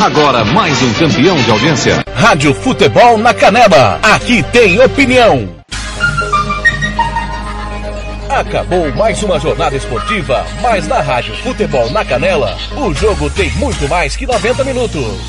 [0.00, 2.02] Agora mais um campeão de audiência.
[2.14, 4.00] Rádio Futebol na Canela.
[4.02, 5.46] Aqui tem opinião.
[8.30, 13.86] Acabou mais uma jornada esportiva, mas na Rádio Futebol na Canela, o jogo tem muito
[13.90, 15.20] mais que 90 minutos.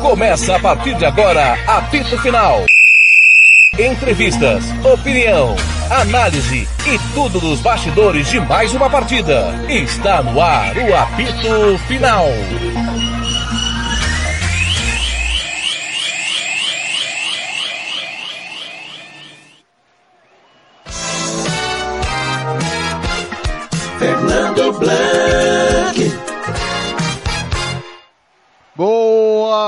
[0.00, 2.64] Começa a partir de agora, apito final.
[3.78, 5.54] Entrevistas, opinião,
[5.90, 9.54] análise e tudo dos bastidores de mais uma partida.
[9.68, 12.26] Está no ar o apito final.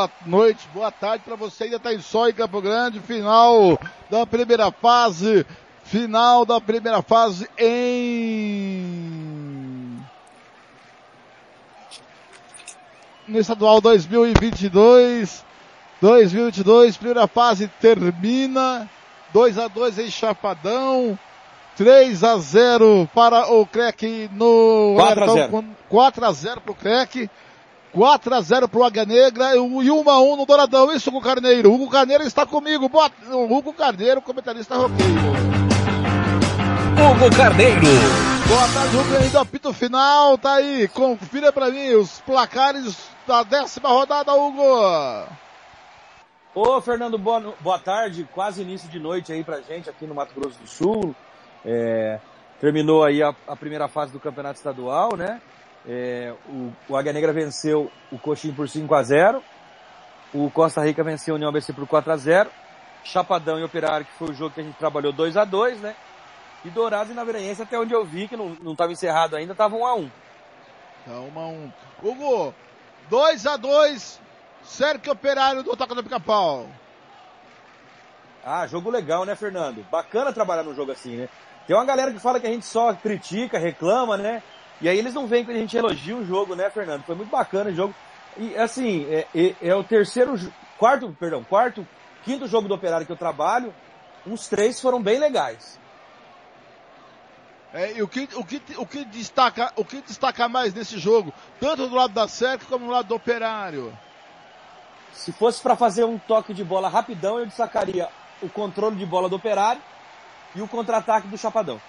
[0.04, 1.64] Boa noite, boa tarde para você.
[1.64, 3.78] Ainda está em Sol em Campo Grande, final
[4.10, 5.46] da primeira fase.
[5.84, 8.84] Final da primeira fase em.
[13.26, 15.42] No estadual 2022.
[16.02, 18.86] 2022, primeira fase termina.
[19.32, 21.18] 2 a 2 em Chapadão.
[21.76, 25.64] 3 a 0 para o Crec no 4 a 0.
[25.88, 27.30] 4 a 0 para o Crec.
[27.94, 30.92] 4 a 0 pro Águia Negra e 1 a 1 no Douradão.
[30.92, 31.72] Isso, Hugo Carneiro.
[31.72, 32.88] Hugo Carneiro está comigo.
[32.88, 33.08] Boa...
[33.48, 35.12] Hugo Carneiro, comentarista roqueiro.
[36.98, 37.80] Hugo Carneiro.
[38.48, 39.16] Boa tarde, Hugo.
[39.16, 40.36] Ainda apito final.
[40.36, 40.88] Tá aí.
[40.88, 45.28] Confira pra mim os placares da décima rodada, Hugo.
[46.52, 48.28] Ô, Fernando, boa, boa tarde.
[48.34, 51.14] Quase início de noite aí pra gente aqui no Mato Grosso do Sul.
[51.64, 52.18] É,
[52.60, 55.40] terminou aí a, a, primeira fase do campeonato estadual, né?
[55.86, 59.44] É, o, o Águia Negra venceu o Coxim por 5 a 0
[60.32, 62.50] O Costa Rica venceu o União ABC por 4 a 0
[63.04, 65.94] Chapadão e Operário, que foi o jogo que a gente trabalhou 2 a 2 né?
[66.64, 69.86] E Dourados e Naveirense, até onde eu vi, que não estava encerrado ainda, estava 1
[69.86, 70.10] a 1
[71.04, 72.54] Tá 1 a 1 Hugo,
[73.10, 74.20] 2 a 2
[74.62, 76.66] Cerque Operário do Toca do Pica-Pau.
[78.42, 79.84] Ah, jogo legal, né, Fernando?
[79.90, 81.28] Bacana trabalhar num jogo assim, né?
[81.66, 84.42] Tem uma galera que fala que a gente só critica, reclama, né?
[84.80, 87.04] E aí eles não veem que a gente elogia o jogo, né, Fernando?
[87.04, 87.94] Foi muito bacana o jogo.
[88.36, 90.34] E assim, é, é, é, o terceiro,
[90.76, 91.86] quarto, perdão, quarto,
[92.24, 93.72] quinto jogo do Operário que eu trabalho.
[94.26, 95.78] Uns três foram bem legais.
[97.72, 101.32] É, e o que, o, que, o, que destaca, o que destaca mais nesse jogo,
[101.58, 103.96] tanto do lado da SERC como do lado do Operário?
[105.12, 108.08] Se fosse para fazer um toque de bola rapidão, eu destacaria
[108.40, 109.82] o controle de bola do Operário
[110.54, 111.80] e o contra-ataque do Chapadão.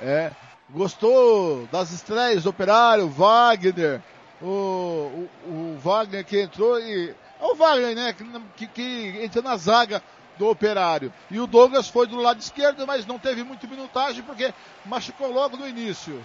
[0.00, 0.30] É,
[0.70, 4.00] gostou das estreias do Operário, Wagner,
[4.40, 7.14] o, o, o Wagner que entrou e.
[7.40, 8.14] É o Wagner, né?
[8.56, 10.02] Que, que entrou na zaga
[10.38, 11.12] do Operário.
[11.30, 14.52] E o Douglas foi do lado esquerdo, mas não teve muita minutagem porque
[14.84, 16.24] machucou logo no início.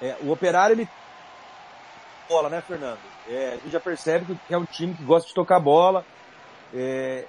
[0.00, 0.88] É, o Operário, ele.
[2.28, 2.98] bola, né, Fernando?
[3.28, 6.04] É, a gente já percebe que é um time que gosta de tocar bola.
[6.74, 7.24] É,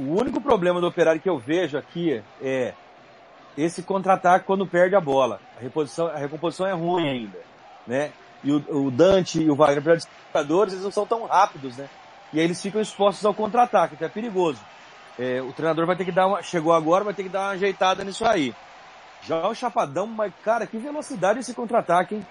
[0.00, 2.74] o único problema do Operário que eu vejo aqui é
[3.56, 5.40] esse contra-ataque quando perde a bola.
[5.58, 7.38] A, reposição, a recomposição é ruim ainda,
[7.86, 8.12] né?
[8.42, 11.76] E o, o Dante e o Wagner, apesar de jogadores, eles não são tão rápidos,
[11.76, 11.88] né?
[12.32, 14.60] E aí eles ficam expostos ao contra-ataque, então é perigoso.
[15.18, 17.50] É, o treinador vai ter que dar uma, chegou agora, vai ter que dar uma
[17.50, 18.54] ajeitada nisso aí.
[19.22, 22.26] Já o Chapadão, mas cara, que velocidade esse contra-ataque, hein?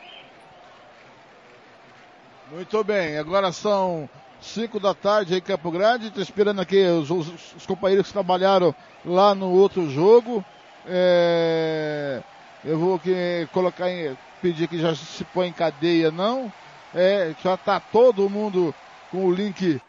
[2.51, 4.09] Muito bem, agora são
[4.41, 8.75] 5 da tarde em Campo Grande, estou esperando aqui os, os, os, companheiros que trabalharam
[9.05, 10.43] lá no outro jogo.
[10.87, 12.21] É,
[12.63, 16.51] eu vou aqui colocar em, pedir que já se põe em cadeia não.
[16.93, 18.73] É, já está todo mundo
[19.09, 19.81] com o link.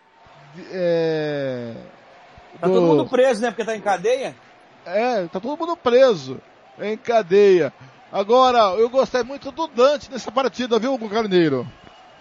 [0.71, 1.75] É,
[2.61, 3.51] tá do, todo mundo preso, né?
[3.51, 4.37] Porque tá em cadeia?
[4.85, 6.41] É, tá todo mundo preso
[6.81, 7.73] em cadeia.
[8.13, 11.67] Agora, eu gostei muito do Dante nessa partida, viu, Carneiro?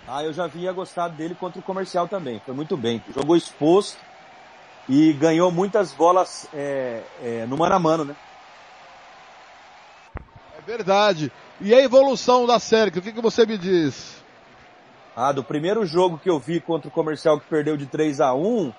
[0.08, 2.42] Ah, eu já havia gostado dele contra o comercial também.
[2.46, 3.04] Foi muito bem.
[3.14, 3.98] Jogou exposto
[4.90, 8.16] e ganhou muitas bolas é, é, no mano a mano, né?
[10.72, 11.30] Verdade.
[11.60, 14.24] E a evolução da série, o que, que você me diz?
[15.14, 18.34] Ah, do primeiro jogo que eu vi contra o comercial que perdeu de 3 a
[18.34, 18.72] 1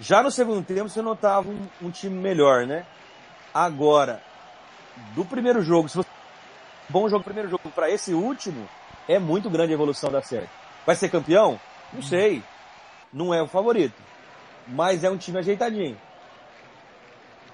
[0.00, 2.84] já no segundo tempo você notava um, um time melhor, né?
[3.54, 4.20] Agora,
[5.14, 6.08] do primeiro jogo, se você
[6.88, 8.68] bom jogo primeiro jogo para esse último,
[9.06, 10.48] é muito grande a evolução da série.
[10.84, 11.60] Vai ser campeão?
[11.92, 12.42] Não sei.
[13.12, 13.94] Não é o favorito.
[14.66, 15.96] Mas é um time ajeitadinho.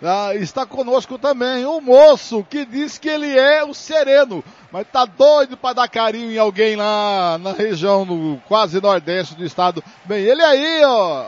[0.03, 5.07] Ah, está conosco também o moço que diz que ele é o sereno, mas tá
[5.07, 9.83] doido para dar carinho em alguém lá na região no quase nordeste do estado.
[10.05, 11.27] Bem, ele aí, ó.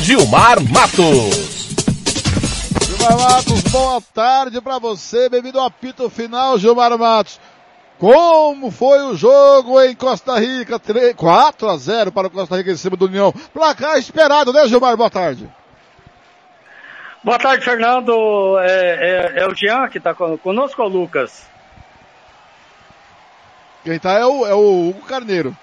[0.00, 1.70] Gilmar Matos.
[2.88, 5.28] Gilmar Matos, boa tarde para você.
[5.28, 7.38] Bem-vindo ao apito final, Gilmar Matos.
[8.00, 10.76] Como foi o jogo em Costa Rica?
[10.76, 13.32] 3, 4 a 0 para o Costa Rica em cima do União.
[13.54, 14.96] Placar esperado, né, Gilmar?
[14.96, 15.48] Boa tarde.
[17.24, 18.58] Boa tarde, Fernando.
[18.58, 21.48] É, é, é o Jean que está conosco ou o Lucas?
[23.84, 25.56] Quem está é o, é o Hugo Carneiro.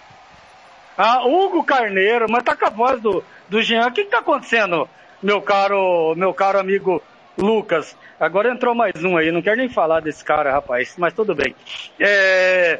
[0.97, 3.87] Ah, Hugo Carneiro, mas tá com a voz do, do Jean.
[3.87, 4.87] O que, que tá acontecendo,
[5.21, 7.01] meu caro, meu caro amigo
[7.37, 7.95] Lucas?
[8.17, 11.53] Agora entrou mais um aí, não quero nem falar desse cara, rapaz, mas tudo bem.
[11.99, 12.79] É,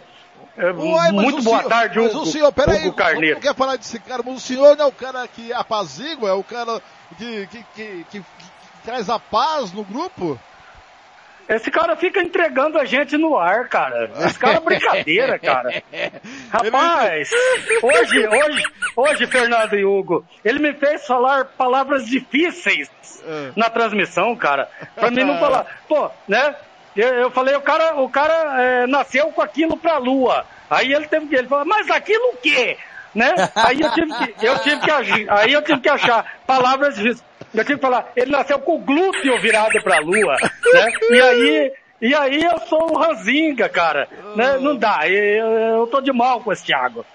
[0.58, 3.36] é Uai, muito boa senhor, tarde, Hugo, mas o senhor, peraí, Hugo Carneiro.
[3.36, 6.34] Não quer falar desse cara, mas o senhor não é o cara que apazigua, é
[6.34, 6.81] o cara
[7.18, 8.24] que, que, que, que
[8.84, 10.40] traz a paz no grupo?
[11.50, 14.12] Esse cara fica entregando a gente no ar, cara.
[14.20, 15.81] Esse cara é brincadeira, cara.
[16.54, 17.31] Rapaz,
[17.81, 18.64] hoje, hoje,
[18.96, 22.88] hoje, Fernando e Hugo, ele me fez falar palavras difíceis
[23.26, 23.52] é.
[23.56, 24.70] na transmissão, cara.
[24.94, 25.66] Pra mim não falar.
[25.88, 26.56] Pô, né?
[26.96, 30.46] Eu, eu falei, o cara, o cara é, nasceu com aquilo pra lua.
[30.70, 32.78] Aí ele teve que, ele falou, mas aquilo o quê?
[33.16, 33.34] Né?
[33.56, 37.29] Aí eu tive que, eu tive que agir, aí eu tive que achar palavras difíceis.
[37.54, 40.36] Eu tive que falar, ele nasceu com o glúteo virado pra lua,
[40.74, 40.88] né?
[41.10, 44.07] E aí, e aí eu sou o Ranzinga, cara.
[44.36, 44.57] Né?
[44.60, 47.06] Não dá, eu, eu tô de mal com esse Thiago.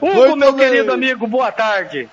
[0.00, 0.68] Hugo, meu bem.
[0.68, 2.08] querido amigo, boa tarde.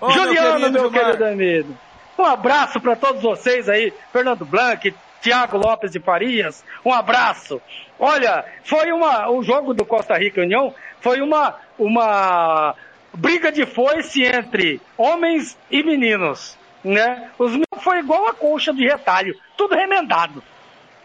[0.00, 1.78] Oh, Juliano, meu querido, meu querido amigo.
[2.18, 7.60] Um abraço para todos vocês aí, Fernando Blanc, Tiago Lopes de Farias, um abraço.
[7.98, 12.74] Olha, foi uma, o jogo do Costa Rica União foi uma, uma
[13.12, 17.30] briga de foice entre homens e meninos né?
[17.38, 20.42] Os meus foi igual a colcha de retalho, tudo remendado,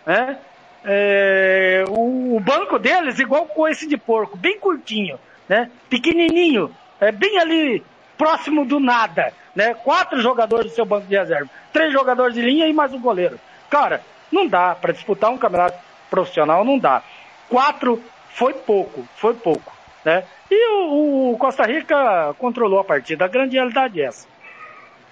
[0.06, 0.38] né?
[0.84, 5.70] É, o, o, banco deles igual esse de porco, bem curtinho, né?
[5.90, 7.84] Pequenininho, é bem ali
[8.18, 9.74] próximo do nada, né?
[9.74, 13.40] Quatro jogadores do seu banco de reserva, três jogadores de linha e mais um goleiro.
[13.70, 15.78] Cara, não dá para disputar um campeonato
[16.10, 17.04] profissional, não dá.
[17.50, 19.74] Quatro foi pouco, foi pouco,
[20.04, 20.24] né?
[20.52, 23.26] E o, o Costa Rica controlou a partida.
[23.26, 24.28] A grande realidade é essa.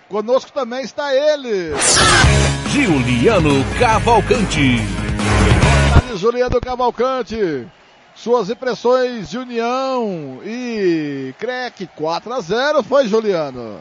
[0.10, 1.74] Conosco também está ele.
[2.70, 4.78] Juliano Cavalcante.
[6.16, 7.68] Juliano Cavalcante.
[8.16, 13.80] Suas impressões de União e CREC 4 a 0 foi Juliano.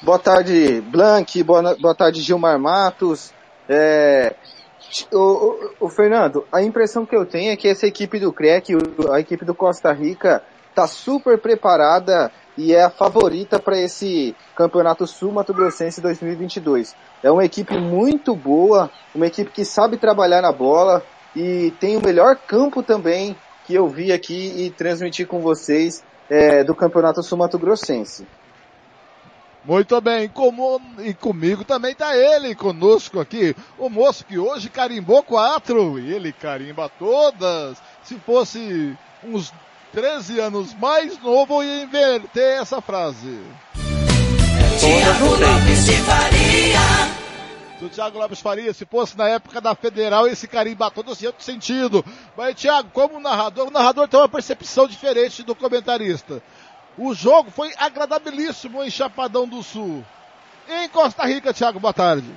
[0.00, 1.42] Boa tarde, Blank.
[1.42, 3.30] Boa, boa tarde, Gilmar Matos.
[3.68, 4.34] É,
[5.12, 8.70] o, o, o, Fernando, a impressão que eu tenho é que essa equipe do CREC,
[9.12, 15.06] a equipe do Costa Rica, está super preparada e é a favorita para esse Campeonato
[15.06, 16.94] Sul Mato Grossense 2022.
[17.22, 21.02] É uma equipe muito boa, uma equipe que sabe trabalhar na bola
[21.34, 26.62] e tem o melhor campo também que eu vi aqui e transmiti com vocês é,
[26.64, 28.26] do Campeonato Sul Mato Grossense.
[29.64, 35.22] Muito bem, como, e comigo também está ele conosco aqui, o moço que hoje carimbou
[35.22, 37.80] quatro, ele carimba todas.
[38.02, 39.52] Se fosse uns
[39.92, 43.40] 13 anos mais novo, ia inverter essa frase.
[44.78, 46.80] Tiago Lopes de Faria.
[47.78, 51.44] Do Thiago Lopes Faria, se fosse na época da Federal, esse carimba todo assim, outro
[51.44, 52.04] sentido.
[52.36, 56.42] Mas, Thiago, como narrador, o narrador tem uma percepção diferente do comentarista.
[56.96, 60.04] O jogo foi agradabilíssimo em Chapadão do Sul.
[60.68, 62.30] Em Costa Rica, Thiago, boa tarde.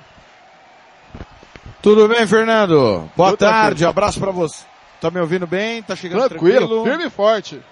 [1.80, 3.08] Tudo bem, Fernando?
[3.16, 3.90] Boa Tudo tarde, tranquilo.
[3.90, 4.64] abraço para você.
[5.00, 5.82] Tá me ouvindo bem?
[5.82, 6.58] Tá chegando tranquilo?
[6.58, 6.84] tranquilo?
[6.84, 7.62] Firme e forte.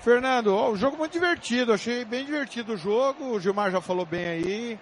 [0.00, 4.06] Fernando, ó, o jogo muito divertido, achei bem divertido o jogo, o Gilmar já falou
[4.06, 4.78] bem aí,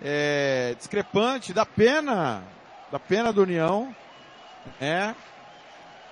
[0.00, 2.42] é, discrepante, dá pena,
[2.90, 3.94] dá pena do União,
[4.80, 5.16] né?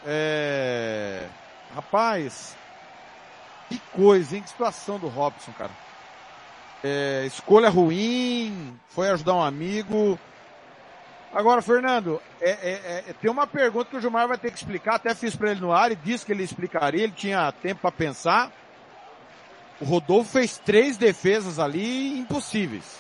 [0.05, 1.27] É,
[1.73, 2.57] rapaz,
[3.69, 4.43] que coisa, hein?
[4.43, 5.71] Que situação do Robson, cara.
[6.83, 10.19] É, escolha ruim, foi ajudar um amigo,
[11.33, 14.95] Agora, Fernando, é, é, é, tem uma pergunta que o Gilmar vai ter que explicar,
[14.95, 17.93] até fiz para ele no ar e disse que ele explicaria, ele tinha tempo para
[17.93, 18.51] pensar.
[19.81, 22.99] O Rodolfo fez três defesas ali impossíveis.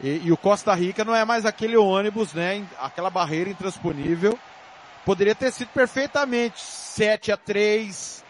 [0.00, 2.64] E, e, o Costa Rica não é mais aquele ônibus, né?
[2.78, 4.38] Aquela barreira intransponível.
[5.04, 8.24] Poderia ter sido perfeitamente 7 a 3,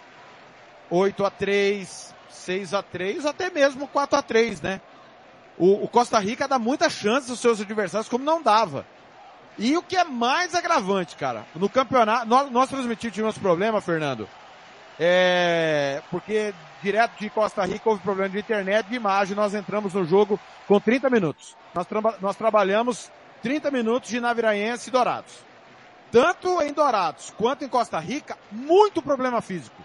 [0.91, 4.81] 8 a 3, 6 a 3, até mesmo 4 a 3, né?
[5.59, 8.87] O, o Costa Rica dá muita chance aos seus adversários, como não dava.
[9.59, 14.29] E o que é mais agravante, cara, no campeonato, nós, nós transmitimos tivemos problema, Fernando,
[15.01, 20.05] é, porque direto de Costa Rica houve problema de internet, de imagem, nós entramos no
[20.05, 21.57] jogo com 30 minutos.
[21.75, 23.11] Nós, tra nós trabalhamos
[23.43, 25.35] 30 minutos de Naviraense e Dourados.
[26.13, 29.83] Tanto em Dourados quanto em Costa Rica, muito problema físico.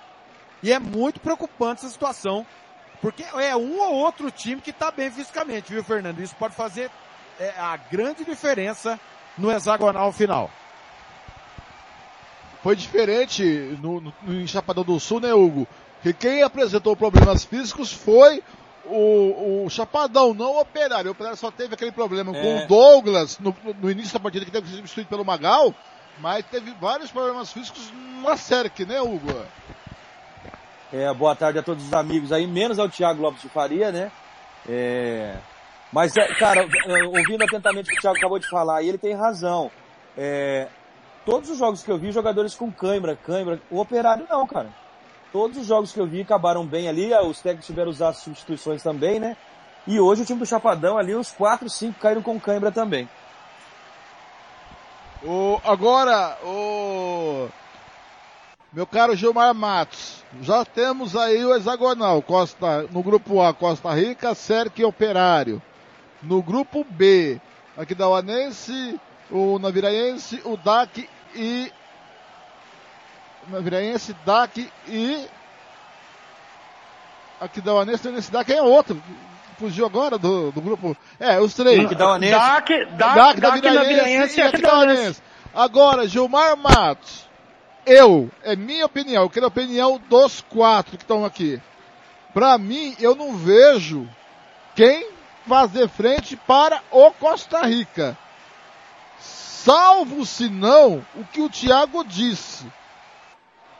[0.62, 2.46] E é muito preocupante essa situação,
[3.02, 6.20] porque é um ou outro time que está bem fisicamente, viu, Fernando?
[6.20, 6.90] Isso pode fazer
[7.40, 9.00] é, a grande diferença
[9.38, 10.50] no hexagonal final.
[12.62, 13.44] foi diferente
[13.82, 15.68] no, no, em Chapadão do Sul, né, Hugo?
[16.02, 18.44] Que quem apresentou problemas físicos foi
[18.86, 21.10] o, o Chapadão, não o Operário.
[21.10, 22.42] O Operário só teve aquele problema É.
[22.42, 25.74] com o Douglas no, no início da partida que teve que ser substituído pelo Magal,
[26.20, 29.34] mas teve vários problemas físicos na SERC, né, Hugo?
[30.92, 34.12] É, boa tarde a todos os amigos aí, menos ao Thiago Lopes de Faria, né?
[34.70, 35.36] É,
[35.94, 36.68] mas, é, cara,
[37.08, 39.70] ouvindo atentamente o que o Thiago acabou de falar, e ele tem razão.
[40.18, 40.68] É,
[41.24, 44.74] todos os jogos que eu vi, jogadores com cãibra, cãibra, o operário não, cara.
[45.32, 49.20] Todos os jogos que eu vi acabaram bem ali, os técnicos tiveram usar substituições também,
[49.20, 49.38] né?
[49.86, 53.08] E hoje o time do Chapadão ali, os 4, 5 caíram com cãibra também.
[55.24, 57.50] O, agora, o
[58.72, 64.34] meu caro Gilmar Matos, já temos aí o hexagonal, Costa, no grupo A, Costa Rica,
[64.34, 65.62] Cerque e Operário.
[66.24, 67.40] No grupo B,
[67.78, 69.00] Aquidauanense,
[69.30, 71.72] o Naviraense, o DAC e
[73.48, 75.28] Naviraense, DAC e
[77.42, 79.02] Aquidauanense, esse DAC é outro.
[79.60, 80.96] Fugiu agora do, do grupo.
[81.20, 81.84] É, os três.
[81.84, 82.32] Aquidauanense.
[82.32, 85.22] DAC, DAC, DAC, DAC, Naviraense e Aquidauanense.
[85.54, 87.28] Agora, Gilmar Matos,
[87.86, 91.62] eu, é minha opinião, eu quero a opinião dos quatro que estão aqui.
[92.34, 94.08] Pra mim, eu não vejo
[94.74, 95.13] quem
[95.48, 98.18] fazer frente para o Costa Rica.
[99.20, 102.66] Salvo se não o que o Thiago disse.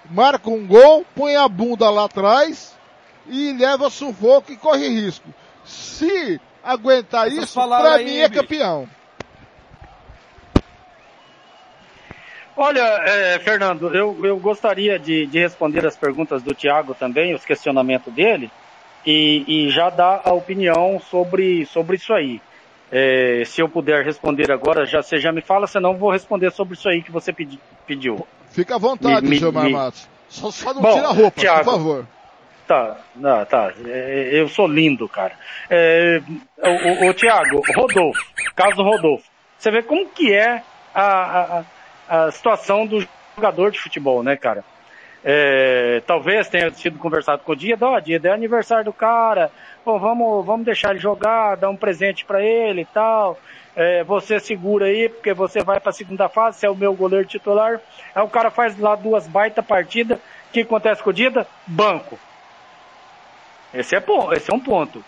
[0.10, 2.78] Marca um gol, põe a bunda lá atrás
[3.28, 5.28] e leva sufoco e corre risco.
[5.64, 8.88] Se aguentar Essas isso, pra aí, mim é campeão.
[12.56, 17.44] Olha, é, Fernando, eu, eu gostaria de, de responder as perguntas do Tiago também, os
[17.44, 18.52] questionamentos dele,
[19.06, 22.42] e, e já dar a opinião sobre, sobre isso aí.
[22.92, 26.52] É, se eu puder responder agora, já, você já me fala, senão eu vou responder
[26.52, 28.26] sobre isso aí que você pedi, pediu.
[28.52, 30.08] Fica à vontade, Me- Gilmar me- Matos.
[30.30, 31.64] Só, só não Bom, tira a roupa, Thiago.
[31.64, 32.08] por favor.
[32.68, 33.74] Tá, não, tá.
[33.86, 35.34] É, eu sou lindo, cara.
[35.70, 36.22] É,
[36.60, 38.24] o, o, o Tiago, Rodolfo,
[38.56, 39.26] caso do Rodolfo.
[39.58, 40.62] Você vê como que é
[40.94, 41.04] a,
[41.60, 41.64] a-
[42.26, 43.06] a situação do
[43.36, 44.64] jogador de futebol, né, cara?
[45.26, 49.50] É, talvez tenha sido conversado com o Dida, ó, Dida, é aniversário do cara,
[49.86, 53.40] pô, vamos, vamos deixar ele jogar, dar um presente pra ele e tal.
[53.76, 57.28] É, você segura aí, porque você vai pra segunda fase, você é o meu goleiro
[57.28, 57.80] titular.
[58.14, 60.18] Aí o cara faz lá duas baita partidas.
[60.20, 61.48] O que acontece com o Dida?
[61.66, 62.20] Banco.
[63.74, 65.04] Esse é, bom, esse é um ponto.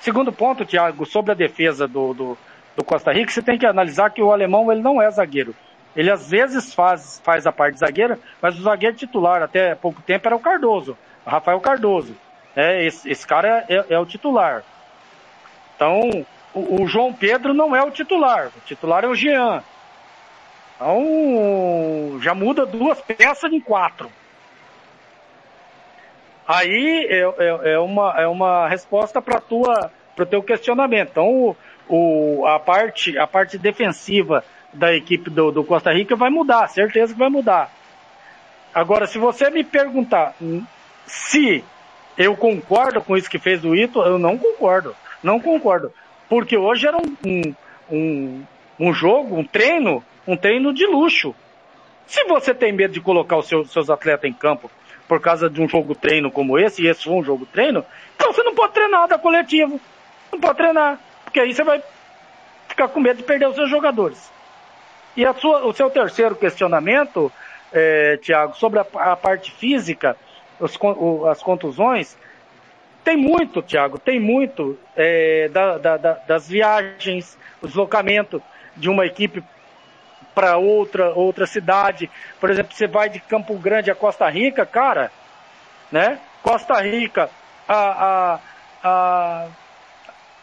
[0.00, 2.38] Segundo ponto, Thiago, sobre a defesa do, do,
[2.76, 5.54] do Costa Rica, você tem que analisar que o alemão ele não é zagueiro.
[5.96, 10.00] Ele às vezes faz, faz a parte de zagueiro, mas o zagueiro titular até pouco
[10.02, 12.14] tempo era o Cardoso, o Rafael Cardoso.
[12.54, 14.62] É, esse, esse cara é, é o titular.
[15.76, 18.48] Então, o, o João Pedro não é o titular.
[18.56, 19.62] O titular é o Jean.
[20.74, 24.10] Então, já muda duas peças em quatro.
[26.46, 29.42] Aí é, é, é uma, é uma resposta para
[30.18, 31.10] o teu questionamento.
[31.10, 31.56] Então, o,
[31.88, 37.12] o, a, parte, a parte defensiva da equipe do, do Costa Rica vai mudar, certeza
[37.12, 37.70] que vai mudar.
[38.74, 40.34] Agora, se você me perguntar
[41.06, 41.64] se
[42.16, 44.94] eu concordo com isso que fez o Ito, eu não concordo.
[45.22, 45.92] Não concordo.
[46.28, 47.54] Porque hoje era um,
[47.90, 48.44] um,
[48.78, 51.34] um, jogo, um treino, um treino de luxo.
[52.06, 54.70] Se você tem medo de colocar os seus, seus atletas em campo
[55.06, 57.82] por causa de um jogo treino como esse, e esse foi um jogo treino,
[58.14, 59.80] então você não pode treinar da coletivo.
[60.30, 60.98] Não pode treinar.
[61.24, 61.82] Porque aí você vai
[62.68, 64.30] ficar com medo de perder os seus jogadores.
[65.18, 67.32] E a sua, o seu terceiro questionamento,
[67.72, 70.16] é, Tiago, sobre a, a parte física,
[70.60, 72.16] os, o- as contusões,
[73.02, 78.40] tem muito, Tiago, tem muito é, da- da- da- das viagens, o deslocamento
[78.76, 79.42] de uma equipe
[80.36, 82.08] para outra, outra cidade.
[82.38, 85.10] Por exemplo, você vai de Campo Grande a Costa Rica, cara,
[85.90, 86.20] né?
[86.44, 87.28] Costa Rica
[87.66, 88.38] a, a,
[88.84, 89.46] a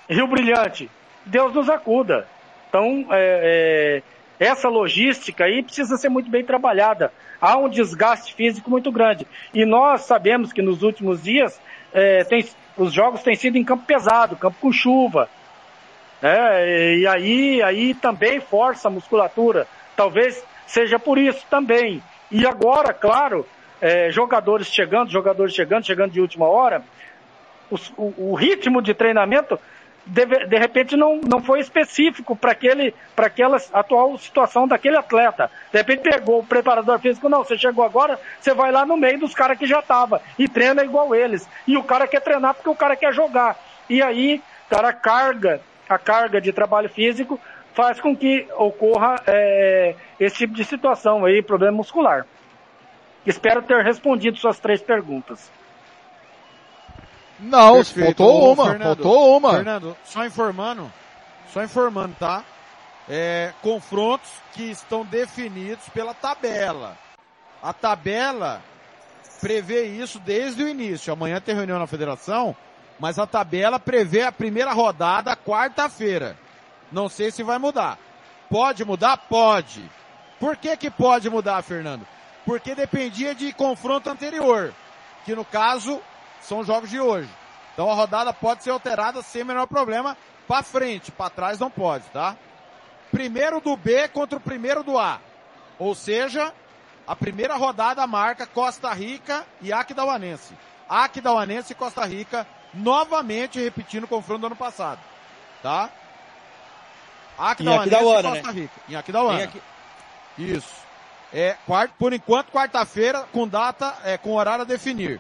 [0.10, 0.92] Rio Brilhante,
[1.26, 2.28] Deus nos acuda.
[2.68, 7.12] Então, é, é, essa logística aí precisa ser muito bem trabalhada.
[7.40, 9.26] Há um desgaste físico muito grande.
[9.54, 11.60] E nós sabemos que nos últimos dias
[11.94, 12.46] é, tem-
[12.78, 15.30] os jogos têm sido em campo pesado, campo com chuva.
[16.22, 16.98] né?
[16.98, 19.68] e aí, aí também força a musculatura.
[19.96, 22.02] Talvez seja por isso também.
[22.32, 23.46] E agora, claro,
[23.82, 26.84] é, jogadores chegando, jogadores chegando, chegando de última hora,
[27.98, 29.60] o, o ritmo de treinamento
[30.06, 35.50] deve- de repente não, não foi específico para aquele para aquela atual situação daquele atleta.
[35.72, 39.20] De repente pegou o preparador físico, não, você chegou agora, você vai lá no meio
[39.20, 41.48] dos caras que já tava e treina igual eles.
[41.68, 43.58] E o cara quer treinar porque o cara quer jogar.
[43.90, 47.40] E aí, cara, a carga, a carga de trabalho físico
[47.74, 52.26] faz com que ocorra é, esse tipo de situação aí, problema muscular.
[53.26, 55.52] Espero ter respondido suas três perguntas.
[57.40, 58.06] Não, Perfeito.
[58.18, 59.52] faltou uma, Fernando, faltou uma.
[59.52, 60.92] Fernando, só informando,
[61.52, 62.44] só informando, tá?
[63.10, 66.98] É, confrontos que estão definidos pela tabela.
[67.62, 68.62] A tabela
[69.42, 71.12] prevê isso desde o início.
[71.12, 72.56] Amanhã tem reunião na federação,
[73.00, 76.38] mas a tabela prevê a primeira rodada quarta-feira.
[76.92, 78.00] Não sei se vai mudar.
[78.50, 79.18] Pode mudar?
[79.18, 79.84] Pode.
[80.40, 82.08] Por que que pode mudar, Fernando?
[82.46, 84.74] Porque dependia de confronto anterior,
[85.26, 86.00] que no caso
[86.46, 87.30] são os jogos de hoje.
[87.74, 90.16] Então a rodada pode ser alterada sem o menor problema
[90.48, 92.36] para frente, para trás não pode, tá?
[93.12, 95.20] Primeiro do B contra o primeiro do A.
[95.78, 96.54] Ou seja,
[97.08, 100.54] a primeira rodada marca Costa Rica e Aquidauanense.
[100.88, 105.00] Aquidauanense e Costa Rica novamente repetindo o confronto do ano passado,
[105.64, 105.90] tá?
[107.38, 108.74] Aquidauanense e Aquidauana, Costa Rica.
[108.90, 109.38] Em Aquidauana.
[109.40, 109.62] Tem aqui-
[110.38, 110.76] Isso.
[111.34, 111.58] É,
[111.98, 115.20] por enquanto, quarta-feira, com data, é, com horário a definir.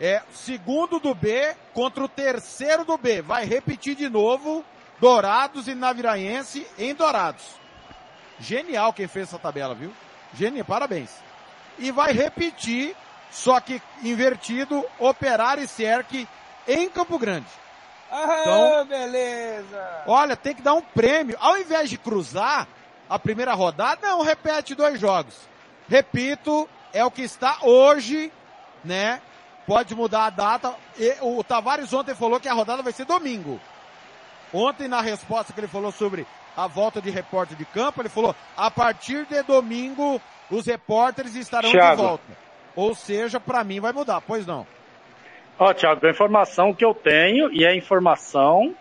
[0.00, 3.22] É, segundo do B contra o terceiro do B.
[3.22, 4.64] Vai repetir de novo,
[5.00, 7.44] Dourados e Naviraense em Dourados.
[8.40, 9.92] Genial quem fez essa tabela, viu?
[10.34, 11.10] Genial, parabéns.
[11.78, 12.96] E vai repetir,
[13.30, 16.26] só que invertido, Operário e Cerque
[16.66, 17.46] em Campo Grande.
[18.10, 20.02] Ah, Então- beleza!
[20.06, 21.36] Olha, tem que dar um prêmio.
[21.40, 22.66] Ao invés de cruzar
[23.08, 25.36] a primeira rodada, não, repete dois jogos.
[25.88, 28.32] Repito, é o que está hoje,
[28.84, 29.20] né?
[29.66, 30.74] Pode mudar a data.
[30.98, 33.60] E o Tavares ontem falou que a rodada vai ser domingo.
[34.52, 38.34] Ontem, na resposta que ele falou sobre a volta de repórter de campo, ele falou,
[38.56, 41.96] a partir de domingo, os repórteres estarão Thiago.
[41.96, 42.24] de volta.
[42.76, 44.66] Ou seja, para mim vai mudar, pois não.
[45.58, 48.74] Ó, Thiago, a informação que eu tenho e é a informação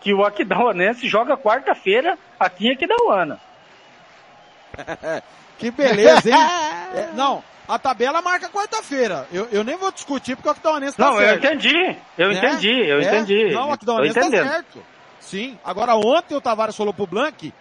[0.00, 3.40] que o Aquidauanense joga quarta-feira aqui em Aquidauana.
[5.56, 6.36] Que beleza, hein?
[6.94, 9.26] É, não, a tabela marca quarta-feira.
[9.32, 11.44] Eu, eu nem vou discutir porque o Aquidauanense tá Não, eu certo.
[11.44, 12.34] entendi, eu né?
[12.38, 13.02] entendi, eu É?
[13.02, 13.52] entendi.
[13.54, 14.48] Não, o Aquidauanense tá entendendo.
[14.48, 14.84] certo.
[15.20, 15.58] Sim.
[15.64, 17.52] Agora, ontem o Tavares falou pro Blank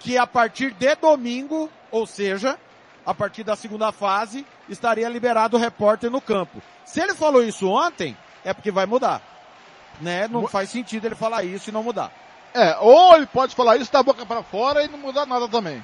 [0.00, 2.58] que a partir de domingo, ou seja,
[3.04, 6.60] a partir da segunda fase, estaria liberado o repórter no campo.
[6.84, 9.22] Se ele falou isso ontem, é porque vai mudar.
[10.00, 10.28] Né?
[10.28, 12.10] Não faz sentido ele falar isso e não mudar.
[12.52, 15.82] É, ou ele pode falar isso da boca pra fora e não mudar nada também.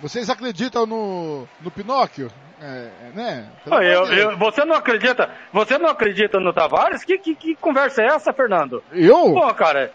[0.00, 2.30] Vocês acreditam no, no Pinóquio?
[2.60, 3.48] É, é, né?
[3.66, 5.30] Eu- eu- você não acredita?
[5.52, 7.04] Você não acredita no Tavares?
[7.04, 8.82] Que, que, que conversa é essa, Fernando?
[8.92, 9.32] Eu?
[9.32, 9.92] Pô, cara,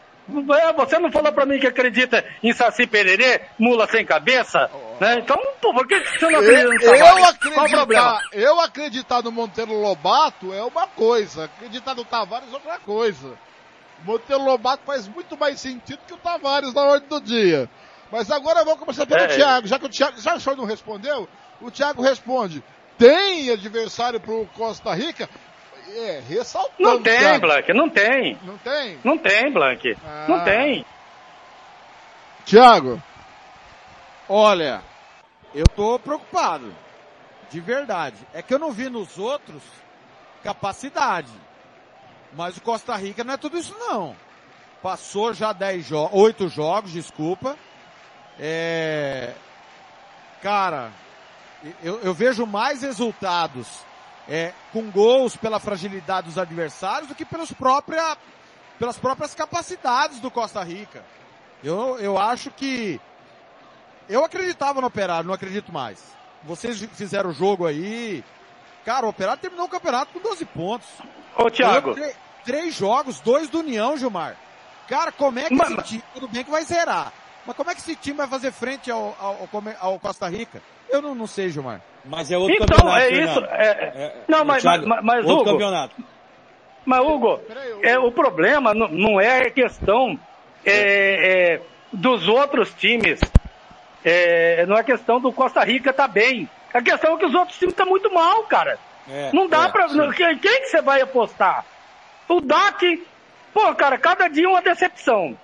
[0.60, 4.70] é, você não falou pra mim que acredita em Saci Pererê, mula sem cabeça?
[5.00, 5.20] Né?
[5.20, 7.38] Então, pô, por que você não acredita Eu, no eu Tavares?
[7.38, 8.10] Problema?
[8.12, 13.34] acreditar, eu acreditar no Monteiro Lobato é uma coisa, acreditar no Tavares é outra coisa.
[14.06, 17.70] Monteiro Lobato faz muito mais sentido que o Tavares na ordem do dia.
[18.14, 19.28] Mas agora vamos começar pelo É.
[19.28, 21.28] Thiago, já que o Thiago, já que o senhor não respondeu,
[21.60, 22.64] o Thiago responde.
[22.96, 25.28] Tem adversário pro Costa Rica?
[25.90, 26.76] É, ressaltando.
[26.78, 27.48] Não tem, Thiago.
[27.48, 28.40] Blank, não tem.
[28.44, 29.00] Não tem?
[29.04, 29.98] Não tem, Blank.
[30.06, 30.26] Ah.
[30.30, 30.86] Não tem.
[32.46, 33.02] Thiago,
[34.30, 34.84] Olha,
[35.56, 36.72] eu tô preocupado.
[37.50, 38.18] De verdade.
[38.32, 39.64] É que eu não vi nos outros
[40.44, 41.32] capacidade.
[42.34, 44.16] Mas o Costa Rica não é tudo isso não.
[44.84, 47.58] Passou já 10 jogos, 8 jogos, desculpa.
[48.40, 49.34] É...
[50.42, 50.92] Cara,
[51.84, 53.68] eu, eu vejo mais resultados
[54.28, 58.18] é, com gols pela fragilidade dos adversários do que pelos própria,
[58.78, 61.04] pelas próprias capacidades do Costa Rica.
[61.64, 63.00] Eu, eu acho que
[64.10, 66.04] eu acreditava no Operário, não acredito mais.
[66.44, 68.22] Vocês fizeram o jogo aí.
[68.84, 70.88] Cara, o Operário terminou o campeonato com 12 pontos.
[71.38, 74.36] Ô, Thiago, tre- Três jogos, dois do União, Gilmar.
[74.90, 77.14] Cara, como é que Mas- esse time, tudo bem que vai zerar,
[77.46, 80.62] mas como é que esse time vai fazer frente ao, ao, ao Costa Rica?
[80.90, 81.82] Eu não, não sei, Gilmar.
[82.06, 83.30] Mas é outro então, campeonato, é Fernando.
[83.30, 83.46] isso.
[83.52, 85.96] é- É- não, mas, Thiago, mas, mas outro Hugo, campeonato.
[86.86, 87.40] Mas, Hugo,
[87.82, 90.20] é, o problema não, não é a questão
[90.66, 93.20] é, é, dos outros times.
[94.04, 96.50] É, não é questão do Costa Rica tá bem.
[96.74, 98.78] A questão é que os outros times estão muito mal, cara.
[99.10, 99.88] É, não dá é, pra.
[99.88, 101.66] não- Quem, quem que você vai apostar?
[102.28, 103.06] O DAC.
[103.54, 105.38] Pô, cara, cada dia uma decepção.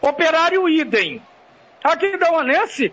[0.00, 1.22] Operário idem.
[1.82, 2.92] Aqui da Uanense,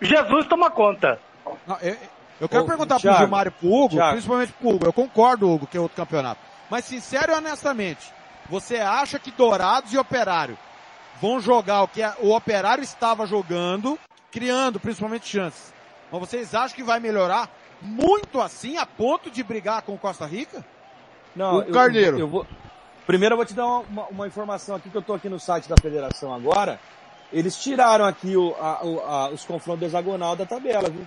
[0.00, 1.20] Jesus toma conta.
[1.66, 1.96] Não, eu,
[2.40, 4.12] eu quero Ô, perguntar Thiago, pro Gilmar e pro Hugo, Thiago.
[4.12, 4.86] principalmente pro Hugo.
[4.86, 6.40] Eu concordo, Hugo, que é outro campeonato.
[6.70, 8.10] Mas sincero e honestamente,
[8.48, 10.56] você acha que Dourados e Operário
[11.20, 13.98] vão jogar o que o Operário estava jogando,
[14.30, 15.72] criando principalmente chances?
[16.10, 17.48] Mas vocês acham que vai melhorar
[17.82, 20.64] muito assim a ponto de brigar com o Costa Rica?
[21.36, 22.18] Não, O eu- Carneiro.
[22.18, 22.46] Eu, vou...
[23.10, 25.68] Primeiro eu vou te dar uma, uma- informação aqui que eu tô aqui no site
[25.68, 26.78] da federação agora.
[27.32, 31.04] Eles tiraram aqui o, a- o- a- os confrontos hexagonal da tabela, viu?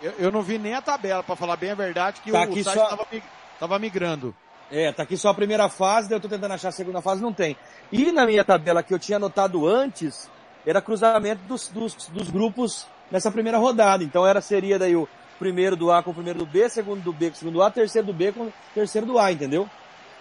[0.00, 2.50] Eu, eu não vi nem a tabela, pra falar bem a verdade, que Tá o,
[2.52, 3.22] o site só- tava, mi-
[3.58, 4.32] tava migrando.
[4.70, 7.20] É, tá aqui só a primeira fase, daí eu tô tentando achar a segunda fase,
[7.20, 7.56] não tem.
[7.90, 10.30] E na minha tabela que eu tinha anotado antes,
[10.64, 14.04] era cruzamento dos, dos, dos grupos nessa primeira rodada.
[14.04, 17.12] Então era, seria daí o primeiro do A com o primeiro do B, segundo do
[17.12, 19.68] B com o segundo do A, terceiro do B com o terceiro do A, entendeu?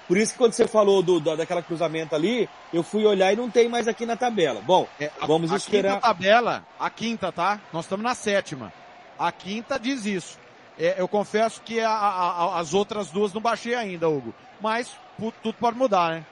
[0.08, 3.36] Por isso que quando você falou do, da- daquela cruzamento ali, eu fui olhar e
[3.36, 4.62] não tem mais aqui na tabela.
[4.62, 5.96] Bom, É, a, vamos a esperar.
[5.96, 7.60] quinta tabela, a quinta, tá?
[7.74, 8.72] Nós estamos na sétima.
[9.18, 10.38] A quinta diz isso.
[10.78, 14.34] É, eu confesso que a- a- a- as outras duas não baixei ainda, Hugo.
[14.62, 14.92] Mas
[15.42, 16.26] tudo pode mudar, né?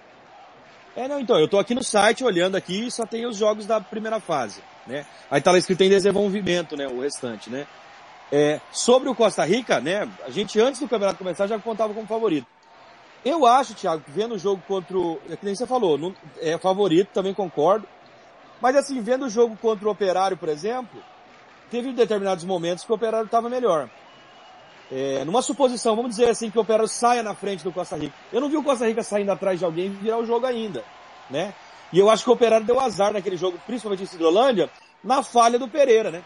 [0.96, 3.66] É, não, então, eu tô aqui no site olhando aqui e só tem os jogos
[3.66, 5.06] da primeira fase, né?
[5.32, 7.66] Aí tá lá escrito em desenvolvimento, né, o restante, né?
[8.32, 12.06] É, sobre o Costa Rica, né, a gente antes do campeonato começar já contava como
[12.06, 12.46] favorito.
[13.26, 16.14] Eu acho, Thiago, que vendo o jogo contra o, é que nem você falou, não,
[16.42, 17.88] é favorito, também concordo.
[18.62, 21.02] Mas assim, vendo o jogo contra o Operário, por exemplo,
[21.70, 23.90] teve determinados momentos que o Operário estava melhor.
[24.92, 28.14] É, numa suposição, vamos dizer assim, que o Operário saia na frente do Costa Rica.
[28.32, 30.84] Eu não vi o Costa Rica saindo atrás de alguém e virar o jogo ainda,
[31.30, 31.54] né?
[31.92, 34.70] E eu acho que o Operário deu azar naquele jogo, principalmente em Cidrolândia,
[35.04, 36.24] na falha do Pereira, né?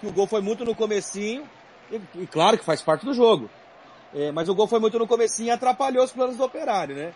[0.00, 1.48] Que o gol foi muito no comecinho,
[1.90, 3.48] e, e claro que faz parte do jogo.
[4.14, 7.12] É, mas o gol foi muito no comecinho e atrapalhou os planos do Operário, né?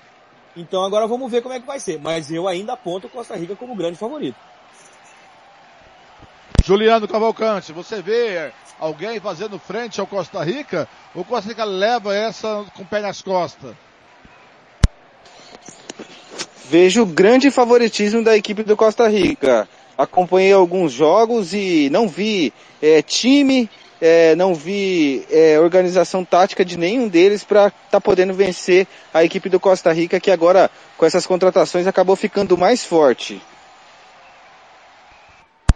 [0.57, 1.99] Então agora vamos ver como é que vai ser.
[2.01, 4.37] Mas eu ainda aponto o Costa Rica como grande favorito.
[6.65, 10.89] Juliano Cavalcante, você vê alguém fazendo frente ao Costa Rica?
[11.15, 13.75] Ou Costa Rica leva essa com o pé nas costas?
[16.69, 19.69] Vejo grande favoritismo da equipe do Costa Rica.
[19.99, 23.69] Acompanhei alguns jogos e não vi é, time,
[24.01, 29.23] é, não vi é, organização tática de nenhum deles para estar tá podendo vencer a
[29.23, 33.41] equipe do Costa Rica, que agora, com essas contratações, acabou ficando mais forte.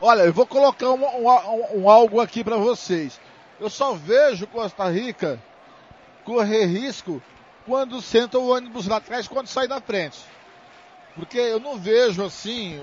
[0.01, 3.19] Olha, eu vou colocar um, um- um- algo aqui para vocês.
[3.61, 5.41] Eu só vejo Costa Rica
[6.25, 7.23] correr risco
[7.67, 10.19] quando senta o ônibus lá atrás, quando sai da frente.
[11.15, 12.81] Porque eu não vejo assim.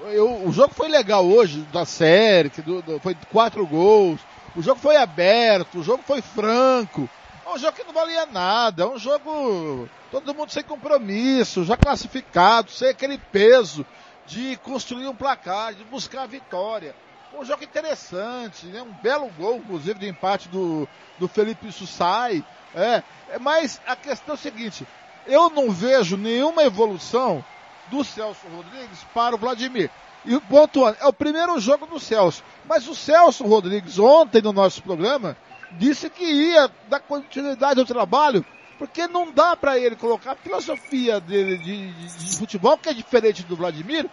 [0.00, 4.20] eu- o jogo foi legal hoje, da série, do- do- foi quatro gols.
[4.58, 7.08] O jogo foi aberto, o jogo foi franco.
[7.46, 11.76] É um jogo que não valia nada, é um jogo todo mundo sem compromisso, já
[11.76, 13.86] classificado, sem aquele peso
[14.26, 16.92] de construir um placar, de buscar a vitória.
[17.32, 18.82] Um jogo interessante, né?
[18.82, 20.88] um belo gol, inclusive, de empate do,
[21.20, 22.44] do Felipe Sussai.
[22.74, 24.84] É, é, mas a questão é a seguinte,
[25.24, 27.44] eu não vejo nenhuma evolução
[27.92, 29.88] do Celso Rodrigues para o Vladimir.
[30.24, 32.42] E pontuando, é o primeiro jogo do Celso.
[32.66, 35.36] Mas o Celso Rodrigues, ontem no nosso programa,
[35.72, 38.44] disse que ia dar continuidade ao trabalho,
[38.78, 42.94] porque não dá para ele colocar a filosofia dele de, de- de futebol, que é
[42.94, 44.08] diferente do Vladimir,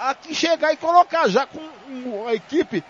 [0.00, 2.82] aqui chegar e colocar já com a equipe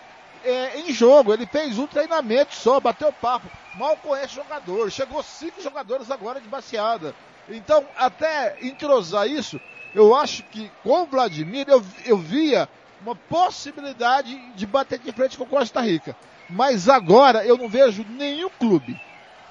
[0.45, 1.33] é, em jogo.
[1.33, 3.47] Ele fez um treinamento só, bateu papo.
[3.77, 4.91] Mal conhece jogador.
[4.91, 7.15] Chegou cinco jogadores agora de baseada.
[7.49, 9.61] Então, até entrosar isso,
[9.97, 12.69] eu acho que com o Vladimir eu, eu via
[13.03, 16.15] uma possibilidade de bater de frente com Costa Rica.
[16.51, 18.97] Mas agora eu não vejo nenhum clube.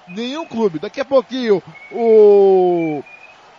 [0.08, 0.77] Nenhum clube.
[0.79, 3.01] Daqui a pouquinho o,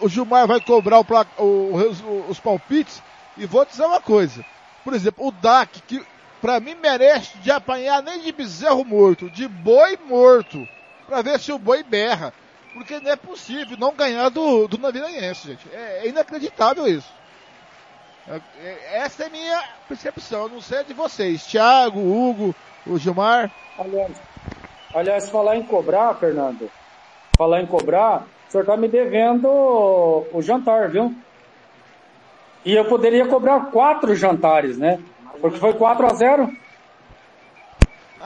[0.00, 1.04] o Gilmar vai cobrar o
[1.38, 3.02] o- os, palpites
[3.36, 4.44] e vou dizer uma coisa.
[4.84, 6.00] Por exemplo, o DAC, que
[6.40, 10.68] pra mim merece de apanhar nem de bezerro morto, de boi morto,
[11.06, 12.32] pra ver se o boi berra.
[12.76, 15.66] Porque não é possível não ganhar do, do Navirense, gente.
[15.72, 17.10] É, é inacreditável isso.
[18.28, 20.46] É- é- essa é minha percepção.
[20.46, 21.46] Não sei de vocês.
[21.46, 22.54] Thiago, Hugo,
[22.86, 23.50] o Gilmar.
[23.78, 24.12] Aliás,
[24.94, 26.70] aliás, falar em cobrar, Fernando,
[27.38, 31.14] falar em cobrar, o senhor tá me devendo o, o jantar, viu?
[32.62, 35.00] E eu poderia cobrar quatro jantares, né?
[35.40, 36.50] Porque foi 4 a 0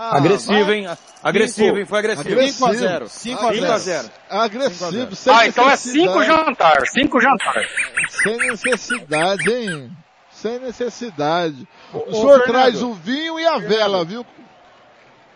[0.03, 0.89] Ah, agressivo, vai- hein?
[1.23, 1.85] Agressivo, hein?
[1.85, 2.41] Foi agressivo.
[2.41, 3.09] 5 a 0.
[3.11, 3.73] 5 a 5 0.
[3.75, 4.11] a 0.
[4.31, 6.27] Agressivo, sem Ah, então é cinco necessidade.
[6.47, 7.65] jantar, cinco jantar.
[8.23, 9.91] Sem necessidade, hein?
[10.31, 11.69] Sem necessidade.
[11.93, 12.45] O, Ô, senhor Fernando.
[12.47, 14.25] traz o vinho e a vela, viu?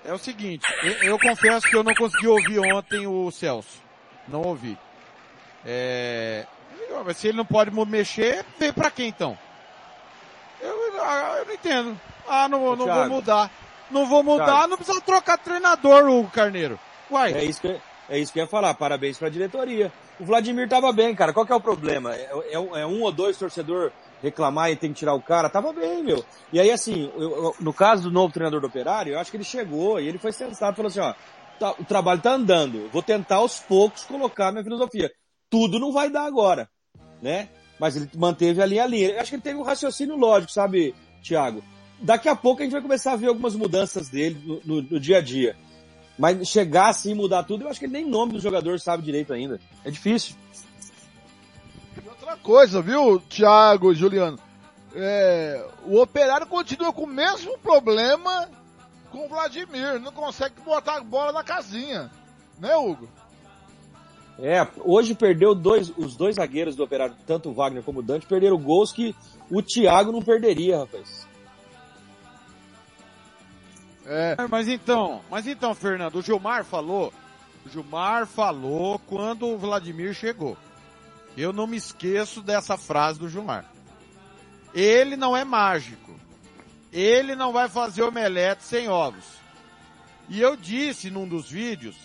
[0.02, 3.82] É o seguinte, eu, eu confesso que eu não consegui ouvir ontem o Celso.
[4.26, 4.78] Não ouvi.
[5.66, 6.46] É,
[6.88, 9.36] eu- se ele não pode mexer, veio pra quem então?
[10.60, 12.00] Eu, eu não entendo.
[12.26, 13.50] Ah, não, vou- não vou mudar.
[13.90, 14.68] Não vou mudar, Thiago.
[14.68, 16.78] não precisa trocar treinador, o Carneiro.
[17.10, 18.74] Uai, É isso, que, é isso que eu ia falar.
[18.74, 19.92] Parabéns pra diretoria.
[20.18, 21.32] O Vladimir tava bem, cara.
[21.32, 22.14] Qual que é o problema?
[22.14, 23.92] É, é um, é um ou dois torcedor
[24.22, 25.48] reclamar e tem que tirar o cara?
[25.50, 26.24] Tava bem, meu.
[26.52, 29.36] E aí, assim, eu- eu- no caso do novo treinador do Operário, eu acho que
[29.36, 31.14] ele chegou e ele foi sensato e falou assim, ó,
[31.58, 32.88] tá- o trabalho tá andando.
[32.90, 35.10] Vou tentar aos poucos colocar minha filosofia.
[35.50, 36.68] Tudo não vai dar agora,
[37.20, 37.48] né?
[37.78, 39.10] Mas ele manteve ali a linha.
[39.10, 41.62] Eu acho que ele teve um raciocínio lógico, sabe, Thiago?
[42.00, 45.00] Daqui a pouco a gente vai começar a ver algumas mudanças dele no, no- no
[45.00, 45.56] dia a dia.
[46.18, 49.02] Mas chegar assim e mudar tudo, eu acho que ele nem nome do jogador sabe
[49.02, 49.60] direito ainda.
[49.84, 50.36] É difícil.
[52.02, 54.38] E outra coisa, viu, Thiago e Juliano?
[54.94, 58.48] É, o operário continua com o mesmo problema
[59.10, 59.98] com o Vladimir.
[60.00, 62.10] Não consegue botar a bola na casinha.
[62.60, 63.08] Né, Hugo?
[64.38, 68.26] É, hoje perdeu dois, os dois zagueiros do Operário, tanto o Wagner como o Dante,
[68.26, 69.14] perderam gols que
[69.50, 71.23] o Thiago não perderia, rapaz.
[74.06, 74.36] É.
[74.48, 77.12] Mas então, mas então, Fernando, o Gilmar falou,
[77.64, 80.56] o Gilmar falou quando o Vladimir chegou.
[81.36, 83.64] Eu não me esqueço dessa frase do Gilmar.
[84.72, 86.14] Ele não é mágico.
[86.92, 89.24] Ele não vai fazer omelete sem ovos.
[90.28, 91.96] E eu disse num dos vídeos,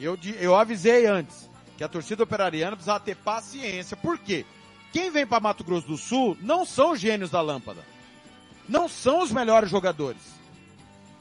[0.00, 3.96] eu, eu avisei antes, que a torcida operariana precisava ter paciência.
[3.96, 4.44] Por quê?
[4.92, 7.84] Quem vem para Mato Grosso do Sul não são os gênios da lâmpada.
[8.68, 10.22] Não são os melhores jogadores.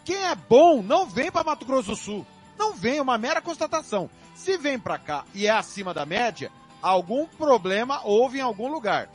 [0.05, 2.25] Quem é bom não vem para Mato Grosso do Sul.
[2.57, 4.07] Não vem, é uma mera constatação.
[4.35, 9.09] Se vem para cá e é acima da média, algum problema houve em algum lugar.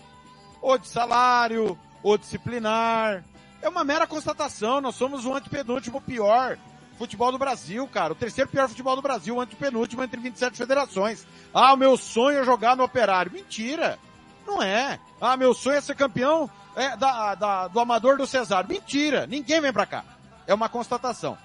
[0.61, 3.24] Ou de salário, ou disciplinar.
[3.62, 6.59] É uma mera constatação, nós somos o antepenúltimo pior
[6.98, 8.12] futebol do Brasil, cara.
[8.12, 11.24] O terceiro pior futebol do Brasil, o antepenúltimo entre 27 federações.
[11.55, 13.33] Ah, o meu sonho é jogar no Operário.
[13.33, 13.98] Mentira!
[14.46, 14.98] Não é.
[15.20, 18.68] Ah, meu sonho é ser campeão é, da, da, do Amador do Cesário.
[18.68, 19.26] Mentira!
[19.26, 20.05] Ninguém vem pra cá.
[20.51, 21.39] É uma constatação.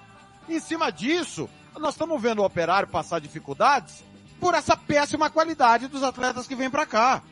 [0.48, 4.02] Em cima disso, nós estamos vendo o Operário passar dificuldades
[4.40, 7.22] por essa péssima qualidade dos atletas que vêm pra cá.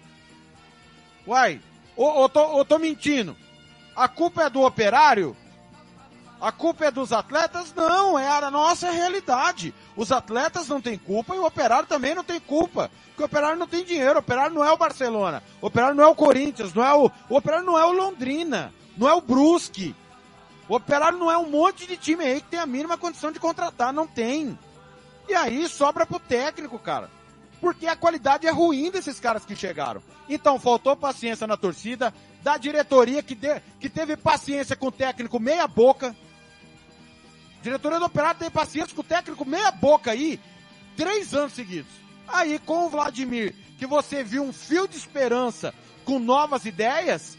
[1.27, 1.61] Uai,
[1.97, 3.37] ou, ou, tô, tô mentindo?
[3.97, 5.37] A culpa é do Operário?
[6.41, 7.75] A culpa é dos atletas?
[7.75, 9.75] Não, é a nossa realidade.
[9.97, 12.89] Os atletas não têm culpa e o operário também não tem culpa.
[13.09, 16.05] Porque o operário não tem dinheiro, o operário não é o Barcelona, o operário não
[16.05, 19.21] é o Corinthians, não é o, o operário não é o Londrina, não é o
[19.21, 19.93] Brusque.
[20.68, 23.38] O operário não é um monte de time aí que tem a mínima condição de
[23.38, 24.59] contratar, não tem.
[25.29, 27.11] E aí sobra pro técnico, cara.
[27.61, 30.03] Porque a qualidade é ruim desses caras que chegaram.
[30.29, 35.38] Então faltou paciência na torcida, da diretoria que, de, que teve paciência com o técnico
[35.38, 36.14] meia boca,
[37.64, 40.38] Diretoria do Operário tem paciência com o técnico meia boca aí,
[40.98, 41.90] três anos seguidos.
[42.29, 45.72] Aí com o Vladimir, que você viu um fio de esperança
[46.05, 47.38] com novas ideias,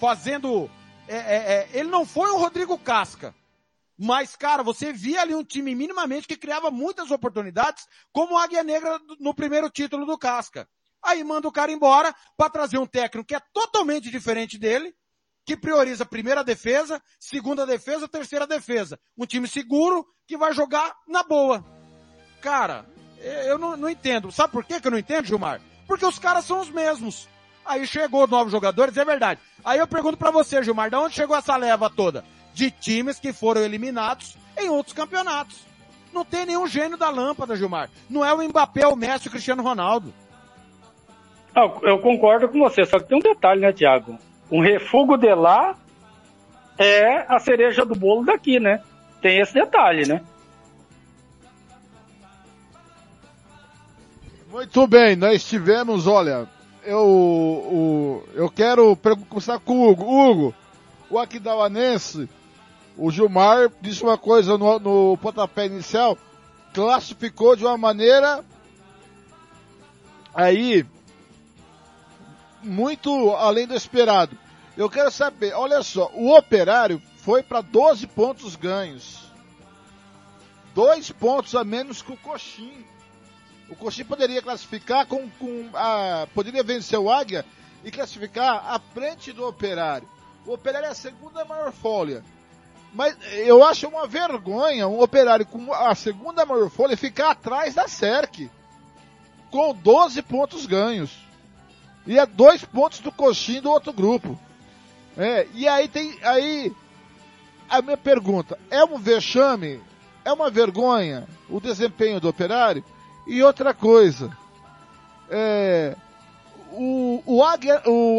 [0.00, 0.70] fazendo.
[1.12, 3.34] É, é, é, ele não foi um Rodrigo Casca.
[3.98, 8.64] Mas, cara, você via ali um time minimamente que criava muitas oportunidades, como o Águia
[8.64, 10.66] Negra no primeiro título do Casca.
[11.02, 14.94] Aí manda o cara embora para trazer um técnico que é totalmente diferente dele,
[15.44, 18.98] que prioriza primeira defesa, segunda defesa, terceira defesa.
[19.18, 21.62] Um time seguro que vai jogar na boa.
[22.40, 22.86] Cara,
[23.18, 24.32] eu não, não entendo.
[24.32, 25.60] Sabe por que eu não entendo, Gilmar?
[25.86, 27.28] Porque os caras são os mesmos.
[27.64, 29.40] Aí chegou novos jogadores, é verdade.
[29.64, 32.24] Aí eu pergunto para você, Gilmar, de onde chegou essa leva toda?
[32.52, 35.66] De times que foram eliminados em outros campeonatos.
[36.12, 37.88] Não tem nenhum gênio da lâmpada, Gilmar.
[38.10, 40.12] Não é o Mbappé, o Messi, o Cristiano Ronaldo.
[41.82, 44.18] Eu concordo com você, só que tem um detalhe, né, Tiago?
[44.52, 45.74] um refúgio de lá
[46.76, 48.82] é a cereja do bolo daqui, né?
[49.22, 50.20] Tem esse detalhe, né?
[54.50, 56.46] Muito bem, nós tivemos, olha,
[56.84, 58.96] eu, o, eu quero
[59.28, 60.04] começar com o Hugo.
[60.04, 60.54] Hugo,
[61.10, 62.28] o Aquidauanense,
[62.96, 66.16] o Gilmar disse uma coisa no, no pontapé inicial,
[66.72, 68.44] classificou de uma maneira
[70.34, 70.86] aí
[72.62, 74.36] muito além do esperado.
[74.76, 79.30] Eu quero saber, olha só, o Operário foi para 12 pontos ganhos.
[80.74, 82.84] Dois pontos a menos que o Coxim.
[83.68, 87.44] O Coxim poderia classificar com, com a, poderia vencer o Águia
[87.84, 90.08] e classificar à frente do Operário.
[90.46, 92.24] O Operário é a segunda maior folha.
[92.92, 97.88] Mas eu acho uma vergonha um Operário com a segunda maior folha ficar atrás da
[97.88, 98.50] SERC.
[99.50, 101.10] Com 12 pontos ganhos.
[102.06, 104.38] E é dois pontos do Coxim do outro grupo.
[105.16, 106.18] É, e aí tem.
[106.22, 106.72] Aí.
[107.68, 109.80] A minha pergunta: é um vexame?
[110.24, 112.84] É uma vergonha o desempenho do operário?
[113.26, 114.36] E outra coisa.
[115.30, 115.96] É,
[116.72, 118.18] o, o, Águia, o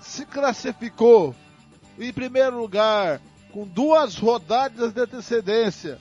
[0.00, 1.34] se classificou
[1.98, 3.20] em primeiro lugar
[3.52, 5.98] com duas rodadas de antecedência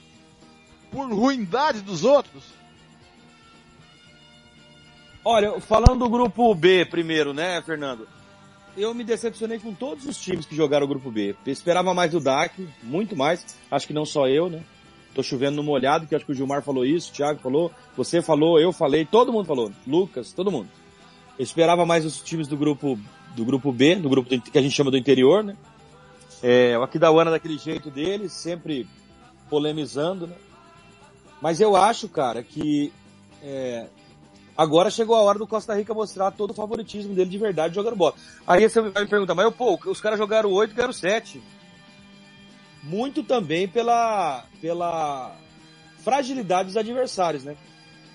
[0.92, 2.44] por ruindade dos outros?
[5.24, 8.08] Olha, falando do grupo B primeiro, né, Fernando?
[8.78, 11.36] eu me decepcionei com todos os times que jogaram o grupo B.
[11.46, 13.46] Esperava mais do DAC, muito mais.
[13.72, 14.64] Acho que não só eu, né?
[15.16, 18.22] Tô chovendo no molhado, que acho que o Gilmar falou isso, o Thiago falou, você
[18.22, 20.68] falou, eu falei, todo mundo falou, Lucas, todo mundo.
[21.40, 23.00] Eu esperava mais os times do grupo
[23.34, 25.56] do grupo B, do grupo que a gente chama do interior, né?
[26.44, 28.88] É, o Aquidauana daquele jeito dele, sempre
[29.50, 30.36] polemizando, né?
[31.42, 32.92] Mas eu acho, cara, que
[33.42, 33.88] é,
[34.58, 37.96] agora chegou a hora do Costa Rica mostrar todo o favoritismo dele de verdade jogando
[37.96, 38.16] bola.
[38.46, 41.42] Aí você vai me perguntar, mas pô, os caras jogaram 8 e ganharam 7.
[42.86, 45.36] Muito também pela, pela
[46.04, 47.58] fragilidade dos adversários, né?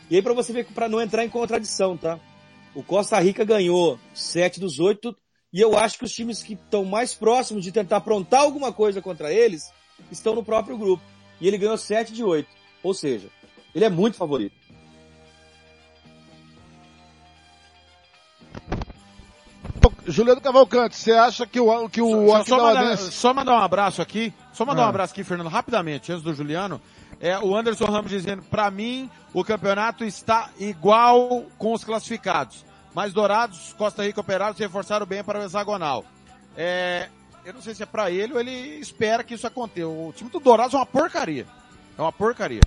[0.08, 2.18] E aí para você ver, para não entrar em contradição, tá?
[2.74, 5.14] O Costa Rica ganhou 7 dos 8
[5.52, 9.02] e eu acho que os times que estão mais próximos de tentar aprontar alguma coisa
[9.02, 9.72] contra eles
[10.10, 11.02] estão no próprio grupo.
[11.40, 12.48] E ele ganhou 7 de 8.
[12.82, 13.28] Ou seja,
[13.74, 14.59] ele é muito favorito.
[20.06, 24.00] Juliano Cavalcante, você acha que o, que o Só, só, mandar, só mandar um abraço
[24.02, 24.86] aqui, só mandar Ah.
[24.86, 26.80] um abraço aqui, Fernando, rapidamente, antes do Juliano.
[27.20, 32.64] É, o Anderson Ramos dizendo, pra mim, o campeonato está igual com os classificados.
[32.94, 36.04] Mas Dourados, Costa Rica Operários se reforçaram bem para o hexagonal.
[36.56, 37.08] É,
[37.44, 39.86] eu não sei se é pra ele ou ele espera que isso aconteça.
[39.86, 41.46] O time do Dourados é uma porcaria.
[41.96, 42.60] É uma porcaria.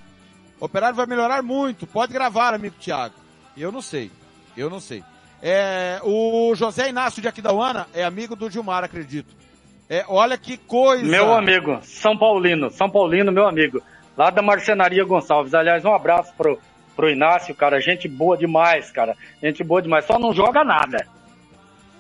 [0.60, 1.86] O Operário vai melhorar muito.
[1.88, 3.16] Pode gravar, amigo Thiago.
[3.58, 4.12] Eu não sei.
[4.56, 5.04] Eu não sei.
[5.46, 9.36] É, o José Inácio de Aquidauana é amigo do Gilmar, acredito.
[9.90, 11.04] É, olha que coisa.
[11.04, 13.82] Meu amigo, São Paulino, São Paulino, meu amigo.
[14.18, 15.54] Lá da Marcenaria Gonçalves.
[15.54, 16.58] Aliás, um abraço pro,
[16.96, 17.82] pro Inácio, cara.
[17.82, 19.18] Gente boa demais, cara.
[19.42, 20.06] Gente boa demais.
[20.06, 21.06] Só não joga nada.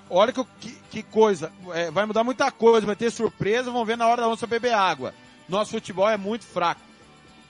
[0.09, 1.51] Olha que, que, que coisa.
[1.73, 4.73] É, vai mudar muita coisa, vai ter surpresa, vamos ver na hora da onça beber
[4.73, 5.13] água.
[5.49, 6.79] Nosso futebol é muito fraco.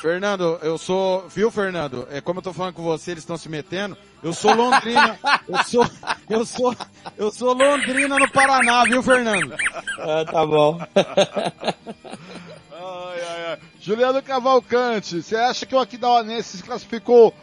[0.01, 2.07] Fernando, eu sou, viu, Fernando?
[2.09, 3.97] É como eu tô falando com você, eles estão se metendo.
[4.23, 5.85] Eu sou Londrina, eu sou,
[6.29, 6.75] eu sou,
[7.17, 9.53] eu sou Londrina no Paraná, viu, Fernando?
[9.99, 10.79] Ah, tá bom.
[12.71, 13.57] Ai, ai, ai.
[13.81, 17.33] Juliano Cavalcante, você acha que o Aquidauanense se classificou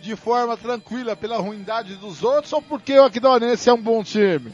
[0.00, 4.52] de forma tranquila pela ruindade dos outros ou porque o Aquidauanense é um bom time?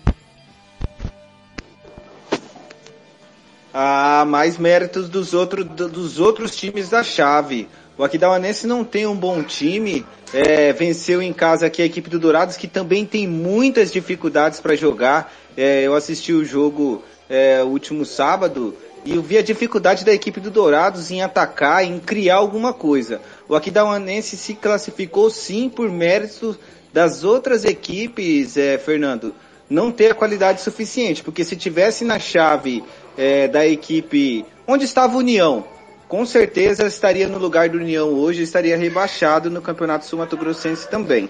[3.73, 7.69] Ah, mais méritos dos, outro, do- dos outros times da chave.
[7.97, 12.19] O Aquidauanense não tem um bom time, é, venceu em casa aqui a equipe do
[12.19, 15.33] Dourados, que também tem muitas dificuldades para jogar.
[15.57, 20.41] É, eu assisti o jogo é, último sábado e eu vi a dificuldade da equipe
[20.41, 23.21] do Dourados em atacar, em criar alguma coisa.
[23.49, 26.57] O Aquidauanense se classificou sim por méritos
[26.93, 29.33] das outras equipes, é, Fernando,
[29.69, 32.83] não ter a qualidade suficiente, porque se tivesse na chave
[33.21, 35.63] é, da equipe onde estava a União,
[36.09, 40.89] com certeza estaria no lugar do União hoje, estaria rebaixado no Campeonato Sul Mato Grossense
[40.89, 41.29] também.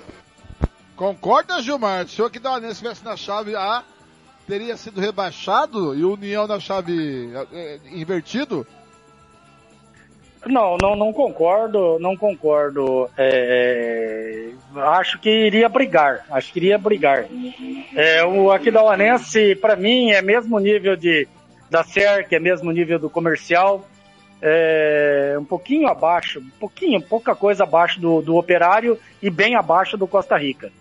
[0.95, 2.07] Concorda, Gilmar?
[2.07, 3.83] Se o Aquidauanense estivesse na chave A,
[4.47, 8.65] teria sido rebaixado e o União na chave eh, invertido?
[10.47, 13.11] Não, não, não concordo, não concordo.
[13.19, 17.27] É, acho que iria brigar, acho que iria brigar.
[17.97, 21.27] É, o Aquidauanense, para mim, é mesmo nível de
[21.71, 23.87] da SERC, é mesmo nível do comercial,
[24.43, 29.97] é, um pouquinho abaixo, um pouquinho, pouca coisa abaixo do, do Operário e bem abaixo
[29.97, 30.73] do Costa Rica.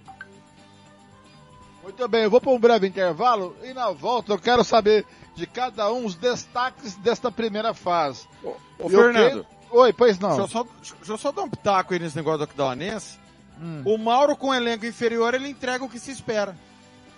[1.83, 5.45] Muito bem, eu vou para um breve intervalo e na volta eu quero saber de
[5.47, 8.27] cada um os destaques desta primeira fase.
[8.43, 10.29] Ô, Eu Fernando, creio- Oi, pois não.
[10.29, 13.17] deixa eu, só, deixa eu só dar um pitaco aí nesse negócio do Aquidauanense.
[13.61, 13.81] Hum.
[13.85, 16.55] O Mauro com elenco inferior, ele entrega o que se espera.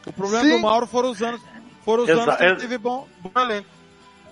[0.06, 0.56] O problema Sim.
[0.56, 1.42] do Mauro foram os anos,
[1.84, 3.68] foram os Exa- anos que ele teve bom, bom elenco.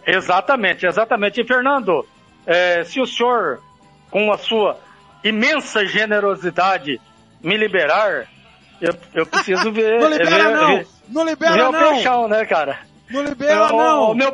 [0.06, 1.42] Exatamente, exatamente.
[1.42, 2.08] E Fernando,
[2.46, 3.62] é, se o senhor,
[4.10, 4.80] com a sua
[5.24, 7.00] imensa generosidade,
[7.42, 8.28] me liberar,
[8.82, 10.00] eu, eu preciso ver.
[10.02, 10.78] Não libera ver, não!
[10.78, 11.94] ver- Não ver libera o não!
[11.94, 12.80] peixão, né, cara?
[13.10, 14.14] Não libera não!
[14.16, 14.34] Meu,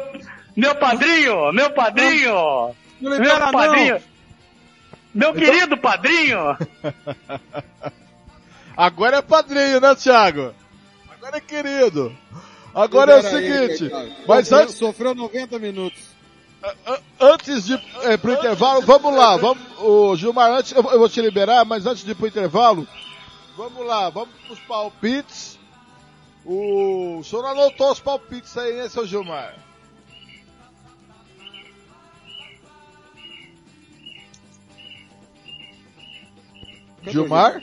[0.56, 4.02] meu padrinho, meu padrinho, Não meu libera padrinho, não!
[5.14, 6.58] meu querido padrinho.
[8.78, 10.54] Agora é padrinho, né, Thiago?
[11.10, 12.16] Agora é querido.
[12.76, 14.10] Agora é o seguinte, cara.
[14.28, 16.04] mas Sofreu- antes, Sofreu 90 minutos.
[17.20, 21.22] Antes de é, pro intervalo, vamos lá, vamos, o Gilmar, antes, eu, eu vou te
[21.22, 22.86] liberar, mas antes de ir pro intervalo,
[23.56, 25.58] vamos lá, vamos pros palpites.
[26.44, 29.56] O, o senhor anotou os palpites aí, né, seu Gilmar?
[37.08, 37.62] Gilmar?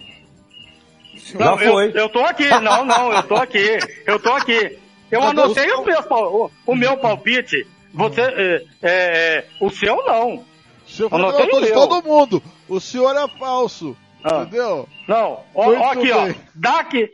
[1.34, 4.78] Não, eu, eu tô aqui, não, não, eu tô aqui, eu tô aqui.
[5.12, 7.66] Eu anotei o meu, o, o meu palpite.
[7.92, 10.36] Você, é, é, o seu não.
[10.36, 12.42] O senhor anotei o de todo mundo.
[12.66, 13.94] O senhor é falso.
[14.24, 14.40] Ah.
[14.40, 14.88] Entendeu?
[15.06, 16.12] Não, ó, ó aqui, bem.
[16.14, 16.34] ó.
[16.54, 17.10] DAC,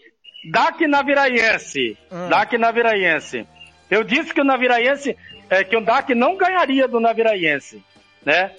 [0.49, 1.99] DAC Naviraense.
[2.09, 2.29] Ah.
[2.29, 3.45] DAC Naviraense.
[3.91, 5.17] Eu disse que o Naviraense,
[5.51, 7.83] é, que o DAC não ganharia do Naviraense,
[8.25, 8.53] né?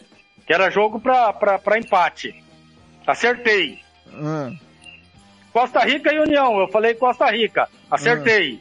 [0.46, 2.44] Que era jogo pra, pra, pra empate.
[3.08, 3.80] Acertei.
[4.14, 4.52] Ah.
[5.54, 6.60] Costa Rica e União.
[6.60, 7.70] Eu falei Costa Rica.
[7.90, 8.60] Acertei.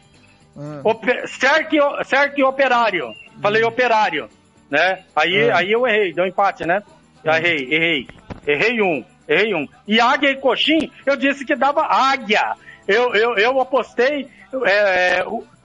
[0.56, 0.82] Ah.
[0.84, 2.04] ah.
[2.04, 3.12] Cerque, Operário.
[3.40, 3.68] Falei hum.
[3.68, 4.28] Operário.
[4.70, 5.04] Né?
[5.14, 5.58] Aí, ah.
[5.58, 6.12] aí eu errei.
[6.12, 6.82] Deu empate, né?
[7.26, 7.38] Ah.
[7.38, 8.08] errei, errei.
[8.46, 9.04] Errei um.
[9.28, 9.68] Errei um.
[9.86, 12.54] E Águia e Coxim, eu disse que dava Águia.
[12.86, 14.26] Eu, eu, eu apostei
[14.64, 15.22] é,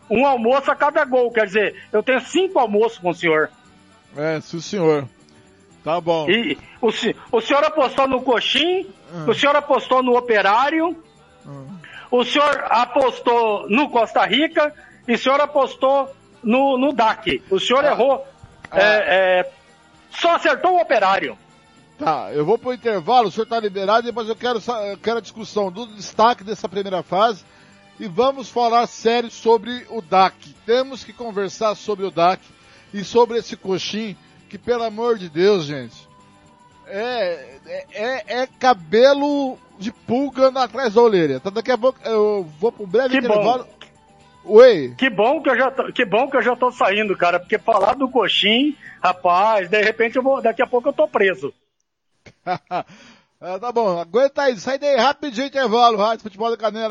[0.09, 1.31] um almoço a cada gol.
[1.31, 3.49] Quer dizer, eu tenho cinco almoços com o senhor.
[4.17, 5.07] É, sim, senhor.
[5.83, 6.29] Tá bom.
[6.29, 6.87] E o,
[7.31, 9.25] o senhor apostou no Coxim, ah.
[9.29, 10.95] o senhor apostou no Operário,
[12.13, 14.71] o senhor apostou no Costa Rica
[15.07, 17.41] e o senhor apostou no, no DAC.
[17.49, 17.87] O senhor ah.
[17.89, 18.27] errou.
[18.69, 18.79] Ah.
[18.79, 19.51] É, é,
[20.11, 21.35] só acertou o operário.
[21.97, 24.61] Tá, eu vou pro intervalo, o senhor tá liberado, depois eu quero,
[24.91, 27.43] eu quero a discussão do destaque dessa primeira fase
[27.99, 30.53] e vamos falar sério sobre o DAC.
[30.67, 32.41] Temos que conversar sobre o DAC
[32.93, 34.15] e sobre esse coxim,
[34.49, 36.07] que pelo amor de Deus, gente,
[36.87, 37.59] é,
[37.91, 41.35] é, é cabelo de pulga atrás da orelha.
[41.35, 43.63] Então daqui a pouco eu vou pro breve que intervalo.
[43.63, 43.83] Bom.
[44.45, 44.93] Oi.
[44.97, 47.57] Que bom que eu já tô, que bom que eu já tô saindo, cara, porque
[47.57, 51.53] falar do coxim, rapaz, de repente eu vou, daqui a pouco eu tô preso.
[52.45, 56.89] ah, tá bom, aguenta aí, sai daí rapidinho intervalo, Rádio Futebol da Canela.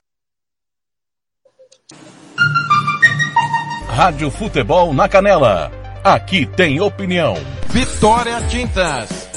[3.88, 5.70] Rádio Futebol na Canela.
[6.02, 7.34] Aqui tem opinião.
[7.68, 9.31] Vitória Tintas.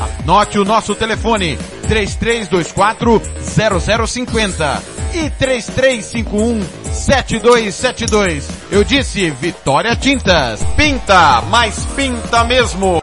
[0.00, 3.22] Anote o nosso telefone, 3324
[4.06, 4.82] 0050
[5.14, 8.48] e 3351 7272.
[8.70, 10.62] Eu disse Vitória Tintas.
[10.76, 13.02] Pinta, mas pinta mesmo.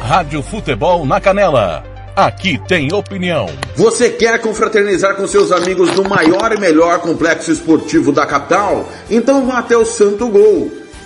[0.00, 1.84] Rádio Futebol na Canela.
[2.16, 3.46] Aqui tem opinião.
[3.76, 8.88] Você quer confraternizar com seus amigos no maior e melhor complexo esportivo da capital?
[9.08, 10.77] Então vá até o Santo Gol.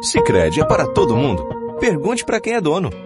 [0.00, 1.46] Sicredi é para todo mundo.
[1.80, 3.05] Pergunte para quem é dono.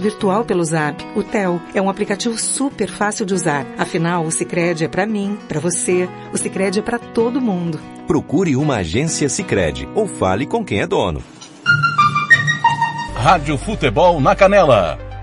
[0.00, 1.60] virtual pelo Zap, o Tel.
[1.74, 3.66] É um aplicativo super fácil de usar.
[3.78, 6.08] Afinal, o Sicredi é para mim, para você.
[6.32, 7.78] O Sicredi é para todo mundo.
[8.06, 11.22] Procure uma agência Sicredi ou fale com quem é dono.
[13.14, 15.09] Rádio Futebol na Canela.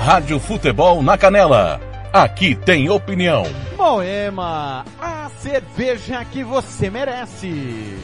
[0.00, 1.78] Rádio Futebol na Canela.
[2.10, 3.44] Aqui tem opinião.
[3.76, 7.98] Moema, a cerveja que você merece.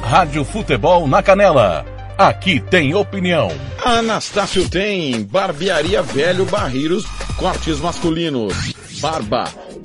[0.00, 1.84] Rádio Futebol na Canela.
[2.16, 3.48] Aqui tem opinião.
[3.84, 7.04] Anastácio tem barbearia velho barreiros,
[7.36, 9.44] cortes masculinos, barba,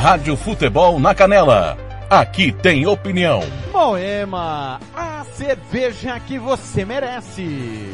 [0.00, 1.76] Rádio Futebol na Canela.
[2.08, 3.40] Aqui tem opinião.
[3.72, 7.92] Moema, a cerveja que você merece.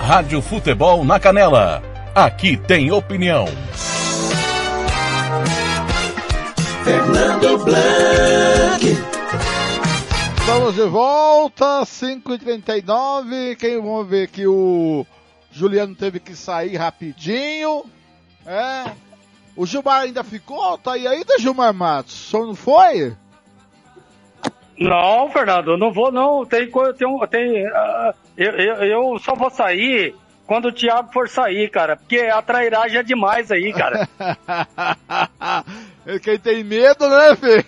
[0.00, 1.80] Rádio Futebol na Canela.
[2.12, 3.46] Aqui tem opinião.
[6.82, 8.84] Fernando Blanc.
[10.40, 13.54] Estamos de volta, 5h39.
[13.54, 15.06] Quem vamos ver que o
[15.52, 17.84] Juliano teve que sair rapidinho.
[18.44, 19.11] É.
[19.56, 20.78] O Gilmar ainda ficou?
[20.78, 22.14] Tá aí ainda, Gilmar Matos?
[22.14, 23.14] Só não foi?
[24.78, 26.44] Não, Fernando, eu não vou não.
[26.44, 28.74] Tem coisa, tem, um- tem ah, eu, eu,
[29.12, 30.14] eu só vou sair
[30.46, 34.08] quando o Thiago for sair, cara, porque a trairagem é demais aí, cara.
[36.22, 37.64] Quem tem medo, né, Fê?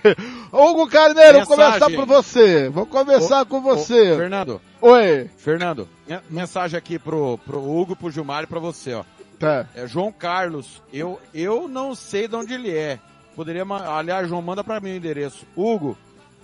[0.52, 2.68] Hugo Carneiro, vou começar por você.
[2.68, 4.16] Vou começar Ô, com ô, você.
[4.16, 4.60] Fernando.
[4.80, 5.30] Oi.
[5.36, 9.04] Fernando, me- mensagem aqui pro, pro Hugo, pro Gilmar e pra você, ó.
[9.44, 9.66] Tá.
[9.74, 10.82] É João Carlos.
[10.92, 12.98] Eu, eu não sei de onde ele é.
[13.36, 15.46] Poderia, aliás, João, manda pra mim o endereço.
[15.56, 15.98] Hugo,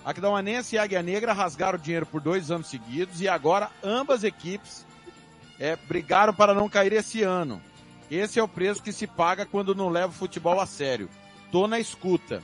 [0.05, 4.85] Aquidauanense e Águia Negra rasgaram dinheiro por dois anos seguidos e agora ambas equipes
[5.59, 7.61] é, brigaram para não cair esse ano.
[8.11, 11.09] Esse é o preço que se paga quando não leva o futebol a sério.
[11.53, 12.43] Tô na escuta.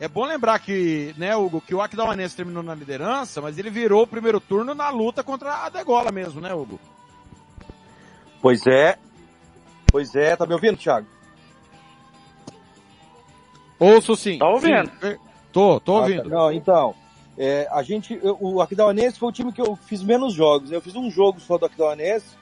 [0.00, 4.02] É bom lembrar que, né, Hugo, que o Aquidauanense terminou na liderança, mas ele virou
[4.02, 6.78] o primeiro turno na luta contra a Degola mesmo, né, Hugo?
[8.40, 8.98] Pois é.
[9.90, 11.06] Pois é, tá me ouvindo, Thiago?
[13.78, 14.38] Ouço sim.
[14.38, 14.90] Tá ouvindo?
[15.00, 15.16] Sim.
[15.52, 16.24] Tô, tô Ah, ouvindo.
[16.24, 16.28] tá.
[16.28, 16.94] Não, então,
[17.36, 20.70] é, a gente, eu- o Aquidauanense foi o time que eu fiz menos jogos.
[20.70, 20.76] né?
[20.76, 22.36] Eu fiz um jogo só do Aquidauanense,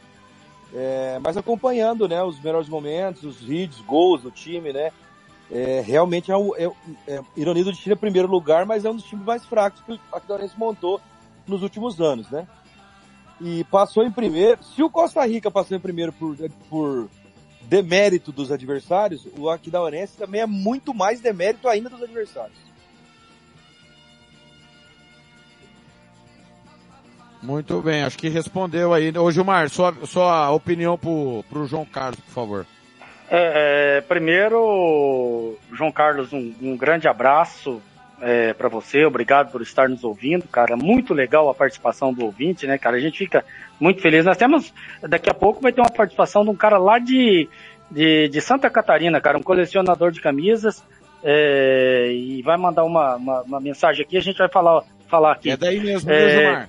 [0.74, 4.90] é, mas acompanhando, né, os melhores momentos, os hits, gols do time, né.
[5.48, 6.64] É, realmente é, o, é,
[7.06, 9.92] é, ironia do destino é primeiro lugar, mas é um dos times mais fracos que
[9.92, 11.00] o Aquidauanense montou
[11.46, 12.46] nos últimos anos, né.
[13.40, 14.58] E passou em primeiro.
[14.64, 16.34] Se o Costa Rica passou em primeiro por,
[16.70, 17.08] por
[17.68, 22.66] demérito dos adversários, o Aquidauanense também é muito mais demérito ainda dos adversários.
[27.42, 29.16] Muito bem, acho que respondeu aí.
[29.16, 32.66] Ô Gilmar, sua, sua opinião pro, pro João Carlos, por favor.
[33.28, 37.82] É, é, primeiro, João Carlos, um, um grande abraço
[38.20, 40.76] é, para você, obrigado por estar nos ouvindo, cara.
[40.76, 42.96] Muito legal a participação do ouvinte, né, cara?
[42.96, 43.44] A gente fica
[43.78, 44.24] muito feliz.
[44.24, 47.48] Nós temos, daqui a pouco vai ter uma participação de um cara lá de,
[47.90, 50.82] de, de Santa Catarina, cara, um colecionador de camisas,
[51.22, 55.50] é, e vai mandar uma, uma, uma mensagem aqui, a gente vai falar, falar aqui.
[55.50, 56.68] É daí mesmo, É, viu, Gilmar?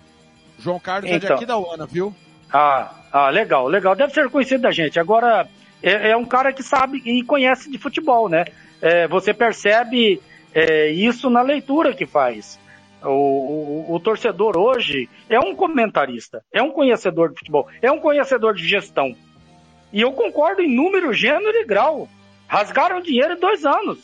[0.59, 1.35] João Carlos é então.
[1.35, 2.13] aqui da UANA, viu?
[2.51, 3.95] Ah, ah, legal, legal.
[3.95, 4.99] Deve ser conhecido da gente.
[4.99, 5.47] Agora,
[5.81, 8.45] é, é um cara que sabe e conhece de futebol, né?
[8.81, 10.21] É, você percebe
[10.53, 12.59] é, isso na leitura que faz.
[13.03, 17.99] O, o- o torcedor hoje é um comentarista, é um conhecedor de futebol, é um
[17.99, 19.15] conhecedor de gestão.
[19.93, 22.09] E eu concordo em número, gênero e grau.
[22.47, 23.99] Rasgaram dinheiro em dois anos.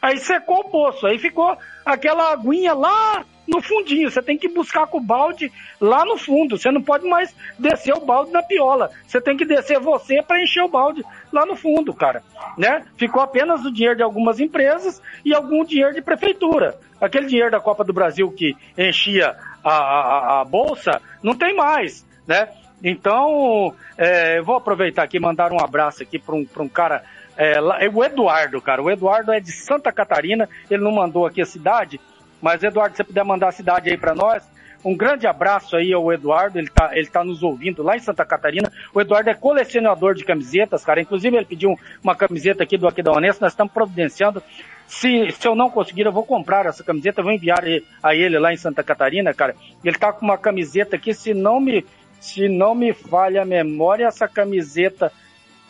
[0.00, 4.10] Aí secou o poço, aí ficou aquela aguinha lá no fundinho.
[4.10, 6.58] Você tem que buscar com o balde lá no fundo.
[6.58, 8.90] Você não pode mais descer o balde na piola.
[9.06, 12.22] Você tem que descer você para encher o balde lá no fundo, cara.
[12.56, 12.84] Né?
[12.96, 16.78] Ficou apenas o dinheiro de algumas empresas e algum dinheiro de prefeitura.
[17.00, 22.06] Aquele dinheiro da Copa do Brasil que enchia a, a, a bolsa, não tem mais,
[22.26, 22.48] né?
[22.82, 27.02] Então, é, eu vou aproveitar aqui e mandar um abraço aqui para um, um cara,
[27.36, 28.82] é, é o Eduardo, cara.
[28.82, 32.00] O Eduardo é de Santa Catarina, ele não mandou aqui a cidade,
[32.40, 34.42] mas Eduardo, se você puder mandar a cidade aí para nós,
[34.84, 38.24] um grande abraço aí ao Eduardo, ele tá, ele tá nos ouvindo lá em Santa
[38.24, 38.70] Catarina.
[38.94, 41.00] O Eduardo é colecionador de camisetas, cara.
[41.00, 44.42] Inclusive, ele pediu uma camiseta aqui do Aquidauanense, nós estamos providenciando.
[44.86, 47.62] Se, se eu não conseguir, eu vou comprar essa camiseta, vou enviar
[48.02, 49.54] a ele lá em Santa Catarina, cara.
[49.84, 51.84] Ele tá com uma camiseta aqui, se não me,
[52.20, 55.12] se não me falha a memória, essa camiseta.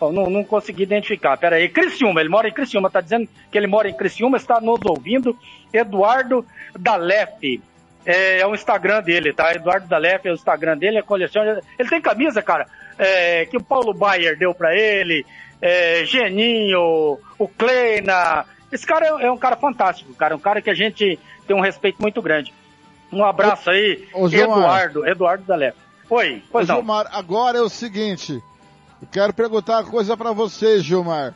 [0.01, 1.37] Não, não consegui identificar.
[1.37, 4.61] Pera aí, Criciúma, ele mora em Criciúma, tá dizendo que ele mora em Criciúma, está
[4.61, 5.37] nos ouvindo.
[5.73, 6.45] Eduardo
[6.79, 7.61] Dalef.
[8.07, 9.53] É, é o Instagram dele, tá?
[9.53, 11.61] Eduardo Dalef é o Instagram dele, é coleciona.
[11.79, 15.27] Ele tem camisa, cara, é, que o Paulo Baier deu pra ele,
[15.61, 18.45] é, Geninho, o Kleina.
[18.71, 20.35] Esse cara é, é um cara fantástico, cara.
[20.35, 22.53] Um cara que a gente tem um respeito muito grande.
[23.13, 24.27] Um abraço aí, Ô.
[24.29, 25.77] Eduardo, Eduardo Dalef.
[26.11, 26.79] Oi, pois Ô, não.
[26.79, 28.41] Gilmar, agora é o seguinte.
[29.13, 31.35] Quero perguntar uma coisa pra você, Gilmar.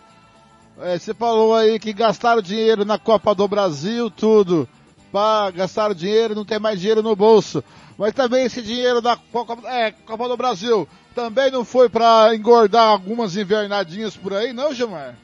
[0.80, 4.68] É, você falou aí que gastaram dinheiro na Copa do Brasil, tudo.
[5.12, 7.62] Pá, gastaram dinheiro, não tem mais dinheiro no bolso.
[7.98, 12.88] Mas também esse dinheiro da Copa, é, Copa do Brasil também não foi pra engordar
[12.88, 15.14] algumas invernadinhas por aí, não, Gilmar?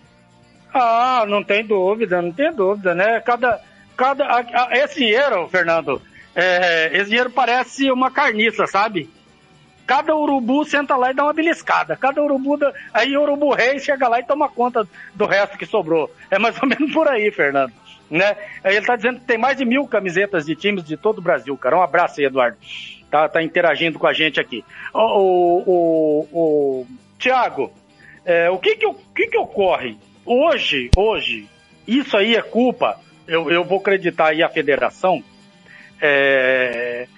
[0.73, 3.21] Ah, não tem dúvida, não tem dúvida, né?
[3.21, 3.59] Cada,
[3.97, 6.01] cada, a- a- esse dinheiro, Fernando,
[6.37, 9.09] é, esse dinheiro parece uma carniça, sabe?
[9.89, 11.97] Cada urubu senta lá e dá uma beliscada.
[11.97, 15.65] Cada urubu, dá, aí o urubu rei chega lá e toma conta do resto que
[15.65, 16.15] sobrou.
[16.31, 17.73] É mais ou menos por aí, Fernando.
[18.11, 18.37] Né?
[18.63, 21.57] Ele tá dizendo que tem mais de mil camisetas de times de todo o Brasil,
[21.57, 21.79] cara.
[21.79, 22.59] Um abraço aí, Eduardo.
[23.11, 24.63] Tá, tá interagindo com a gente aqui.
[24.93, 26.87] O, o, o, o
[27.19, 27.73] Tiago,
[28.27, 28.87] é, o que que,
[29.17, 29.97] que que ocorre?
[30.27, 31.49] Hoje, hoje,
[31.87, 35.25] isso aí é culpa, eu, eu vou acreditar aí a federação,
[35.99, 37.09] é,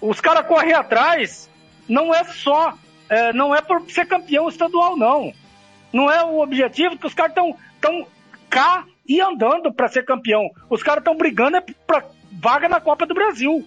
[0.00, 1.47] os caras correm atrás,
[1.88, 2.74] não é só,
[3.08, 5.32] é, não é por ser campeão estadual, não.
[5.92, 8.06] Não é o objetivo que os caras estão tão
[8.50, 10.50] cá e andando para ser campeão.
[10.68, 13.66] Os caras estão brigando é pra vaga na Copa do Brasil.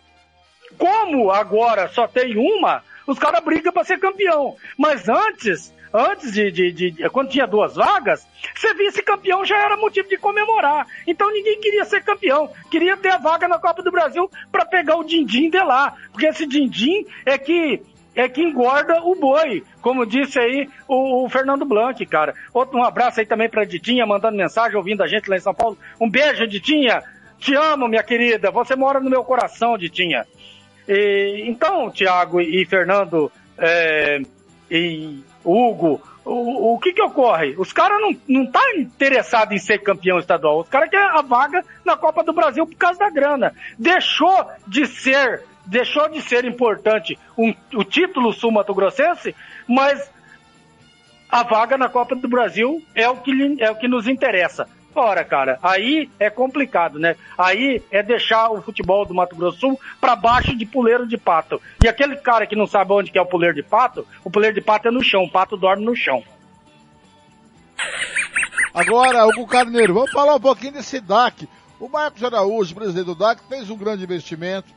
[0.77, 4.55] Como agora só tem uma, os caras brigam para ser campeão.
[4.77, 10.07] Mas antes, antes de, de- de- quando tinha duas vagas, ser vice-campeão já era motivo
[10.07, 10.87] de comemorar.
[11.05, 14.95] Então ninguém queria ser campeão, queria ter a vaga na Copa do Brasil para pegar
[14.95, 17.81] o din-din de lá, porque esse din-din é que
[18.15, 22.33] é que engorda o boi, como disse aí o, o Fernando Blanc, cara.
[22.53, 25.53] Outro um abraço aí também pra Ditinha, mandando mensagem, ouvindo a gente lá em São
[25.53, 25.77] Paulo.
[25.99, 27.01] Um beijo, Ditinha.
[27.39, 28.51] Te amo, minha querida.
[28.51, 30.25] Você mora no meu coração, Ditinha.
[30.87, 34.21] E, então, Tiago e Fernando é,
[34.69, 37.55] e Hugo, o, o que que ocorre?
[37.57, 40.59] Os caras não, não tá interessado em ser campeão estadual.
[40.59, 43.53] Os caras querem a vaga na Copa do Brasil por causa da grana.
[43.77, 49.35] Deixou de ser, deixou de ser importante um- o título sul-mato-grossense,
[49.67, 50.09] mas
[51.29, 54.67] a vaga na Copa do Brasil é o que, é o que nos interessa.
[54.93, 57.15] Ora, cara, aí é complicado, né?
[57.37, 61.17] Aí é deixar o futebol do Mato Grosso do Sul para baixo de puleiro de
[61.17, 61.61] pato.
[61.81, 64.61] E aquele cara que não sabe onde é o puleiro de pato, o puleiro de
[64.61, 66.21] pato é no chão, o pato dorme no chão.
[68.73, 71.47] Agora, Hugo Carneiro, vamos falar um pouquinho desse DAC.
[71.79, 74.67] O Marcos Araújo, presidente do DAC, fez um grande investimento,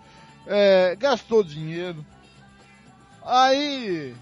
[0.47, 2.05] é, gastou dinheiro.
[3.25, 4.15] Aí,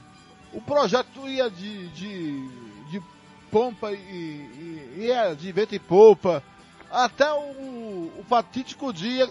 [0.53, 2.49] o projeto ia de, de,
[2.91, 3.03] de
[3.51, 6.43] pompa e, ia de vento e polpa,
[6.91, 9.29] até o, o fatídico dia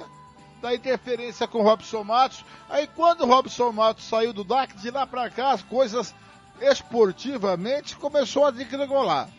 [0.61, 2.43] da interferência com o Robson Matos.
[2.69, 6.13] Aí, quando o Robson Matos saiu do DAC, de lá pra cá, as coisas
[6.59, 9.29] esportivamente começou a degringolar.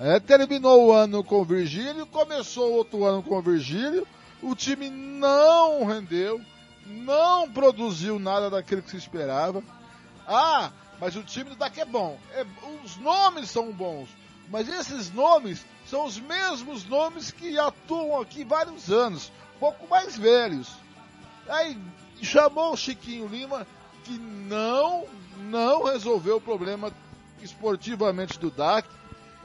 [0.00, 4.06] É, terminou o ano com o Virgílio, começou outro ano com o Virgílio,
[4.40, 6.40] o time não rendeu,
[6.88, 9.62] não produziu nada daquilo que se esperava.
[10.26, 10.70] Ah,
[11.00, 12.18] mas o time do DAC é bom.
[12.32, 12.44] É,
[12.84, 14.08] os nomes são bons,
[14.50, 19.30] mas esses nomes são os mesmos nomes que atuam aqui vários anos,
[19.60, 20.70] pouco mais velhos.
[21.48, 21.78] Aí
[22.22, 23.66] chamou o Chiquinho Lima,
[24.04, 25.06] que não,
[25.50, 26.92] não resolveu o problema
[27.42, 28.88] esportivamente do DAC.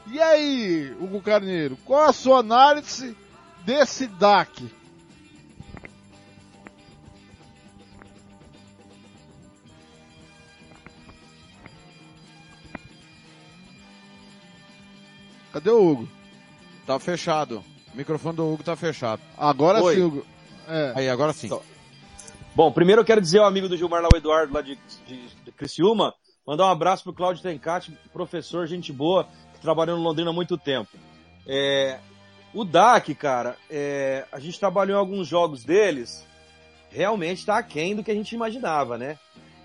[0.08, 3.16] E aí, Hugo Carneiro, qual a sua análise
[3.64, 4.70] desse DAC?
[15.54, 16.10] Cadê o Hugo?
[16.86, 17.64] Tá fechado.
[17.93, 19.22] O microfone do Hugo tá fechado.
[19.38, 19.95] Agora Oi.
[19.95, 20.26] sim, Hugo.
[20.68, 20.93] É.
[20.95, 21.49] Aí, agora sim.
[22.56, 24.78] Bom, primeiro eu quero dizer ao amigo do Gilmar lá, o Eduardo, lá de,
[25.08, 26.14] de, de Criciúma,
[26.45, 30.58] mandar um abraço pro Cláudio Tencati, professor, gente boa, que trabalhou no Londrina há muito
[30.58, 30.89] tempo.
[31.47, 31.99] É,
[32.54, 36.26] o DAC, cara, é, a gente trabalhou em alguns jogos deles,
[36.89, 39.18] realmente tá aquém do que a gente imaginava, né?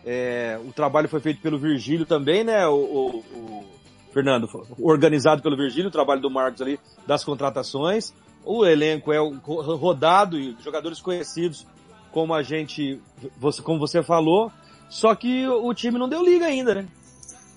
[0.04, 3.77] É, o trabalho foi feito pelo Virgílio também, né, o, o- o
[4.18, 4.48] Fernando,
[4.80, 8.12] organizado pelo Virgílio, o trabalho do Marcos ali, das contratações.
[8.44, 11.64] O elenco é rodado e jogadores conhecidos,
[12.10, 13.00] como a gente,
[13.36, 14.50] você, como você falou,
[14.88, 16.88] só que o time não deu liga ainda, né?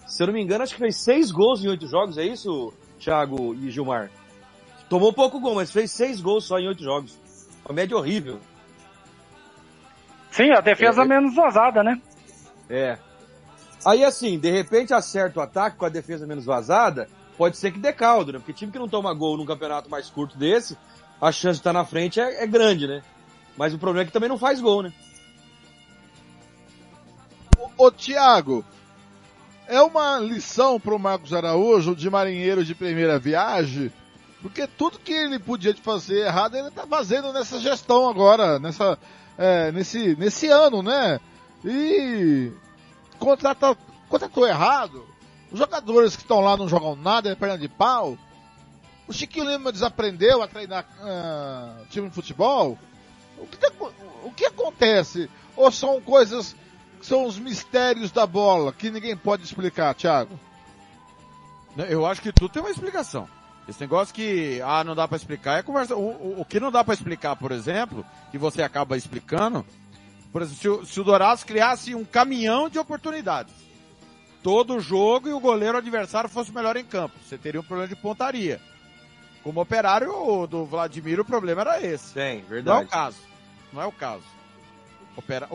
[0.05, 2.71] Se eu não me engano, acho que fez seis gols em oito jogos, é isso,
[2.99, 4.11] Thiago e Gilmar?
[4.87, 7.17] Tomou pouco gol, mas fez seis gols só em oito jogos.
[7.65, 8.39] Uma média horrível.
[10.29, 11.07] Sim, a defesa É, é.
[11.07, 11.99] menos vazada, né?
[12.69, 12.97] É.
[13.83, 17.07] Aí assim, de repente acerta o ataque com a defesa menos vazada,
[17.37, 18.39] pode ser que dê caldo, né?
[18.39, 20.77] Porque time que não toma gol num campeonato mais curto desse,
[21.19, 23.01] a chance de estar na frente é, é grande, né?
[23.57, 24.93] Mas o problema é que também não faz gol, né?
[27.77, 28.63] Ô, Tiago,
[29.67, 33.91] é uma lição pro Marcos Araújo de marinheiro de primeira viagem,
[34.41, 38.97] porque tudo que ele podia fazer errado, ele tá fazendo nessa gestão agora, nessa,
[39.37, 41.19] é, nesse, nesse ano, né?
[41.63, 42.51] E
[43.21, 43.77] contrata,
[44.09, 45.05] contratou errado.
[45.51, 48.17] Os jogadores que estão lá não jogam nada, é perna de pau.
[49.07, 52.77] O Chiquinho Lima desaprendeu a treinar ah, time de futebol.
[53.37, 53.57] O que,
[54.23, 55.29] o que acontece?
[55.55, 56.55] Ou são coisas
[56.99, 60.39] que são os mistérios da bola que ninguém pode explicar, Thiago?
[61.89, 63.27] Eu acho que tudo tem uma explicação.
[63.67, 65.95] Esse negócio que, ah, não dá pra explicar é conversa.
[65.95, 69.65] O, o, o que não dá pra explicar, por exemplo, que você acaba explicando,
[70.31, 73.53] por exemplo, se o, Dourados criasse um caminhão de oportunidades,
[74.41, 77.87] todo jogo e o goleiro adversário fosse o melhor em campo, você teria um problema
[77.87, 78.61] de pontaria.
[79.43, 82.13] Como operário o do Vladimir, o problema era esse.
[82.13, 82.85] Tem, Não é verdade.
[82.85, 83.17] o caso.
[83.73, 84.23] Não é o caso.
[85.17, 85.49] Opera...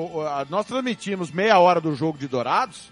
[0.50, 2.90] nós transmitimos meia hora do jogo de Dourados.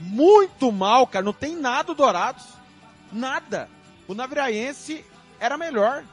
[0.00, 1.24] Muito mal, cara.
[1.24, 2.44] Não tem nada do Dourados.
[3.12, 3.68] Nada.
[4.08, 5.04] O Naviraense
[5.38, 6.04] era melhor.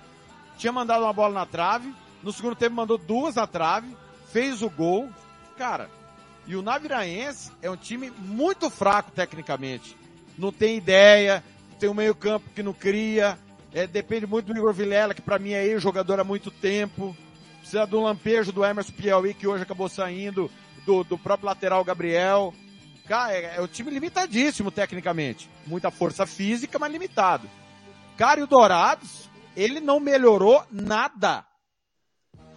[0.58, 1.94] Tinha mandado uma bola na trave.
[2.22, 3.96] No segundo tempo mandou duas na trave.
[4.32, 5.10] Fez o gol.
[5.58, 5.90] Cara,
[6.48, 9.96] e o Naviraense é um time muito fraco tecnicamente.
[10.38, 11.44] Não tem ideia.
[11.80, 13.38] Tem um meio campo que não cria.
[13.74, 17.16] É, depende muito do Igor Vilela, que pra mim é ex-jogador há muito tempo.
[17.60, 20.50] Precisa do lampejo do Emerson Piauí, que hoje acabou saindo,
[20.86, 22.54] do, do próprio lateral Gabriel.
[23.08, 25.50] Cara, é, é um time limitadíssimo tecnicamente.
[25.68, 27.48] Muita força física, mas limitado.
[28.18, 31.46] Cara, e o Dourados, ele não melhorou nada.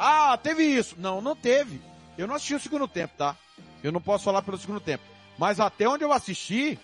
[0.05, 0.97] Ah, teve isso.
[0.99, 1.81] Não, não teve.
[2.19, 3.37] Eu não assisti o segundo tempo, tá?
[3.83, 5.05] Eu não posso falar pelo segundo tempo.
[5.39, 6.79] Mas até onde eu assisti,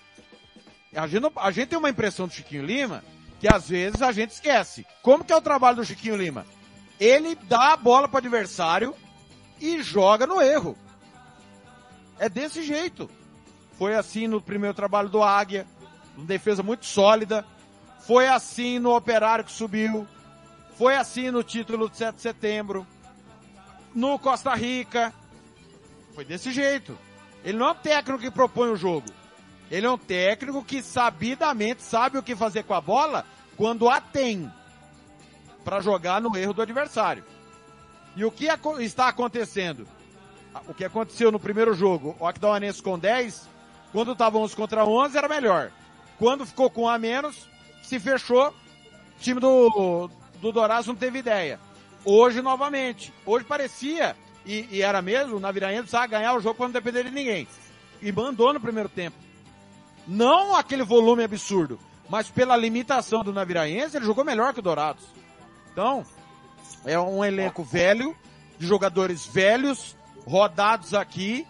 [0.95, 3.03] a gente, não- a gente tem uma impressão do Chiquinho Lima
[3.41, 4.87] que às vezes a gente esquece.
[5.03, 6.47] Como que é o trabalho do Chiquinho Lima?
[6.99, 8.95] Ele dá a bola para adversário
[9.61, 10.77] e joga no erro.
[12.19, 13.09] É desse jeito.
[13.77, 15.67] Foi assim no primeiro trabalho do Águia,
[16.17, 17.45] uma defesa muito sólida.
[18.07, 20.07] Foi assim no Operário que subiu.
[20.77, 22.87] Foi assim no título de 7 de setembro.
[23.95, 25.13] No Costa Rica.
[26.15, 26.99] Foi desse jeito.
[27.45, 29.09] Ele não é um técnico que propõe o jogo.
[29.71, 33.25] Ele é um técnico que sabidamente sabe o que fazer com a bola
[33.57, 34.51] quando a tem
[35.65, 37.25] para jogar no erro do adversário.
[38.17, 38.49] E o que
[38.81, 39.87] está acontecendo?
[40.67, 43.49] O que aconteceu no primeiro jogo, o Aquidauanense com 10,
[43.93, 45.71] quando estava 11 contra 11 era melhor.
[46.19, 47.49] Quando ficou com um a menos,
[47.83, 48.55] se fechou, o
[49.21, 50.11] time do,
[50.41, 51.61] do Dourados não teve ideia.
[52.05, 53.13] Hoje, novamente.
[53.27, 57.05] Hoje parecia, e, e era mesmo, o Naviraense precisava ganhar o jogo para não depender
[57.05, 57.47] de ninguém.
[58.01, 59.17] E mandou no primeiro tempo.
[60.07, 61.79] Não aquele volume absurdo,
[62.09, 65.05] mas pela limitação do Naviraense, ele jogou melhor que o Dourados.
[65.73, 66.05] Então,
[66.85, 68.17] é um elenco velho,
[68.59, 69.97] de jogadores velhos,
[70.27, 71.47] rodados aqui,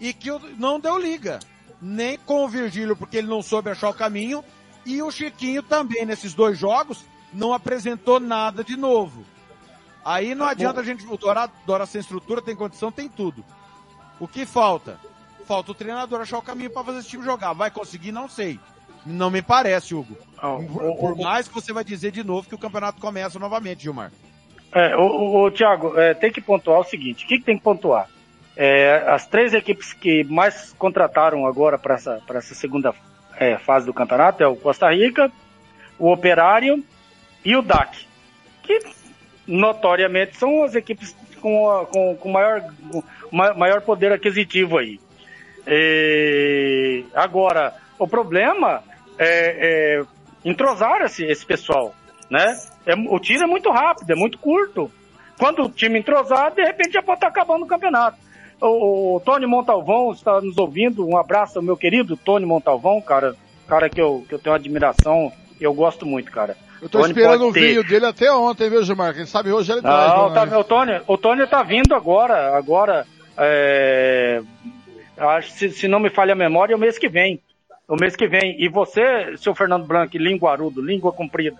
[0.00, 1.38] e que não deu liga.
[1.80, 4.42] Nem com o Virgílio, porque ele não soube achar o caminho,
[4.86, 9.24] e o Chiquinho também, nesses dois jogos, não apresentou nada de novo.
[10.08, 13.44] Aí não adianta a gente, o Dourado, Dourado sem estrutura, tem condição, tem tudo.
[14.18, 14.98] O que falta?
[15.44, 17.52] Falta o treinador achar o caminho para fazer esse time jogar.
[17.52, 18.10] Vai conseguir?
[18.10, 18.58] Não sei.
[19.04, 20.16] Não me parece, Hugo.
[20.40, 24.10] Por, por mais que você vai dizer de novo que o campeonato começa novamente, Gilmar.
[24.72, 27.58] É, o, o, o Thiago, é, tem que pontuar o seguinte: o que, que tem
[27.58, 28.08] que pontuar?
[28.56, 32.94] É, as três equipes que mais contrataram agora para essa, pra essa segunda
[33.36, 35.30] é, fase do campeonato é o Costa Rica,
[35.98, 36.82] o Operário
[37.44, 38.06] e o DAC,
[38.62, 38.80] que
[39.48, 45.00] notoriamente são as equipes com, com, com maior, com ma- maior poder aquisitivo aí.
[45.66, 48.82] É, agora, o problema
[49.18, 50.02] é, é
[50.44, 51.94] entrosar esse, esse pessoal.
[52.30, 52.56] né?
[52.86, 54.90] É, o tiro é muito rápido, é muito curto.
[55.38, 58.18] Quando o time entrosar, de repente já pode estar acabando o campeonato.
[58.60, 61.06] O, o Tony Montalvão está nos ouvindo.
[61.06, 63.34] Um abraço ao meu querido Tony Montalvão, cara.
[63.68, 65.30] Cara que eu, que eu tenho admiração
[65.60, 66.56] e eu gosto muito, cara.
[66.80, 69.14] Eu tô Tony esperando o ter- vinho dele até ontem, viu, Gilmar?
[69.14, 70.14] Quem sabe hoje ele traz.
[70.14, 72.56] Não, tá, o, Tony, o Tony tá vindo agora.
[72.56, 73.06] Agora,
[73.36, 74.40] é,
[75.16, 77.40] acho, se, se não me falha a memória, é o mês que vem.
[77.88, 78.54] O mês que vem.
[78.62, 81.56] E você, seu Fernando Blanco, linguarudo, língua comprida,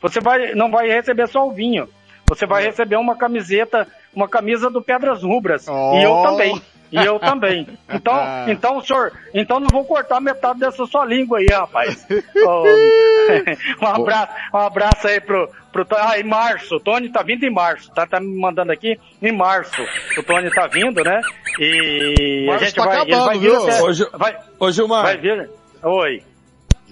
[0.00, 1.88] você vai, não vai receber só o vinho.
[2.28, 5.66] Você vai receber uma camiseta, uma camisa do Pedras Rubras.
[5.68, 6.62] E eu também.
[6.92, 7.66] E eu também.
[7.90, 8.14] Então,
[8.46, 12.06] então, senhor, então não vou cortar metade dessa sua língua aí, rapaz.
[13.80, 16.02] Um abraço, um abraço aí pro, pro Tony.
[16.04, 19.32] Ah, em março, o Tony tá vindo em março, tá, tá me mandando aqui em
[19.32, 19.80] março.
[20.18, 21.20] O Tony tá vindo, né?
[21.58, 23.62] E a Março gente tá vai, ele vai acabando, vir viu?
[23.62, 25.02] até- Ô, Gil- vai, Ô, Gilmar.
[25.04, 25.50] vai vir.
[25.82, 26.22] Oi.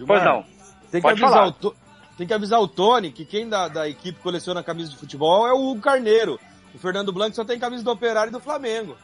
[0.07, 0.45] Pois não.
[0.91, 1.47] Tem que, Pode avisar falar.
[1.49, 1.77] o, To-
[2.17, 5.53] tem que avisar o Tony que quem da, da equipe coleciona camisa de futebol é
[5.53, 6.39] o Hugo Carneiro.
[6.75, 8.97] O Fernando Blanco só tem camisa do Operário e do Flamengo.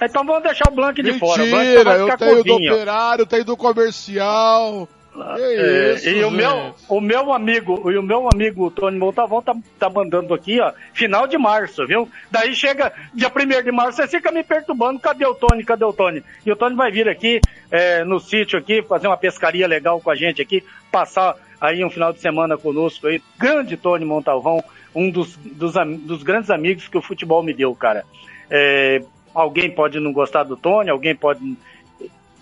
[0.00, 1.44] Então vamos deixar o Blanco de fora.
[1.44, 4.88] Mentira, eu tenho do operário, tenho do comercial.
[5.36, 6.36] É, isso, e o gente.
[6.36, 10.72] meu, o meu amigo, e o meu amigo Tony Montavão tá, tá mandando aqui, ó,
[10.94, 12.08] final de março, viu?
[12.30, 15.92] Daí chega dia 1 de março, você fica me perturbando, cadê o Tony, cadê o
[15.92, 16.22] Tony?
[16.46, 17.40] E o Tony vai vir aqui,
[17.70, 21.90] é, no sítio aqui, fazer uma pescaria legal com a gente aqui, passar aí um
[21.90, 23.20] final de semana conosco aí.
[23.36, 24.62] Grande Tony Montalvão,
[24.94, 28.04] um dos, dos, dos grandes amigos que o futebol me deu, cara.
[28.48, 29.02] É,
[29.34, 31.56] alguém pode não gostar do Tony, alguém pode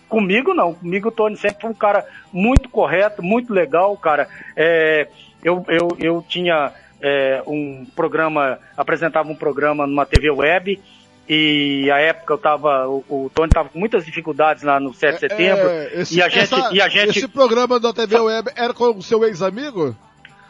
[0.08, 4.26] Comigo não, comigo o Tony sempre foi um cara muito correto, muito legal, cara.
[4.56, 5.06] É,
[5.44, 10.80] eu, eu, eu tinha é, um programa, apresentava um programa numa TV web
[11.28, 15.14] e a época eu tava, o, o Tony tava com muitas dificuldades lá no 7
[15.14, 18.18] de setembro É, esse, e a gente, essa- e a gente Esse programa da TV
[18.18, 19.94] Web era com o seu ex-amigo?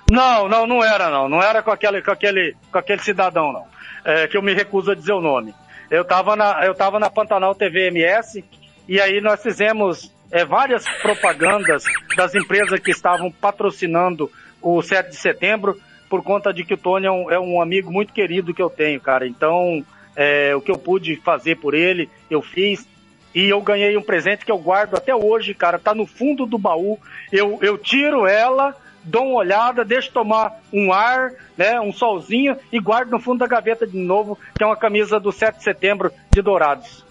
[0.09, 1.28] Não, não, não era não.
[1.28, 3.64] Não era com aquele, com aquele, com aquele cidadão, não.
[4.05, 5.53] É, que eu me recuso a dizer o nome.
[5.91, 8.45] Eu tava na, eu tava na Pantanal TV MS
[8.86, 11.84] e aí nós fizemos é, várias propagandas
[12.16, 14.30] das empresas que estavam patrocinando
[14.61, 15.78] o 7 de setembro
[16.09, 18.70] por conta de que o Tony é um, é um amigo muito querido que eu
[18.70, 19.26] tenho, cara.
[19.26, 19.84] Então,
[20.16, 22.86] é, o que eu pude fazer por ele, eu fiz.
[23.34, 25.78] E eu ganhei um presente que eu guardo até hoje, cara.
[25.78, 26.99] Tá no fundo do baú.
[27.30, 28.74] Eu, eu tiro ela,
[29.05, 33.46] dou uma olhada, deixo tomar um ar, né, um solzinho e guardo no fundo da
[33.46, 37.05] gaveta de novo, que é uma camisa do 7 de setembro de Dourados.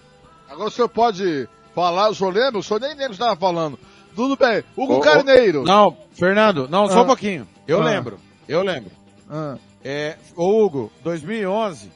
[0.48, 2.58] Agora o senhor pode falar, o senhor lembra?
[2.58, 3.78] O senhor nem lembra o que estava falando.
[4.14, 4.64] Tudo bem.
[4.76, 5.62] Hugo ô, Carneiro.
[5.64, 7.02] Não, Fernando, não, só Ah.
[7.02, 7.46] um pouquinho.
[7.66, 7.84] Eu Ah.
[7.84, 8.18] lembro,
[8.48, 8.90] eu lembro.
[9.30, 9.56] Ah.
[9.84, 11.90] É, ô Hugo, 2011,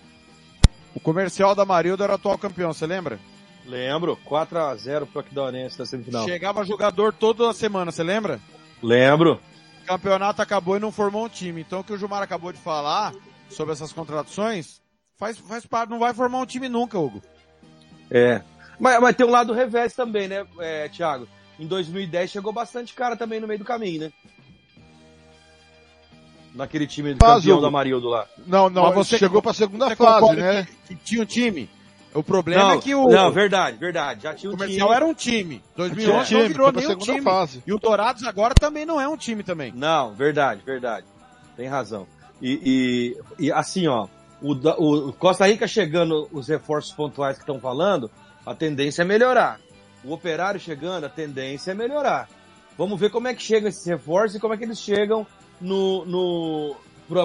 [0.94, 3.18] o comercial da Marilda era o atual campeão, você lembra?
[3.66, 6.24] Lembro, 4x0 pro Aquidauanense na semifinal.
[6.24, 8.38] Chegava jogador toda semana, você lembra?
[8.82, 9.40] Lembro.
[9.82, 11.60] O campeonato acabou e não formou um time.
[11.60, 13.12] Então o que o Gilmar acabou de falar
[13.50, 14.80] sobre essas contratações,
[15.18, 17.22] faz, faz parte, não vai formar um time nunca, Hugo.
[18.10, 18.42] É.
[18.78, 21.28] Mas, mas tem um lado revés também, né, é, Thiago?
[21.58, 24.12] Em 2010 chegou bastante cara também no meio do caminho, né?
[26.54, 27.62] Naquele time do Faz, campeão Hugo.
[27.66, 28.26] da Marildo lá.
[28.46, 30.66] Não, não, Mas você- chegou para a segunda você fase, né?
[30.86, 31.68] Que, que tinha um time.
[32.14, 34.22] O problema não, é que o, Não, verdade, verdade.
[34.22, 34.96] Já tinha o um comercial time.
[34.96, 35.62] era um time.
[35.76, 37.22] 2011 Tinha um time, não virou nenhum segunda time.
[37.22, 37.62] fase.
[37.66, 39.72] E o Dourados agora também não é um time também.
[39.74, 41.06] Não, verdade, verdade.
[41.56, 42.06] Tem razão.
[42.40, 44.08] E, e, e assim, ó,
[44.42, 44.52] o,
[45.08, 48.10] o Costa Rica chegando, os reforços pontuais que estão falando,
[48.44, 49.58] a tendência é melhorar.
[50.04, 52.28] O operário chegando, a tendência é melhorar.
[52.76, 55.26] Vamos ver como é que chegam esses reforços e como é que eles chegam
[55.60, 56.76] no, no,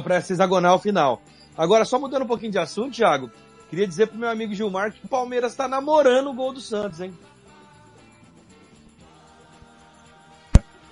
[0.01, 1.21] para essa hexagonal final.
[1.57, 3.31] Agora, só mudando um pouquinho de assunto, Thiago,
[3.69, 6.99] queria dizer pro meu amigo Gilmar que o Palmeiras está namorando o gol do Santos,
[7.01, 7.13] hein?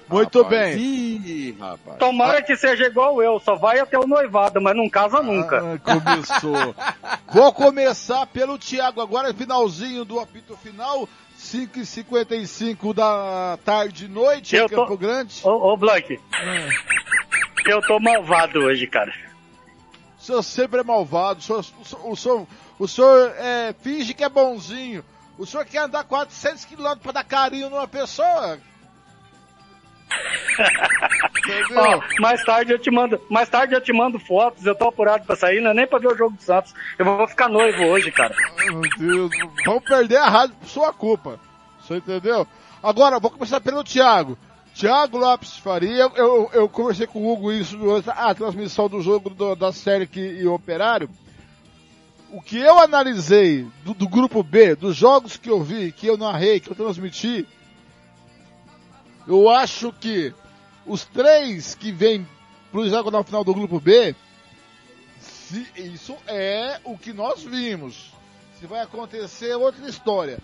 [0.08, 0.78] Muito bem.
[0.78, 1.98] Ih, rapaz.
[1.98, 5.58] Tomara que seja igual eu, só vai até o noivado, mas não casa nunca.
[5.58, 6.76] Ah, começou.
[7.34, 11.10] Vou começar pelo Thiago agora, finalzinho do apito final,
[11.40, 15.42] 5h55 da tarde e noite Eu em tô- Campo Grande.
[15.44, 16.20] Ô, ô Blank,
[17.66, 19.12] eu tô malvado hoje, cara.
[20.20, 21.66] O senhor sempre é malvado, o senhor,
[22.04, 22.48] o senhor,
[22.80, 25.04] o senhor, é, finge que é bonzinho.
[25.38, 28.58] O senhor quer andar 400 quilômetros para dar carinho numa pessoa?
[31.76, 35.26] Ó, mais tarde eu te mando, mais tarde eu te mando fotos, eu tô apurado
[35.26, 36.74] pra sair, não é nem pra ver o jogo do Santos.
[36.98, 38.34] Eu vou ficar noivo hoje, cara.
[38.66, 39.32] Meu Deus,
[39.66, 41.40] vamos perder a rádio por sua culpa.
[41.82, 42.48] Você entendeu?
[42.82, 44.38] Agora, vou começar pelo Thiago.
[44.74, 49.02] Thiago Lopes Faria, eu, eu, eu conversei com o Hugo isso durante a transmissão do
[49.02, 51.10] jogo do- da série que, e Operário.
[52.36, 56.18] O que eu analisei do, do grupo B, dos jogos que eu vi, que eu
[56.18, 57.48] narrei, que eu transmiti,
[59.26, 60.34] eu acho que
[60.86, 62.28] os três que vêm
[62.74, 64.14] Plus joga na final do grupo B,
[65.22, 68.12] se isso é o que nós vimos.
[68.60, 70.40] Se vai acontecer é outra história.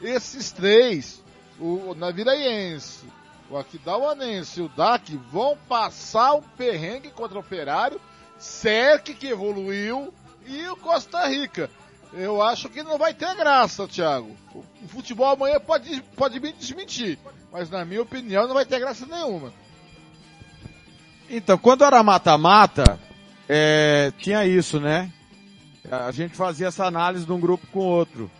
[0.00, 1.22] Esses três,
[1.60, 3.04] o Naviraiense,
[3.50, 8.00] o Aquidauanense e o DAC vão passar um perrengue contra o Operário,
[8.38, 10.12] Cerque que evoluiu
[10.48, 11.70] e o Costa Rica.
[12.12, 14.34] Eu acho que não vai ter graça, Thiago.
[14.54, 17.18] O futebol amanhã pode, pode me desmentir,
[17.52, 19.52] mas na minha opinião não vai ter graça nenhuma.
[21.28, 22.98] Então, quando era mata-mata,
[23.48, 25.12] é, tinha isso, né?
[25.90, 28.30] A gente fazia essa análise de um grupo com o outro.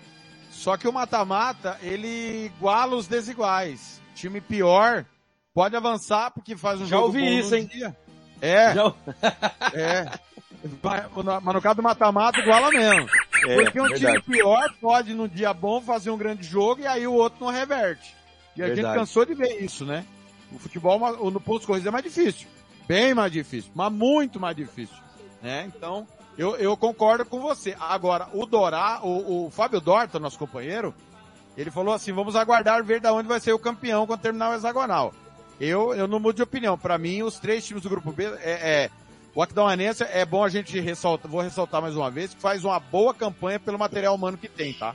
[0.50, 4.00] Só que o mata-mata, ele iguala os desiguais.
[4.14, 5.04] Time pior
[5.52, 7.66] pode avançar porque faz um Já jogo ouvi bom isso, hein?
[7.66, 7.96] dia.
[8.40, 8.74] É.
[8.74, 8.94] Já-
[9.74, 10.10] É.
[10.82, 11.04] Vai-
[11.42, 13.08] Mas no caso do mata-mata, iguala mesmo.
[13.46, 14.22] É, Porque um time verdade.
[14.22, 18.14] pior pode, num dia bom, fazer um grande jogo e aí o outro não reverte.
[18.56, 18.98] E a gente Verdade.
[18.98, 20.04] cansou de ver isso, né?
[20.50, 20.98] O futebol
[21.30, 22.48] no ponto corrido é mais difícil.
[22.88, 24.96] Bem mais difícil, mas muito mais difícil.
[25.42, 25.70] Né?
[25.76, 26.06] Então,
[26.38, 27.76] eu, eu concordo com você.
[27.80, 30.94] Agora, o Dorá, o, o Fábio Dorta, nosso companheiro,
[31.56, 34.54] ele falou assim: vamos aguardar ver da onde vai ser o campeão quando terminar o
[34.54, 35.12] hexagonal.
[35.60, 36.78] Eu, eu não mudo de opinião.
[36.78, 38.38] Para mim, os três times do grupo B é,
[38.84, 38.90] é
[39.36, 42.80] o Aquidauanense é bom a gente ressaltar, vou ressaltar mais uma vez, que faz uma
[42.80, 44.94] boa campanha pelo material humano que tem, tá?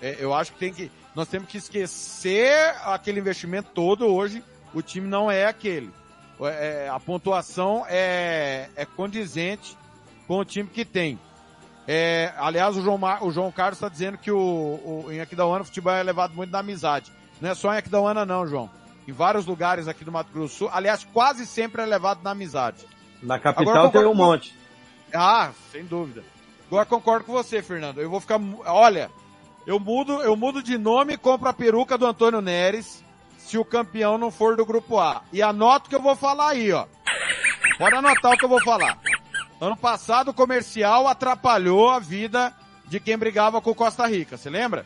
[0.00, 4.80] É, eu acho que tem que, nós temos que esquecer aquele investimento todo hoje, o
[4.80, 5.92] time não é aquele.
[6.40, 9.76] É, a pontuação é, é condizente
[10.26, 11.20] com o time que tem.
[11.86, 15.60] É, aliás, o João, Mar- o João Carlos está dizendo que o, o, em Aquidauana
[15.60, 17.12] o futebol é levado muito na amizade.
[17.42, 18.70] Não é só em Aquidauana não, João.
[19.06, 22.30] Em vários lugares aqui do Mato Grosso do Sul, aliás, quase sempre é levado na
[22.30, 22.78] amizade.
[23.22, 24.54] Na capital tem um com- monte.
[25.14, 26.22] Ah, sem dúvida.
[26.66, 28.00] Agora concordo com você, Fernando.
[28.00, 29.10] Eu vou ficar, olha,
[29.66, 33.02] eu mudo, eu mudo de nome e compro a peruca do Antônio Neres
[33.38, 35.22] se o campeão não for do grupo A.
[35.32, 36.86] E anota o que eu vou falar aí, ó.
[37.78, 38.98] Pode anotar o que eu vou falar.
[39.60, 42.52] Ano passado o comercial atrapalhou a vida
[42.86, 44.84] de quem brigava com o Costa Rica, você lembra?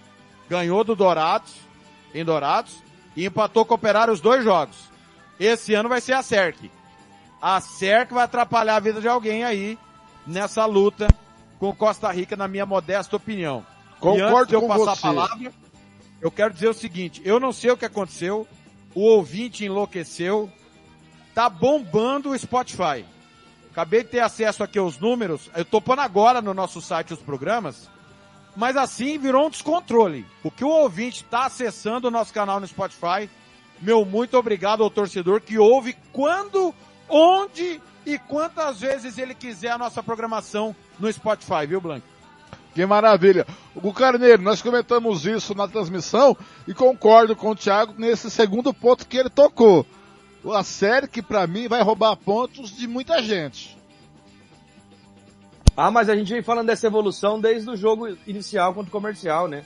[0.48, 1.54] Ganhou do Dourados,
[2.14, 2.82] em Dourados,
[3.16, 4.76] e empatou com o Operário os dois jogos.
[5.38, 6.70] Esse ano vai ser a CERC.
[7.40, 9.78] A CERC vai atrapalhar a vida de alguém aí
[10.26, 11.08] nessa luta
[11.58, 13.64] com Costa Rica, na minha modesta opinião.
[13.98, 15.06] Concordo e antes de eu com passar você.
[15.06, 15.52] a palavra,
[16.20, 18.46] eu quero dizer o seguinte, eu não sei o que aconteceu,
[18.94, 20.50] o ouvinte enlouqueceu,
[21.34, 23.04] tá bombando o Spotify.
[23.70, 27.20] Acabei de ter acesso aqui aos números, eu tô pondo agora no nosso site os
[27.20, 27.88] programas,
[28.56, 30.26] mas assim virou um descontrole.
[30.42, 33.30] O que o ouvinte está acessando o nosso canal no Spotify,
[33.80, 36.74] meu muito obrigado ao torcedor que ouve quando,
[37.10, 42.06] onde e quantas vezes ele quiser a nossa programação no Spotify, viu, Blanco?
[42.74, 43.46] Que maravilha.
[43.74, 46.36] O Carneiro, nós comentamos isso na transmissão
[46.66, 49.84] e concordo com o Thiago nesse segundo ponto que ele tocou.
[50.54, 53.76] A série que pra mim vai roubar pontos de muita gente.
[55.76, 59.48] Ah, mas a gente vem falando dessa evolução desde o jogo inicial contra o comercial,
[59.48, 59.64] né?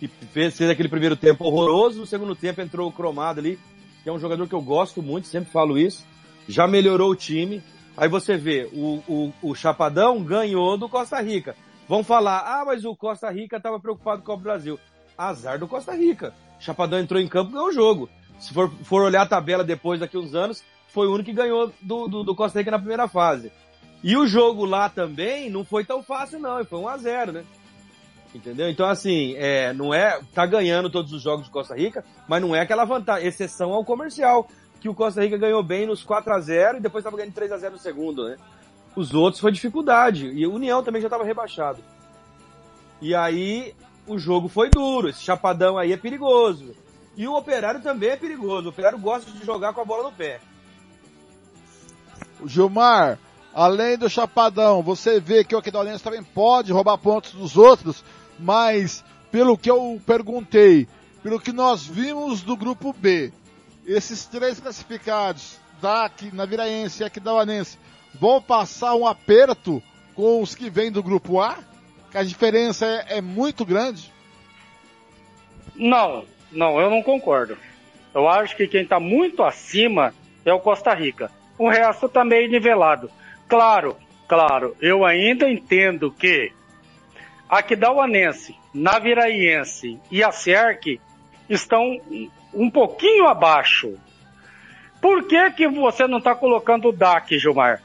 [0.00, 3.58] E fez, fez aquele primeiro tempo horroroso, no segundo tempo entrou o Cromado ali,
[4.02, 6.04] que é um jogador que eu gosto muito, sempre falo isso.
[6.48, 7.62] Já melhorou o time.
[7.96, 11.54] Aí você vê, o, o, o Chapadão ganhou do Costa Rica.
[11.88, 14.78] Vão falar, ah, mas o Costa Rica estava preocupado com o Brasil.
[15.18, 16.32] Azar do Costa Rica.
[16.58, 18.08] Chapadão entrou em campo e ganhou o jogo.
[18.38, 21.72] Se for, for olhar a tabela depois, daqui uns anos, foi o único que ganhou
[21.80, 23.52] do, do, do Costa Rica na primeira fase.
[24.02, 26.64] E o jogo lá também não foi tão fácil, não.
[26.64, 27.44] Foi 1 a 0 né?
[28.34, 28.70] Entendeu?
[28.70, 30.20] Então, assim, é, não é.
[30.32, 33.26] Tá ganhando todos os jogos de Costa Rica, mas não é aquela vantagem.
[33.26, 34.48] Exceção ao comercial,
[34.80, 37.52] que o Costa Rica ganhou bem nos 4 a 0 e depois tava ganhando 3
[37.52, 38.36] a 0 no segundo, né?
[38.96, 40.26] Os outros foi dificuldade.
[40.28, 41.82] E o União também já estava rebaixado.
[43.00, 43.74] E aí
[44.06, 45.08] o jogo foi duro.
[45.08, 46.74] Esse chapadão aí é perigoso.
[47.16, 48.66] E o Operário também é perigoso.
[48.66, 50.40] O Operário gosta de jogar com a bola no pé.
[52.46, 53.18] Gilmar,
[53.54, 58.02] além do Chapadão, você vê que o Aquidauanense também pode roubar pontos dos outros,
[58.38, 60.88] mas pelo que eu perguntei,
[61.22, 63.30] pelo que nós vimos do grupo B,
[63.92, 67.78] esses três classificados, DAC, Naviraense e Aquidauanense,
[68.14, 69.82] vão passar um aperto
[70.14, 71.58] com os que vêm do grupo A?
[72.10, 74.12] Que a diferença é, é muito grande?
[75.74, 77.56] Não, não, eu não concordo.
[78.14, 80.12] Eu acho que quem está muito acima
[80.44, 81.30] é o Costa Rica.
[81.58, 83.10] O resto está meio nivelado.
[83.48, 83.96] Claro,
[84.28, 86.52] claro, eu ainda entendo que
[87.48, 91.00] Aquidauanense, Naviraiense e a Cerc
[91.48, 92.00] estão
[92.54, 93.94] um pouquinho abaixo.
[95.00, 97.82] Por que, que você não está colocando o DAC, Gilmar?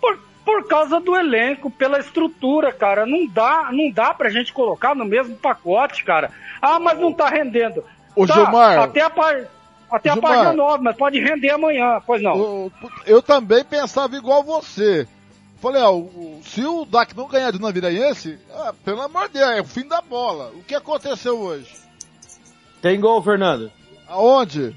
[0.00, 3.06] Por, por causa do elenco, pela estrutura, cara.
[3.06, 6.30] Não dá, não dá pra gente colocar no mesmo pacote, cara.
[6.60, 7.84] Ah, mas não tá rendendo.
[8.16, 8.78] Ô, Tá, Gilmar.
[8.80, 9.44] Até a par...
[9.90, 10.32] Até a Gilmar.
[10.32, 12.36] página 9, mas pode render amanhã, pois não.
[12.36, 12.72] Eu,
[13.06, 15.06] eu também pensava igual você.
[15.62, 19.50] Falei, ó, o- se o DAC não ganhar de Naviraense, ah, pelo amor de Deus,
[19.50, 20.50] é o fim da bola.
[20.54, 21.74] O que aconteceu hoje?
[22.82, 23.72] Tem gol, Fernando.
[24.08, 24.76] Aonde?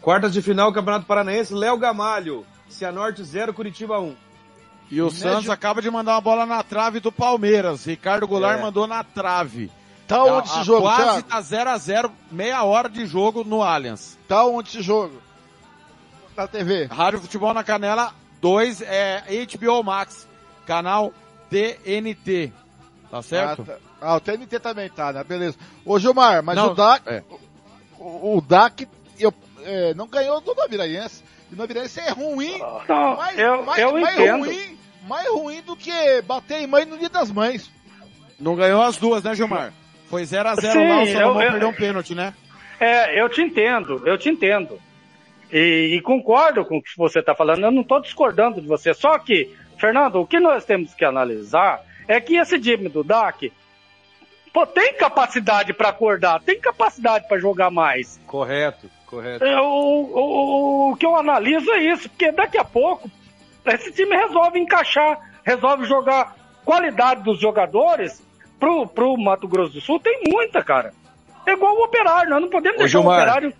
[0.00, 2.44] Quartas de final, Campeonato Paranaense, Léo Gamalho.
[2.68, 4.14] Cianorte 0, Curitiba 1.
[4.90, 7.84] E o Santos acaba de mandar uma bola na trave do Palmeiras.
[7.86, 8.62] Ricardo Goulart É.
[8.62, 9.70] mandou na trave.
[10.06, 11.22] Tá onde esse jogo, Quase Thiago?
[11.28, 14.18] tá 0 a 0 meia hora de jogo no Allianz.
[14.26, 15.20] Tá onde esse jogo?
[16.34, 16.86] Na TV.
[16.86, 19.22] Rádio Futebol na Canela 2 é
[19.58, 20.26] HBO Max,
[20.66, 21.12] canal
[21.50, 22.52] TNT.
[23.10, 23.62] Tá certo?
[23.62, 23.78] Ah, tá.
[24.00, 25.24] Ah, o TNT também tá, né?
[25.24, 25.58] Beleza.
[25.84, 27.22] Ô Gilmar, mas Não, o DAC, é.
[27.98, 28.86] O, o DAC
[29.18, 29.32] eu,
[29.64, 31.22] é, não ganhou do Naviraense.
[31.50, 34.44] E o Naviraense é ruim, Não, mais, eu- mais, eu mais entendo.
[34.46, 34.78] ruim,
[35.08, 37.70] mais ruim do que bater em mãe no dia das mães.
[38.38, 39.72] Não ganhou as duas, né, Gilmar?
[40.08, 42.32] Foi 0 a 0 Sim, lá, o Salomão eu- eu- perdeu um pênalti, né?
[42.80, 44.78] É, eu te entendo, eu te entendo.
[45.52, 48.92] E, e concordo com o que você está falando, eu não estou discordando de você.
[48.94, 53.52] Só que, Fernando, o que nós temos que analisar é que esse time do DAC
[54.58, 58.20] pô, tem capacidade para acordar, tem capacidade para jogar mais.
[58.26, 59.44] Correto, correto.
[59.44, 60.18] É, o, o-
[60.88, 63.10] o- o que eu analiso é isso, porque daqui a pouco
[63.66, 66.34] esse time resolve encaixar, resolve jogar
[66.64, 68.22] qualidade dos jogadores
[68.58, 70.00] pro, pro Mato Grosso do Sul.
[70.00, 70.92] Tem muita, cara.
[71.46, 73.20] É igual o operário, nós não podemos Ô, deixar o Gilmar.
[73.20, 73.54] operário.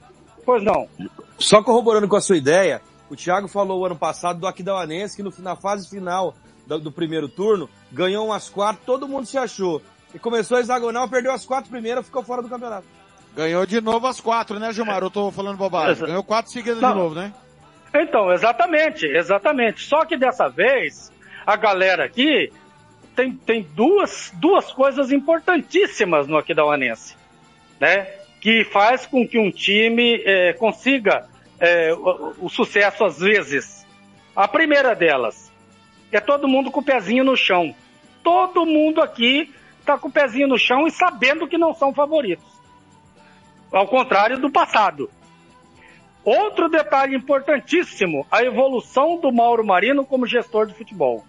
[0.45, 0.89] Pois não.
[1.39, 2.81] Só corroborando com a sua ideia,
[3.11, 6.35] o Thiago falou ano passado do Aquidauanense que no, na fase final
[6.67, 9.81] do, do primeiro turno ganhou umas quatro, todo mundo se achou.
[10.15, 12.87] E começou a hexagonal, perdeu as quatro primeiras, ficou fora do campeonato.
[13.37, 15.03] Ganhou de novo as quatro, né, Gilmar?
[15.03, 16.07] Eu tô falando bobagem.
[16.07, 16.91] Ganhou quatro seguidas Não.
[16.91, 17.33] de novo, né?
[17.95, 19.85] Então, exatamente, exatamente.
[19.85, 21.13] Só que dessa vez,
[21.47, 22.53] a galera aqui
[23.15, 27.17] tem, tem duas, duas coisas importantíssimas no Aquidauanense,
[27.81, 28.07] né?
[28.41, 31.27] Que faz com que um time eh, consiga
[31.59, 33.87] eh, o, o sucesso às vezes.
[34.35, 35.51] A primeira delas
[36.13, 37.75] é todo mundo com o pezinho no chão.
[38.23, 39.53] Todo mundo aqui
[39.89, 42.45] tá com o pezinho no chão e sabendo que não são favoritos.
[43.73, 45.11] Ao contrário do passado.
[46.23, 51.25] Outro detalhe importantíssimo, a evolução do Mauro Marino como gestor de futebol.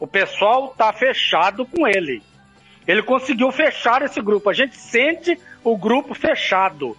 [0.00, 2.22] O pessoal tá fechado com ele.
[2.88, 4.48] Ele conseguiu fechar esse grupo.
[4.48, 6.96] A gente sente o grupo fechado.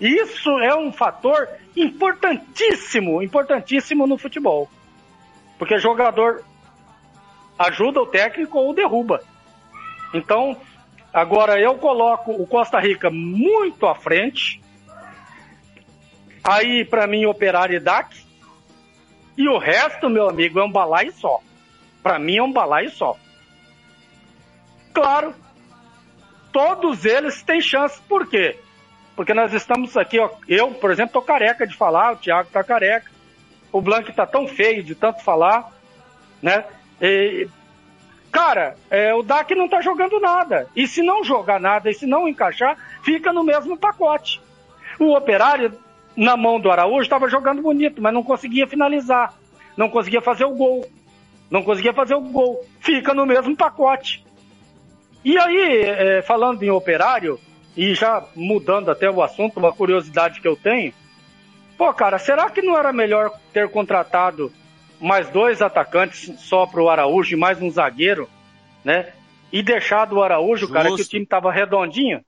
[0.00, 4.68] Isso é um fator importantíssimo, importantíssimo no futebol.
[5.56, 6.42] Porque jogador
[7.56, 9.22] ajuda o técnico ou derruba.
[10.12, 10.56] Então,
[11.12, 14.62] agora eu coloco o Costa Rica muito à frente.
[16.44, 18.22] Aí, pra mim, Operário e DAC.
[19.36, 21.40] E o resto, meu amigo, é um balaio só.
[22.02, 23.16] Pra mim é um balaio só.
[24.92, 25.34] Claro,
[26.52, 28.00] todos eles têm chance.
[28.02, 28.58] Por quê?
[29.16, 32.64] Porque nós estamos aqui, ó, eu, por exemplo, tô careca de falar, o Thiago tá
[32.64, 33.10] careca,
[33.70, 35.70] o Blank tá tão feio de tanto falar,
[36.42, 36.64] né?
[37.00, 37.48] E,
[38.32, 40.66] cara, é, o DAC não tá jogando nada.
[40.74, 44.40] E se não jogar nada e se não encaixar, fica no mesmo pacote.
[44.98, 45.78] O Operário,
[46.16, 49.34] na mão do Araújo, estava jogando bonito, mas não conseguia finalizar.
[49.76, 50.88] Não conseguia fazer o gol.
[51.50, 52.64] Não conseguia fazer o gol.
[52.80, 54.24] Fica no mesmo pacote.
[55.24, 57.38] E aí, é, falando em Operário,
[57.76, 60.92] e já mudando até o assunto, uma curiosidade que eu tenho.
[61.76, 64.52] Pô, cara, será que não era melhor ter contratado
[65.02, 68.28] mais dois atacantes só pro Araújo e mais um zagueiro,
[68.84, 69.12] né?
[69.52, 71.10] E deixado o Araújo, cara, que o Justo.
[71.10, 72.20] time tava redondinho?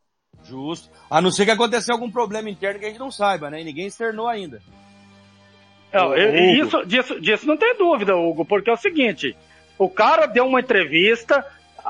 [0.44, 0.90] Justo.
[1.08, 3.60] A não ser que aconteceu algum problema interno que a gente não saiba, né?
[3.60, 4.60] E ninguém externou ainda.
[5.92, 9.36] Não, eu- isso, disso, disso não tem dúvida, Hugo, porque é o seguinte,
[9.78, 11.46] o cara deu uma entrevista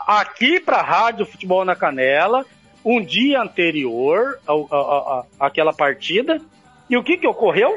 [0.06, 2.44] aqui pra Rádio Futebol na Canela,
[2.84, 4.76] um dia anterior a, a-
[5.40, 6.38] a- àquela partida,
[6.90, 7.72] e o que que ocorreu?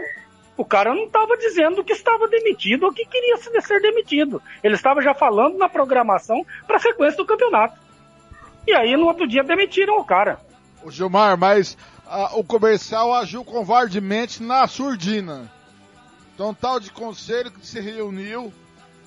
[0.58, 4.42] O cara não estava dizendo que estava demitido ou que queria se- ser demitido.
[4.64, 7.78] Ele estava já falando na programação para a sequência do campeonato.
[8.66, 10.40] E aí, no outro dia, demitiram o cara.
[10.84, 11.78] O Gilmar, mas
[12.08, 15.50] ah, o comercial agiu covardemente na surdina.
[16.34, 18.52] Então, tal de conselho que se reuniu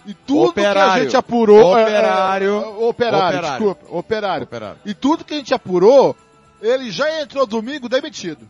[0.07, 1.03] e tudo que a Operário.
[1.05, 1.77] gente apurou.
[1.77, 2.53] é, é, Operário.
[2.53, 2.87] é, operário,
[3.27, 3.49] Operário.
[3.49, 3.87] desculpa.
[3.97, 4.49] Operário.
[4.85, 6.17] E tudo que a gente apurou,
[6.63, 8.47] ele já entrou domingo demitido.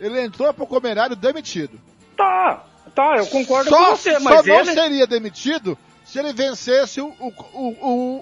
[0.00, 1.78] Ele entrou pro comerário demitido.
[2.22, 4.72] Tá, tá, eu concordo só, com você, só mas não ele...
[4.74, 7.68] seria demitido se ele vencesse o, o, o,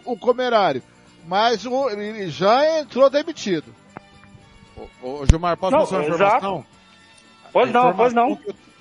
[0.06, 0.82] o, o comerário.
[1.26, 3.74] Mas o- ele já entrou demitido.
[5.02, 6.14] Ô, Gilmar, posso Não, passar uma exato.
[6.36, 6.66] informação?
[7.52, 8.38] Pois não, pois não.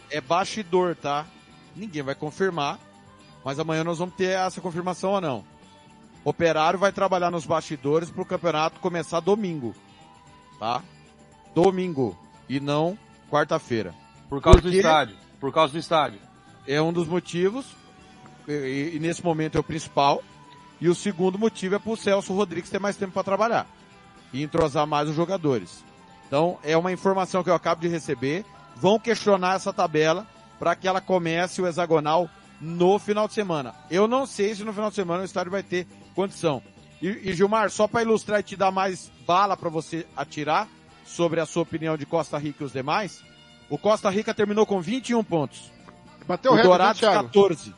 [0.10, 1.26] É bastidor, tá?
[1.76, 2.80] Ninguém vai confirmar,
[3.44, 5.44] mas amanhã nós vamos ter essa confirmação ou não.
[6.24, 9.74] Operário vai trabalhar nos bastidores pro campeonato começar domingo,
[10.60, 10.82] tá?
[11.54, 12.18] Domingo.
[12.48, 12.98] E não
[13.30, 13.94] quarta-feira.
[14.30, 15.15] Por causa do Porque estádio.
[15.39, 16.19] Por causa do estádio.
[16.68, 17.65] É um dos motivos,
[18.47, 20.23] e, e nesse momento é o principal.
[20.80, 23.68] E o segundo motivo é para o Celso Rodrigues ter mais tempo para trabalhar
[24.31, 25.84] e entrosar mais os jogadores.
[26.27, 28.45] Então é uma informação que eu acabo de receber.
[28.76, 30.26] Vão questionar essa tabela
[30.57, 32.30] para que ela comece o hexagonal
[32.61, 33.73] no final de semana.
[33.89, 36.61] Eu não sei se no final de semana o estádio vai ter condição.
[37.01, 40.68] E, e Gilmar, só para ilustrar e te dar mais bala para você atirar
[41.06, 43.23] sobre a sua opinião de Costa Rica e os demais,
[43.70, 45.72] o Costa Rica terminou com 21 pontos.
[46.28, 47.24] Bateu o o recorde, Dourados Thiago?
[47.28, 47.74] 14.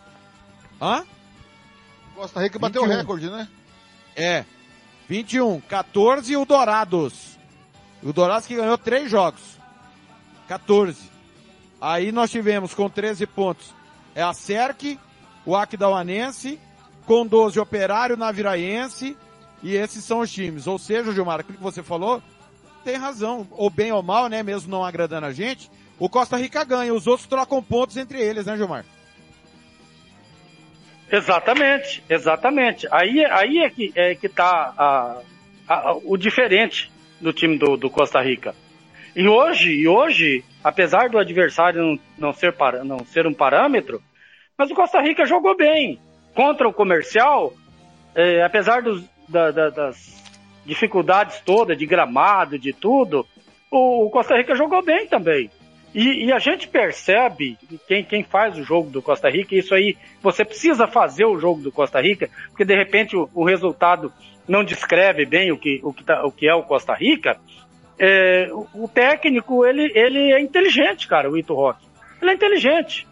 [0.82, 1.06] Hã?
[2.16, 2.98] Costa Rica bateu o 21.
[3.00, 3.48] recorde, né?
[4.16, 4.46] É.
[5.08, 7.38] 21, 14 e o Dourados.
[8.04, 9.60] O Dourados que ganhou três jogos.
[10.48, 11.10] 14.
[11.80, 13.74] Aí nós tivemos com 13 pontos.
[14.14, 15.00] É a Cerc,
[15.46, 16.60] o Aquidauanense,
[17.06, 19.18] com 12 Operário, Naviraense,
[19.64, 20.68] e esses são os times.
[20.68, 22.22] Ou seja, Gilmar, aquilo que você falou,
[22.84, 23.48] tem razão.
[23.52, 24.44] Ou bem ou mal, né?
[24.44, 25.72] Mesmo não agradando a gente,
[26.04, 26.92] o Costa Rica ganha.
[26.94, 28.84] Os outros trocam pontos entre eles, né, Gilmar?
[31.12, 32.88] Exatamente, exatamente.
[32.92, 35.22] Aí, aí é que é que tá a,
[35.68, 38.56] a- o diferente do time do, do Costa Rica.
[39.16, 44.02] E hoje, e hoje, apesar do adversário não, não ser para, não ser um parâmetro,
[44.58, 46.00] mas o Costa Rica jogou bem
[46.34, 47.54] contra o comercial,
[48.16, 50.24] é, apesar dos, da- da- das
[50.66, 53.28] dificuldades todas de gramado, de tudo,
[53.70, 55.52] o, o Costa Rica jogou bem também.
[55.94, 57.58] E, e a gente percebe,
[57.88, 61.62] quem, quem faz o jogo do Costa Rica, isso aí, você precisa fazer o jogo
[61.62, 64.12] do Costa Rica, porque de repente o, o resultado
[64.48, 67.38] não descreve bem o que, o que, tá- o que é o Costa Rica.
[68.00, 71.80] É, o, o técnico, ele, ele é inteligente, cara, o Ito Rock.
[72.22, 73.06] Ele é inteligente.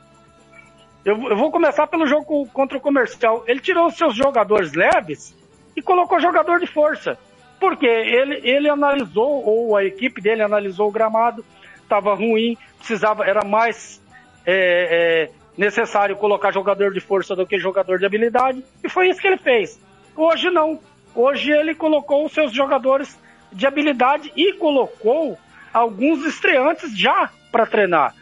[1.04, 3.44] Eu, eu vou começar pelo jogo co- contra o comercial.
[3.48, 5.36] Ele tirou os seus jogadores leves
[5.76, 7.18] e colocou jogador de força.
[7.60, 11.44] Porque ele, ele analisou, ou a equipe dele analisou o gramado,
[11.90, 14.02] estava ruim, precisava, era mais
[14.46, 19.20] é, é, necessário colocar jogador de força do que jogador de habilidade, e foi isso
[19.20, 19.80] que ele fez.
[20.16, 20.80] Hoje não.
[21.16, 23.20] Hoje ele colocou os seus jogadores
[23.52, 25.38] de habilidade e colocou
[25.74, 28.14] alguns estreantes já para treinar.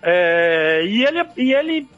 [0.00, 1.88] É, e, ele, e ele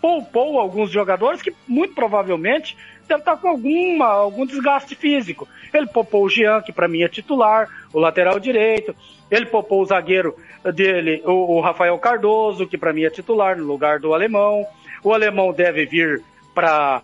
[0.00, 2.76] poupou alguns jogadores que muito provavelmente
[3.06, 5.48] deve estar com alguma, algum desgaste físico.
[5.72, 8.94] Ele poupou o Jean, que para mim é titular, o lateral direito.
[9.30, 10.36] Ele poupou o zagueiro
[10.74, 14.64] dele, o, o Rafael Cardoso, que para mim é titular, no lugar do alemão.
[15.02, 16.22] O alemão deve vir
[16.54, 17.02] para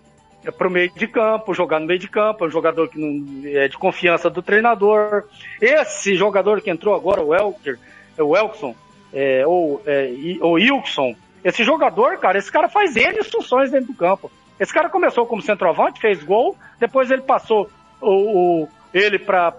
[0.51, 3.49] para o meio de campo, jogar no meio de campo, é um jogador que não
[3.49, 5.23] é de confiança do treinador.
[5.61, 7.79] Esse jogador que entrou agora, o Elker,
[8.19, 8.75] o Elkson,
[9.13, 10.11] é, ou é,
[10.41, 11.15] o Ilkson,
[11.45, 14.33] esse jogador, cara, esse cara faz N funções dentro do campo.
[14.63, 17.69] Esse cara começou como centroavante, fez gol, depois ele passou
[18.01, 19.53] o, o- ele para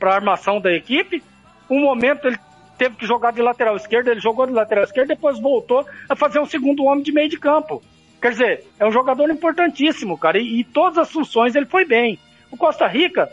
[0.00, 1.24] a armação da equipe.
[1.68, 2.38] Um momento ele
[2.78, 6.38] teve que jogar de lateral esquerdo, ele jogou de lateral esquerdo, depois voltou a fazer
[6.38, 7.82] um segundo homem de meio de campo.
[8.22, 12.16] Quer dizer, é um jogador importantíssimo, cara, e, e todas as funções ele foi bem.
[12.48, 13.28] O Costa Rica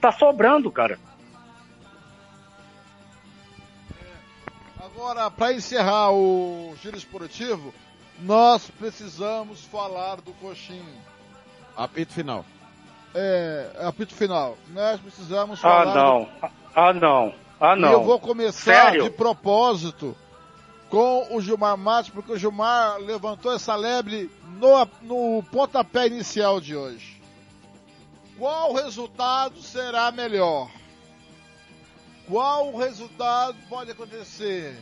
[0.00, 0.98] tá sobrando, cara.
[4.84, 7.72] Agora, para encerrar o giro esportivo,
[8.22, 10.94] nós precisamos falar do coxinho.
[11.76, 12.44] Apito final.
[13.14, 14.56] É, apito final.
[14.68, 15.94] Nós precisamos Ah, falar.
[15.94, 16.28] não.
[16.74, 17.34] Ah, não.
[17.60, 17.92] Ah, E não.
[17.92, 19.04] eu vou começar Sério?
[19.04, 20.16] de propósito
[20.88, 26.74] com o Gilmar Matos, porque o Gilmar levantou essa lebre no, no pontapé inicial de
[26.76, 27.20] hoje.
[28.38, 30.70] Qual resultado será melhor?
[32.28, 34.76] Qual resultado pode acontecer?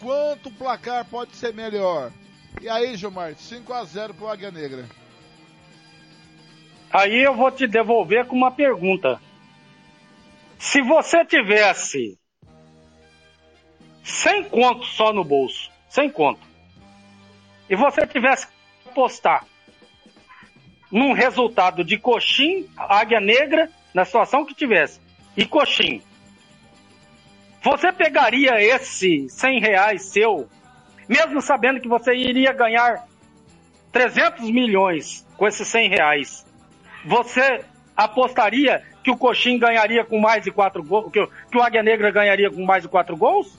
[0.00, 2.10] Quanto o placar pode ser melhor?
[2.60, 4.86] E aí, Gilmar, 5 a 0 pro Águia Negra.
[6.90, 9.20] Aí eu vou te devolver com uma pergunta.
[10.58, 12.18] Se você tivesse
[14.02, 16.40] 100 conto só no bolso, 100 conto,
[17.68, 19.44] e você tivesse que apostar
[20.90, 25.00] num resultado de coxim, águia negra, na situação que tivesse,
[25.36, 26.00] e coxim,
[27.62, 30.48] você pegaria esse 100 reais seu,
[31.08, 33.06] mesmo sabendo que você iria ganhar
[33.92, 36.46] 300 milhões com esses 100 reais,
[37.04, 37.64] você
[37.96, 41.82] apostaria que o Coxim ganharia com mais de quatro gols, que, o- que o Águia
[41.82, 43.56] Negra ganharia com mais de quatro gols?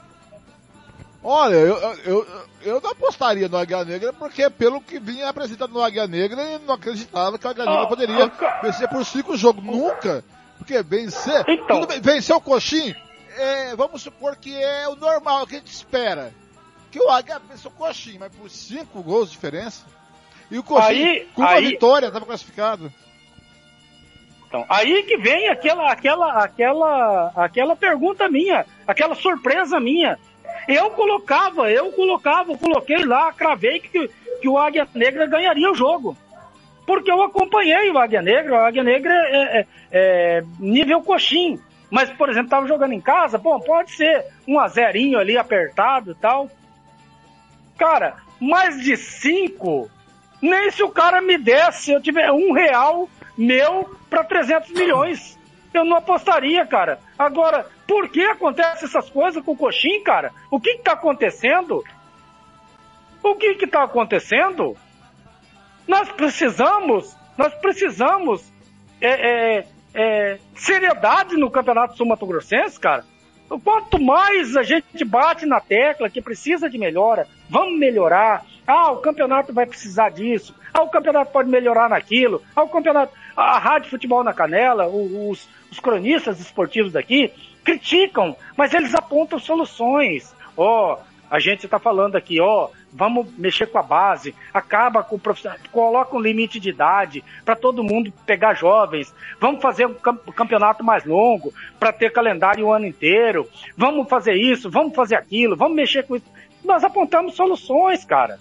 [1.24, 1.76] Olha, eu,
[2.06, 2.28] eu,
[2.62, 6.60] eu, não apostaria no Águia Negra, porque pelo que vinha apresentado no Águia Negra, eu
[6.60, 9.64] não acreditava que o Águia Negra Ah, poderia ah, vencer por cinco jogos.
[9.64, 10.24] Nunca!
[10.58, 11.44] Porque vencer.
[11.48, 11.86] Então.
[11.86, 12.94] Bem, vencer o Coxim,
[13.38, 16.32] é, vamos supor que é o normal, o que a gente espera.
[16.98, 19.86] Que o Águia venceu o Coxim, mas por cinco gols de diferença.
[20.50, 22.92] E o Coxim, Aí- com uma aí- vitória, estava classificado.
[24.48, 30.18] Então, aí que vem aquela, aquela, aquela, aquela pergunta minha, aquela surpresa minha.
[30.68, 34.08] Eu colocava, eu colocava, eu coloquei lá, cravei que,
[34.42, 36.16] que o Águia Negra ganharia o jogo.
[36.86, 41.60] Porque eu acompanhei o Águia Negra, o Águia Negra é, é, é nível coxim.
[41.92, 46.12] Mas, por exemplo, tava jogando em casa, bom, pode ser um a zerinho ali apertado
[46.12, 46.50] e tal.
[47.78, 49.90] Cara, mais de cinco,
[50.42, 55.38] nem se o cara me desse, eu tiver um real meu para 300 milhões.
[55.74, 57.00] Eu não apostaria, cara.
[57.18, 60.34] Agora, por que acontece essas coisas com o Coxim, cara?
[60.50, 61.84] O que está acontecendo?
[63.22, 64.76] O que está acontecendo?
[65.88, 68.52] Nós precisamos, nós precisamos
[69.00, 73.06] é, é, é, seriedade no Campeonato Sul-Mato-Grossense, cara.
[73.64, 78.46] Quanto mais a gente bate na tecla que precisa de melhora, vamos melhorar.
[78.66, 80.54] Ah, o campeonato vai precisar disso.
[80.74, 82.42] Ah, o campeonato pode melhorar naquilo.
[82.56, 83.14] Ah, o campeonato.
[83.36, 87.32] A Rádio Futebol na Canela, os, os cronistas esportivos daqui
[87.64, 90.34] criticam, mas eles apontam soluções.
[90.56, 90.98] Ó, oh,
[91.30, 95.20] a gente está falando aqui, ó, oh, vamos mexer com a base, acaba com o
[95.20, 100.84] profissional, coloca um limite de idade para todo mundo pegar jovens, vamos fazer um campeonato
[100.84, 103.48] mais longo para ter calendário o ano inteiro,
[103.78, 106.26] vamos fazer isso, vamos fazer aquilo, vamos mexer com isso.
[106.64, 108.40] Nós apontamos soluções, cara.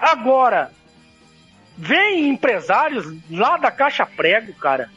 [0.00, 0.70] Agora,
[1.78, 4.90] vem empresários lá da Caixa Prego, cara,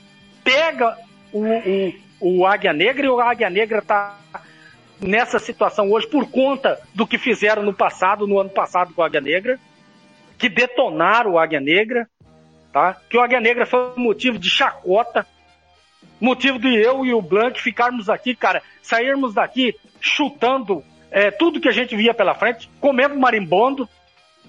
[0.43, 0.97] pega
[1.31, 4.17] o, o, o Águia Negra e o Águia Negra tá
[4.99, 9.05] nessa situação hoje por conta do que fizeram no passado, no ano passado com a
[9.05, 9.59] Águia Negra,
[10.37, 12.07] que detonaram o Águia Negra,
[12.71, 12.95] tá?
[13.09, 15.25] Que o Águia Negra foi motivo de chacota,
[16.19, 21.69] motivo de eu e o Blanc ficarmos aqui, cara, sairmos daqui chutando é, tudo que
[21.69, 23.87] a gente via pela frente, comendo marimbondo,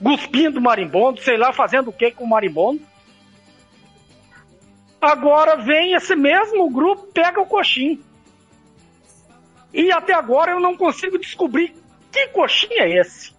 [0.02, 2.80] cuspindo marimbondo, sei lá, fazendo o que com marimbondo.
[5.00, 8.02] Agora vem esse mesmo grupo, pega o coxinho.
[9.72, 11.74] E até agora eu não consigo descobrir
[12.10, 13.34] que coxinha é esse.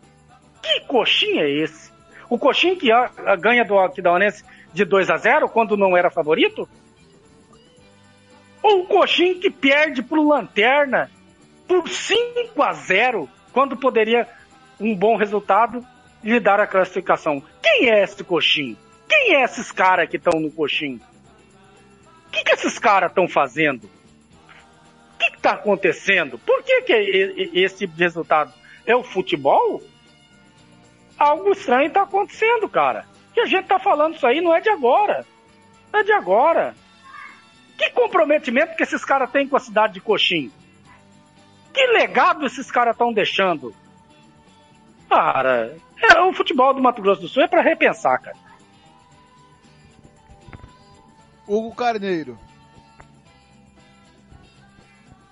[0.61, 1.91] Que coxinha é esse?
[2.29, 2.89] O coxinho que
[3.39, 6.69] ganha do Aquidauanense de 2 a 0 quando não era favorito?
[8.61, 11.09] Ou o coxinho que perde pro Lanterna
[11.67, 14.27] por 5 a 0 quando poderia
[14.79, 15.83] um bom resultado
[16.23, 17.41] lhe dar a classificação?
[17.61, 18.77] Quem é esse coxinho?
[19.07, 21.01] Quem é esses caras que estão no coxinho?
[22.27, 23.89] O que, que esses caras estão fazendo?
[25.39, 26.37] Que está acontecendo?
[26.37, 26.93] Por que, que
[27.53, 28.53] esse tipo de resultado?
[28.85, 29.81] É o futebol?
[31.17, 33.05] Algo estranho está acontecendo, cara.
[33.35, 35.25] E a gente está falando isso aí não é de agora.
[35.91, 36.75] Não é de agora.
[37.77, 40.51] Que comprometimento que esses caras têm com a cidade de Coxim?
[41.73, 43.73] Que legado esses caras estão deixando?
[45.09, 48.37] Cara, é, o futebol do Mato Grosso do Sul é para repensar, cara.
[51.47, 52.37] Hugo Carneiro.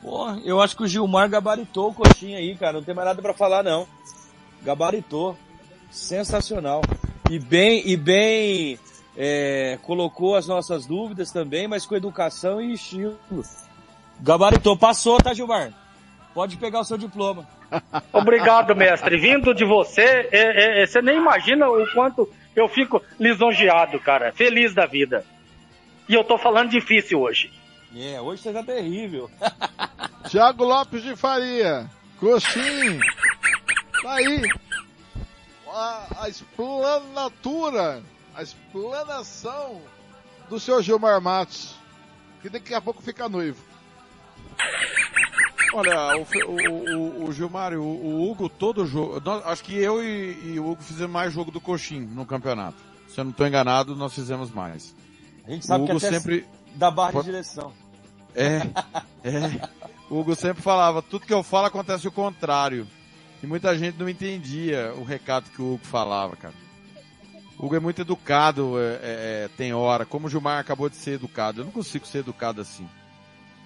[0.08, 2.72] Pô, eu acho que o Gilmar gabaritou o coxinha aí, cara.
[2.72, 3.86] Não tem mais nada para falar, não.
[4.64, 5.38] Gabaritou.
[5.92, 6.82] Sensacional.
[7.30, 8.80] E bem, e bem,
[9.18, 13.18] é, colocou as nossas dúvidas também, mas com educação e estilo.
[14.22, 14.78] Gabaritou.
[14.78, 15.74] Passou, tá, Gilmar?
[16.34, 17.46] Pode pegar o seu diploma.
[18.14, 19.18] Obrigado, mestre.
[19.18, 24.32] Vindo de você, é, é, é, você nem imagina o quanto eu fico lisonjeado, cara.
[24.32, 25.26] Feliz da vida.
[26.08, 27.52] E eu tô falando difícil hoje.
[27.96, 29.30] É, hoje você tá terrível.
[30.30, 31.90] Tiago Lopes de Faria.
[32.20, 33.00] Coxim.
[34.02, 34.42] Tá aí.
[35.70, 38.02] A, a explanatura,
[38.36, 39.82] a explanação
[40.50, 41.76] do seu Gilmar Matos.
[42.42, 43.64] Que daqui a pouco fica noivo.
[45.74, 49.22] Olha, o, o, o, o Gilmar, o, o, Hugo, todo jogo.
[49.24, 52.78] Nós, acho que eu e, e, o Hugo fizemos mais jogo do Coxim no campeonato.
[53.10, 54.96] Se eu não estou enganado, nós fizemos mais.
[55.46, 57.74] A gente sabe o Hugo que até sempre da barra de direção.
[58.34, 58.58] É,
[59.24, 59.77] é.
[60.10, 62.88] O Hugo sempre falava, tudo que eu falo acontece o contrário.
[63.44, 66.54] E muita gente não entendia o recado que o Hugo falava, cara.
[67.58, 70.96] O Hugo é muito educado, é, é, é, tem hora, como o Gilmar acabou de
[70.96, 71.62] ser educado.
[71.62, 72.88] Eu não consigo ser educado assim.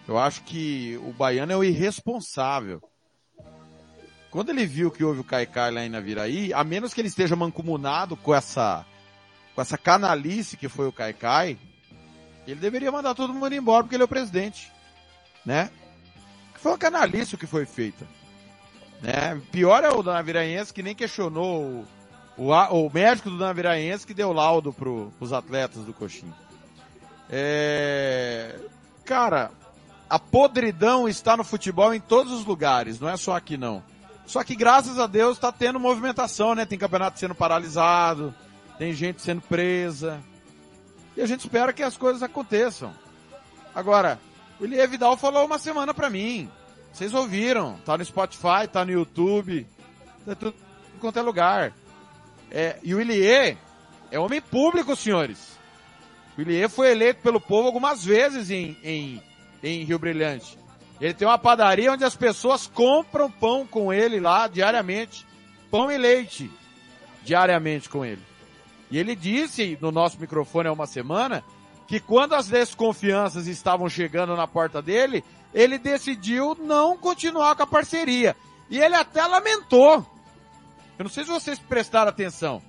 [0.08, 2.82] Eu acho que o baiano é o irresponsável.
[4.32, 7.36] Quando ele viu que houve o Caicai lá em Naviraí, a menos que ele esteja
[7.36, 8.86] mancomunado com essa,
[9.54, 11.58] com essa canalice que foi o Caicai,
[12.48, 14.72] ele deveria mandar todo mundo embora porque ele é o presidente,
[15.46, 15.70] né?
[16.62, 18.06] Foi uma canalice o que foi feita.
[19.02, 19.42] Né?
[19.52, 21.86] Pior é o do Naviraense que nem questionou
[22.38, 26.32] o, o, o médico do Naviraense que deu laudo pro, pros atletas do Coxim.
[27.30, 28.60] É...
[29.06, 29.52] Cara,
[30.10, 33.82] a podridão está no futebol em todos os lugares, não é só aqui não.
[34.26, 36.66] Só que graças a Deus está tendo movimentação, né?
[36.66, 38.34] Tem campeonato sendo paralisado,
[38.78, 40.22] tem gente sendo presa,
[41.16, 42.94] e a gente espera que as coisas aconteçam.
[43.76, 44.20] Agora,
[44.62, 46.48] o Elie Vidal falou uma semana para mim.
[46.94, 49.66] Vocês ouviram, tá no Spotify, tá no YouTube,
[50.24, 50.54] tá tudo
[51.00, 51.74] quanto é lugar.
[52.52, 53.58] É, e o Ilie
[54.12, 55.58] é homem público, senhores.
[56.38, 59.24] O Ilie foi eleito pelo povo algumas vezes em, em,
[59.64, 60.60] em Rio Brilhante.
[61.00, 65.26] Ele tem uma padaria onde as pessoas compram pão com ele lá diariamente.
[65.72, 66.52] Pão e leite
[67.24, 68.22] diariamente com ele.
[68.92, 71.44] E ele disse no nosso microfone há uma semana
[71.92, 77.68] que quando as desconfianças estavam chegando na porta dele, ele decidiu não continuar com a
[77.68, 78.34] parceria.
[78.70, 79.98] E ele até lamentou.
[80.98, 82.62] Eu não sei se vocês prestaram atenção.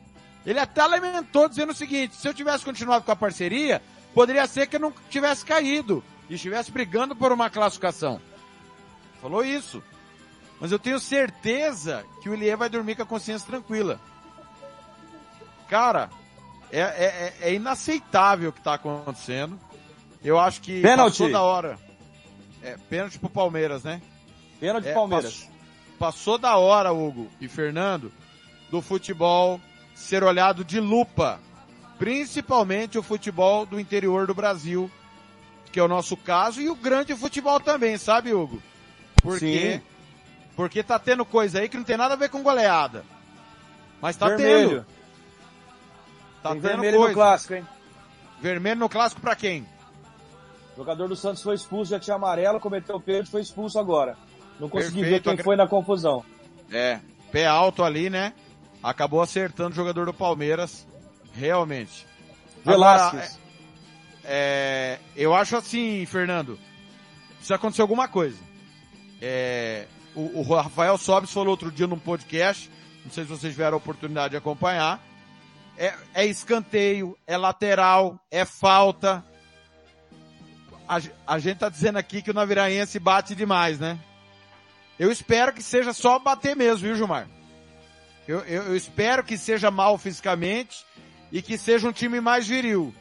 [0.44, 3.81] Ele até lamentou dizendo o seguinte: se eu tivesse continuado com a parceria,
[4.12, 8.20] poderia ser que eu não tivesse caído e estivesse brigando por uma classificação.
[9.20, 9.81] Falou isso.
[10.61, 14.01] Mas eu tenho certeza que o Ilie vai dormir com a consciência tranquila.
[15.69, 16.11] Cara,
[16.81, 19.59] é, é, é inaceitável o que está acontecendo.
[20.24, 21.12] Eu acho que Pênalti.
[21.19, 21.78] passou da hora.
[22.62, 24.01] É, pênalti pro Palmeiras, né?
[24.61, 25.35] Pênalti É, Palmeiras.
[25.35, 25.51] Passou,
[25.99, 28.12] passou da hora, Hugo e Fernando,
[28.70, 29.61] do futebol
[29.94, 31.40] ser olhado de lupa.
[31.99, 34.90] Principalmente o futebol do interior do Brasil,
[35.70, 38.62] que é o nosso caso, e o grande futebol também, sabe, Hugo?
[39.23, 39.82] Porque, Sim.
[40.57, 43.05] porque tá tendo coisa aí que não tem nada a ver com goleada.
[44.01, 44.69] Mas tá Vermelho.
[44.69, 44.86] tendo.
[46.43, 47.09] Tá Tem tendo vermelho coisa.
[47.10, 47.66] no clássico, hein?
[48.40, 49.62] Vermelho no clássico pra quem?
[50.74, 54.16] O jogador do Santos foi expulso, já tinha amarelo, cometeu o pênalti, foi expulso agora.
[54.59, 56.24] Não consegui Perfeito, ver quem agra- foi na confusão.
[56.70, 56.98] É,
[57.31, 58.32] pé alto ali, né?
[58.82, 60.86] Acabou acertando o jogador do Palmeiras,
[61.35, 62.06] realmente.
[62.64, 63.23] Velásquez.
[63.24, 63.39] Agora,
[64.24, 66.59] é, é, eu acho assim, Fernando,
[67.36, 68.39] precisa acontecer alguma coisa.
[69.20, 72.70] É, o, o Rafael Sobes falou outro dia num podcast,
[73.05, 75.01] não sei se vocês tiveram a oportunidade de acompanhar.
[75.77, 79.24] É, é escanteio, é lateral, é falta.
[80.89, 83.99] A, a gente tá dizendo aqui que o Naviraense bate demais, né?
[84.99, 87.27] Eu espero que seja só bater mesmo, viu, Gilmar?
[88.28, 90.85] Eu, eu, eu espero que seja mal fisicamente
[91.31, 92.94] e que seja um time mais viril.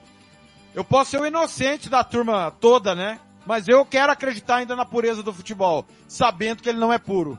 [0.73, 3.19] Eu posso ser o inocente da turma toda, né?
[3.45, 7.37] Mas eu quero acreditar ainda na pureza do futebol, sabendo que ele não é puro.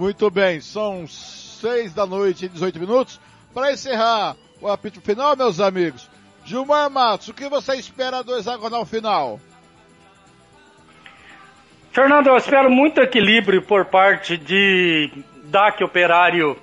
[0.00, 3.20] Muito bem, são seis da noite e 18 minutos.
[3.52, 6.08] Para encerrar o apito final, meus amigos,
[6.42, 9.38] Gilmar Matos, o que você espera do hexagonal final?
[11.92, 15.10] Fernando, eu espero muito equilíbrio por parte de
[15.44, 16.56] DAC Operário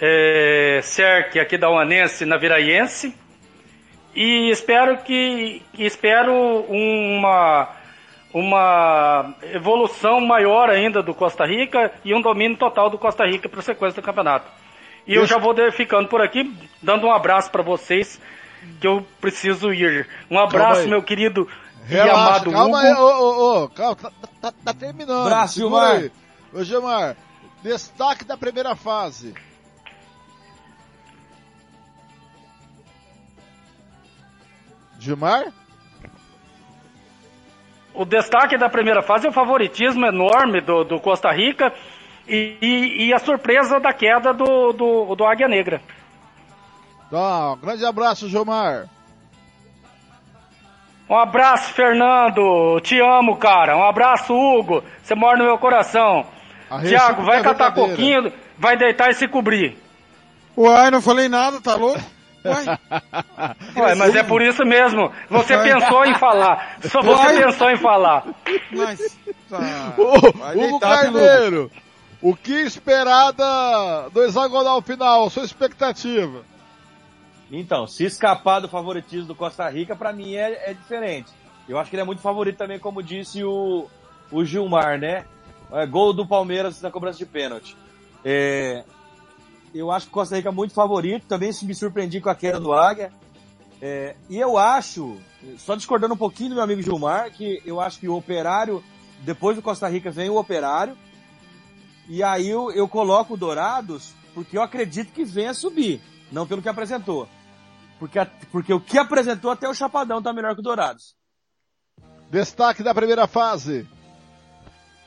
[0.00, 3.14] é, CERC aqui da Uanense na Viraiense.
[4.12, 6.34] E espero que espero
[6.68, 7.68] uma
[8.32, 13.60] uma evolução maior ainda do Costa Rica e um domínio total do Costa Rica para
[13.60, 14.46] a sequência do campeonato.
[15.06, 18.20] E eu já vou ficando por aqui, dando um abraço para vocês,
[18.80, 20.08] que eu preciso ir.
[20.30, 21.48] Um abraço, meu querido
[21.88, 22.86] e Relaxa, amado calma Hugo.
[22.86, 24.10] aí, ô, ô, ô, calma, tá,
[24.40, 25.26] tá- tá terminando.
[25.26, 26.10] Abraço, Gilmar.
[26.52, 27.16] Ô, Gilmar,
[27.62, 29.34] destaque da primeira fase.
[34.98, 35.52] Gilmar?
[37.94, 41.72] O destaque da primeira fase é o favoritismo enorme do, do Costa Rica
[42.26, 45.80] e, e- e a surpresa da queda do, do, do Águia Negra.
[47.10, 48.86] Tá, um grande abraço, Gilmar.
[51.08, 52.80] Um abraço, Fernando.
[52.80, 53.76] Te amo, cara.
[53.76, 54.82] Um abraço, Hugo.
[55.02, 56.24] Você mora no meu coração.
[56.88, 59.76] Tiago, vai catar coquinho, vai deitar e se cobrir.
[60.56, 62.00] Uai, não falei nada, tá louco?
[62.44, 62.78] Uai.
[63.76, 65.12] Ué, mas é por isso mesmo.
[65.28, 66.78] Você pensou em falar.
[66.82, 68.26] Só você pensou em falar.
[68.70, 69.18] Mas.
[69.48, 69.94] tá.
[69.98, 70.80] Ô, Hugo.
[70.80, 71.70] Carneiro,
[72.20, 75.28] o que esperar da, do hexagonal final?
[75.30, 76.44] Sua expectativa?
[77.50, 81.30] Então, se escapar do favoritismo do Costa Rica, pra mim é, é diferente.
[81.68, 83.88] Eu acho que ele é muito favorito também, como disse o,
[84.30, 85.26] o Gilmar, né?
[85.70, 87.76] É, gol do Palmeiras na cobrança de pênalti.
[88.24, 88.84] É,
[89.74, 92.60] eu acho que o Costa Rica é muito favorito, também me surpreendi com a queda
[92.60, 93.12] do Águia.
[93.80, 95.18] É, e eu acho,
[95.58, 98.82] só discordando um pouquinho do meu amigo Gilmar, que eu acho que o Operário,
[99.20, 100.96] depois do Costa Rica vem o Operário,
[102.08, 106.00] e aí eu, eu coloco o Dourados, porque eu acredito que venha subir,
[106.30, 107.28] não pelo que apresentou.
[107.98, 108.18] Porque,
[108.50, 111.16] porque o que apresentou até o Chapadão tá melhor que o Dourados.
[112.30, 113.86] Destaque da primeira fase.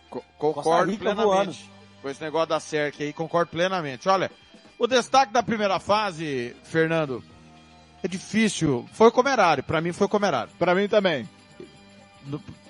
[0.09, 1.61] Costa Concordo Rica plenamente.
[1.61, 1.74] voando.
[2.06, 4.07] Com esse negócio da CERC aí, concordo plenamente.
[4.07, 4.30] Olha,
[4.77, 7.23] o destaque da primeira fase, Fernando,
[8.03, 8.88] é difícil.
[8.94, 10.52] Foi o Comerário, pra mim foi o Comerário.
[10.60, 11.27] Pra mim também.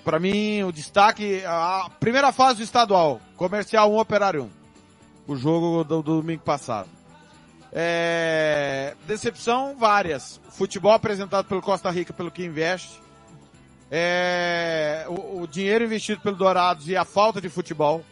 [0.02, 4.50] Pra mim, o destaque, a primeira fase do estadual, Comercial 1, Operário 1.
[5.34, 6.88] O jogo do, do domingo passado.
[7.70, 10.40] É, decepção várias.
[10.48, 13.02] Futebol apresentado pelo Costa Rica, pelo que investe.
[13.90, 18.02] É, o, o dinheiro investido pelo Dourados e a falta de futebol.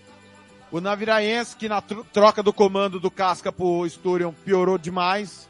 [0.74, 5.48] O Naviraense, que na tro- troca do comando do Casca pro Sturion piorou demais.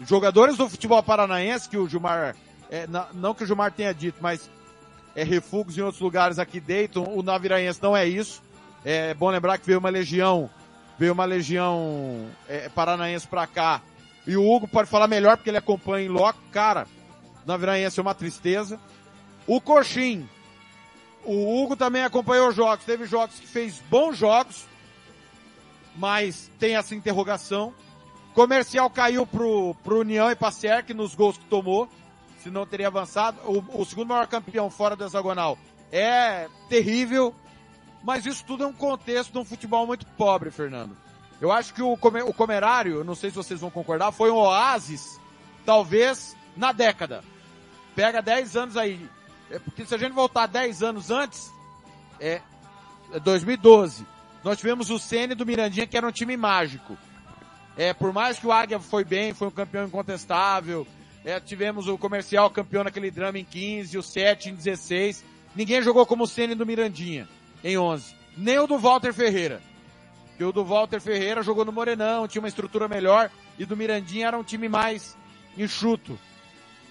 [0.00, 2.34] Jogadores do futebol paranaense, que o Gilmar,
[2.70, 4.48] é, não que o Gilmar tenha dito, mas
[5.14, 8.40] é refugos em outros lugares aqui deitam, o Naviraense não é isso.
[8.82, 10.48] É bom lembrar que veio uma legião,
[10.98, 13.82] veio uma legião é, paranaense pra cá.
[14.26, 16.38] E o Hugo pode falar melhor porque ele acompanha em loco.
[16.50, 16.86] Cara,
[17.44, 18.80] Naviraense é uma tristeza.
[19.46, 20.26] O Coxim,
[21.24, 22.84] o Hugo também acompanhou os jogos.
[22.84, 24.66] Teve jogos que fez bons jogos,
[25.96, 27.74] mas tem essa interrogação.
[28.34, 31.88] Comercial caiu pro, pro União e pra Cerc nos gols que tomou.
[32.42, 33.38] Senão teria avançado.
[33.44, 35.58] O, o segundo maior campeão fora do hexagonal
[35.90, 37.34] é terrível.
[38.02, 40.96] Mas isso tudo é um contexto de um futebol muito pobre, Fernando.
[41.40, 45.20] Eu acho que o, o Comerário, não sei se vocês vão concordar, foi um oásis,
[45.64, 47.22] talvez, na década.
[47.94, 49.08] Pega 10 anos aí.
[49.52, 51.52] É porque se a gente voltar 10 anos antes,
[52.18, 52.40] é,
[53.12, 54.06] é 2012.
[54.42, 56.96] Nós tivemos o Ceni do Mirandinha, que era um time mágico.
[57.76, 60.86] É, por mais que o Águia foi bem, foi um campeão incontestável,
[61.22, 65.22] é, tivemos o comercial campeão naquele drama em 15, o 7 em 16.
[65.54, 67.28] Ninguém jogou como o Ceni do Mirandinha
[67.62, 68.14] em 11.
[68.34, 69.60] Nem o do Walter Ferreira.
[70.38, 74.28] Que o do Walter Ferreira jogou no Morenão, tinha uma estrutura melhor, e do Mirandinha
[74.28, 75.14] era um time mais
[75.58, 76.18] enxuto.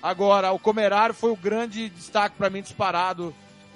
[0.02, 3.34] Agora, o Comerário foi o grande destaque para mim disparado.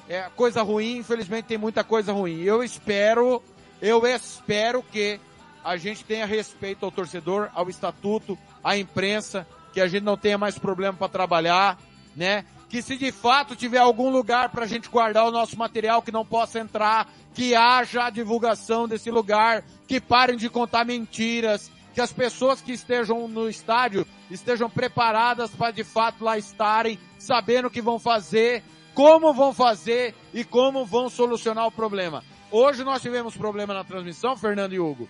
[0.10, 2.42] É coisa ruim, infelizmente tem muita coisa ruim.
[2.42, 3.42] Eu espero,
[3.82, 5.20] eu espero que
[5.64, 10.38] a gente tenha respeito ao torcedor, ao estatuto, à imprensa, que a gente não tenha
[10.38, 11.78] mais problema para trabalhar,
[12.16, 12.46] né?
[12.70, 16.12] Que se de fato tiver algum lugar para a gente guardar o nosso material que
[16.12, 22.02] não possa entrar, que haja a divulgação desse lugar, que parem de contar mentiras, que
[22.02, 27.72] as pessoas que estejam no estádio estejam preparadas para de fato lá estarem, sabendo o
[27.72, 28.62] que vão fazer,
[28.94, 32.22] como vão fazer e como vão solucionar o problema.
[32.52, 35.08] Hoje nós tivemos problema na transmissão, Fernando e Hugo,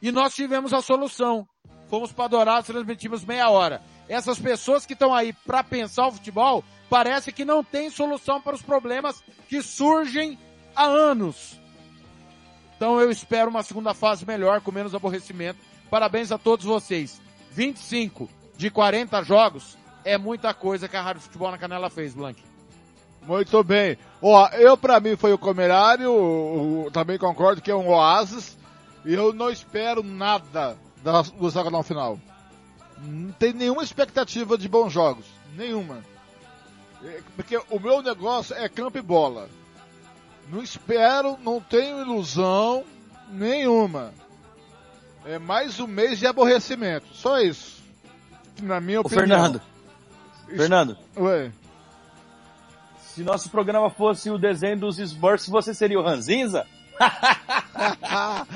[0.00, 1.48] e nós tivemos a solução.
[1.90, 3.82] Fomos para Dourados, transmitimos meia hora.
[4.08, 8.54] Essas pessoas que estão aí para pensar o futebol, parece que não tem solução para
[8.54, 10.38] os problemas que surgem
[10.76, 11.58] há anos.
[12.76, 15.73] Então eu espero uma segunda fase melhor, com menos aborrecimento.
[15.90, 17.20] Parabéns a todos vocês.
[17.52, 22.42] 25 de 40 jogos é muita coisa que a Rádio Futebol na Canela fez, Blank.
[23.22, 23.96] Muito bem.
[24.20, 28.56] Ó, eu pra mim foi o Comerário, o- o- também concordo que é um oásis,
[29.04, 32.18] e eu não espero nada da, do hexagonal final.
[32.98, 35.24] Não tem nenhuma expectativa de bons jogos.
[35.56, 36.02] Nenhuma.
[37.02, 39.48] É, Porque o meu negócio é campo e bola.
[40.50, 42.84] Não espero, não tenho ilusão
[43.30, 44.12] nenhuma.
[45.24, 47.06] É mais um mês de aborrecimento.
[47.14, 47.82] Só isso.
[48.62, 49.26] Na minha Ô, opinião.
[49.26, 49.62] Fernando.
[50.48, 50.98] Fernando.
[51.16, 51.50] Ué.
[52.98, 56.66] Se nosso programa fosse o desenho dos Smurfs, você seria o Ranzinza?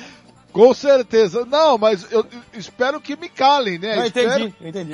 [0.53, 1.45] Com certeza.
[1.47, 3.97] Não, mas eu espero que me calem, né?
[3.97, 4.93] Não, espero, entendi, entendi.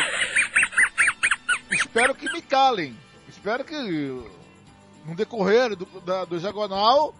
[1.72, 2.96] espero que me calem.
[3.28, 3.74] Espero que
[5.06, 7.14] no decorrer do, da, do diagonal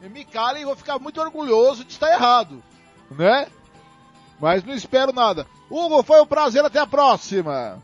[0.00, 2.62] me calem e vou ficar muito orgulhoso de estar errado,
[3.10, 3.46] né?
[4.40, 5.46] Mas não espero nada.
[5.70, 7.78] Hugo, foi um prazer, até a próxima.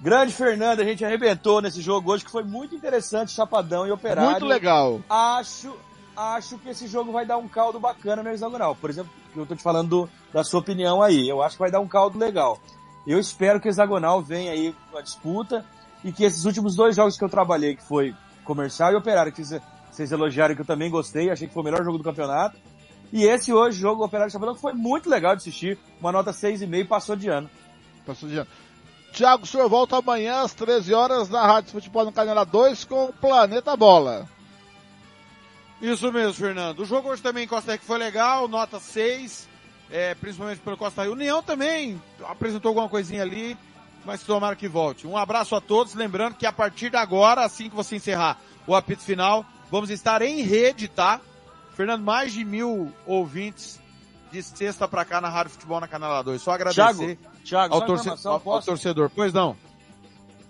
[0.00, 4.30] Grande Fernando, a gente arrebentou nesse jogo hoje, que foi muito interessante, Chapadão e Operário.
[4.30, 5.00] Muito legal.
[5.08, 5.74] Acho,
[6.16, 8.76] acho que esse jogo vai dar um caldo bacana no hexagonal.
[8.76, 11.26] Por exemplo, eu tô te falando do- da sua opinião aí.
[11.28, 12.58] Eu acho que vai dar um caldo legal.
[13.06, 15.64] Eu espero que o hexagonal venha aí com a disputa
[16.04, 19.42] e que esses últimos dois jogos que eu trabalhei, que foi comercial e operário, que
[19.90, 22.58] vocês elogiaram que eu também gostei, achei que foi o melhor jogo do campeonato.
[23.12, 25.78] E esse hoje, jogo Operário Chapadão, que foi muito legal de assistir.
[26.00, 27.48] Uma nota 6,5 passou de ano.
[28.04, 28.48] Passou de ano.
[29.12, 33.06] Tiago, o senhor volta amanhã às 13 horas na Rádio Futebol no Canela 2 com
[33.06, 34.28] o Planeta Bola.
[35.80, 36.80] Isso mesmo, Fernando.
[36.80, 39.48] O jogo hoje também em Costa Rica foi legal, nota 6,
[39.90, 41.14] é, principalmente pelo Costa Rica.
[41.14, 43.56] União também apresentou alguma coisinha ali,
[44.04, 45.06] mas tomara que volte.
[45.06, 48.74] Um abraço a todos, lembrando que a partir de agora, assim que você encerrar o
[48.74, 51.20] apito final, vamos estar em rede, tá?
[51.76, 53.78] Fernando, mais de mil ouvintes
[54.32, 56.40] de sexta pra cá na Rádio Futebol na Canela 2.
[56.42, 59.10] Só agradecer Thiago, Thiago, ao, só torce- ao- ao torcedor.
[59.14, 59.56] Pois não.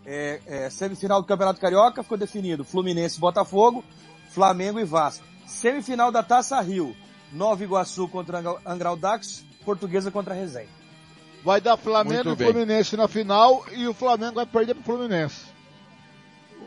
[0.05, 3.85] É, é, semifinal do Campeonato Carioca ficou definido Fluminense Botafogo,
[4.31, 5.25] Flamengo e Vasco.
[5.47, 6.97] Semifinal da Taça Rio,
[7.33, 10.69] Nova Iguaçu contra Angra- Angraudax, Portuguesa contra Resende.
[11.45, 12.53] Vai dar Flamengo Muito e bem.
[12.53, 15.46] Fluminense na final e o Flamengo vai perder pro Fluminense.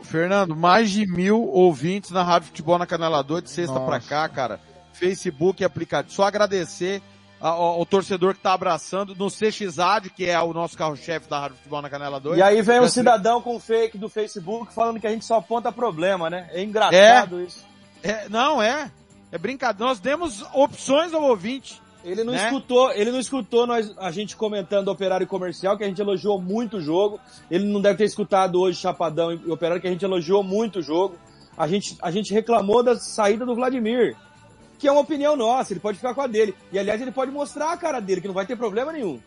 [0.02, 4.28] Fernando, mais de mil ouvintes na Rádio Futebol na Canela 2 de sexta pra cá,
[4.28, 4.60] cara.
[4.92, 6.14] Facebook e aplicativo.
[6.14, 7.00] Só agradecer
[7.40, 11.56] ao, ao torcedor que tá abraçando, no CXAD, que é o nosso carro-chefe da Rádio
[11.58, 12.38] Futebol na Canela 2.
[12.38, 15.36] E aí vem um Mas- cidadão com fake do Facebook falando que a gente só
[15.38, 16.48] aponta problema, né?
[16.52, 17.64] É engraçado isso.
[18.02, 18.90] É, não, é.
[19.32, 19.86] É brincadeira.
[19.86, 21.80] Nós demos opções ao ouvinte.
[22.04, 22.46] Ele não né?
[22.46, 26.78] escutou, ele não escutou nós, a gente comentando Operário Comercial, que a gente elogiou muito
[26.78, 27.20] o jogo.
[27.50, 30.82] Ele não deve ter escutado hoje Chapadão e Operário, que a gente elogiou muito o
[30.82, 31.16] jogo.
[31.56, 34.16] A gente, a gente reclamou da saída do Vladimir,
[34.78, 36.54] que é uma opinião nossa, ele pode ficar com a dele.
[36.72, 39.20] E aliás, ele pode mostrar a cara dele, que não vai ter problema nenhum.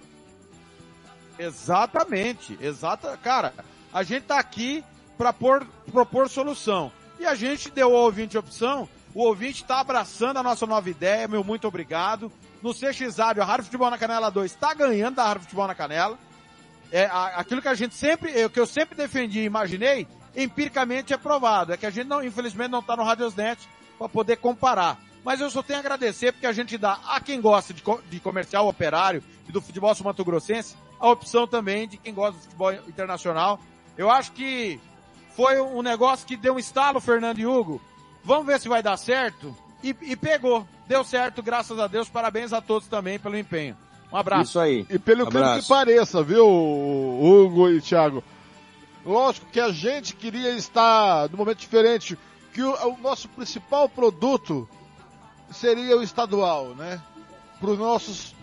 [1.37, 3.53] Exatamente, exata, cara,
[3.93, 4.83] a gente tá aqui
[5.17, 6.91] para propor solução.
[7.19, 10.89] E a gente deu ao ouvinte a opção, o ouvinte tá abraçando a nossa nova
[10.89, 12.31] ideia, meu muito obrigado.
[12.63, 16.17] No CXário, a Rádio Futebol na Canela 2 está ganhando da Rádio Futebol na Canela.
[16.91, 20.07] É, a- aquilo que a gente sempre, é, o que eu sempre defendi e imaginei,
[20.35, 21.73] empiricamente é provado.
[21.73, 23.67] É que a gente não, infelizmente, não tá no Radiosnet
[23.99, 24.97] para poder comparar.
[25.25, 28.19] Mas eu só tenho a agradecer porque a gente dá a quem gosta de, de
[28.21, 33.59] comercial operário e do futebol sul-mato-grossense a opção também de quem gosta do futebol internacional.
[33.97, 34.79] Eu acho que
[35.35, 37.81] foi um negócio que deu um estalo, Fernando e Hugo.
[38.23, 39.53] Vamos ver se vai dar certo.
[39.83, 40.65] E, e pegou.
[40.87, 42.07] Deu certo, graças a Deus.
[42.09, 43.75] Parabéns a todos também pelo empenho.
[44.11, 44.43] Um abraço.
[44.43, 44.85] Isso aí.
[44.89, 45.63] E pelo Abraço.
[45.63, 48.23] que pareça, viu, Hugo e Thiago?
[49.05, 52.17] Lógico que a gente queria estar num momento diferente,
[52.53, 54.69] que o, o nosso principal produto
[55.51, 57.01] seria o estadual, né?
[57.59, 58.35] Para os nossos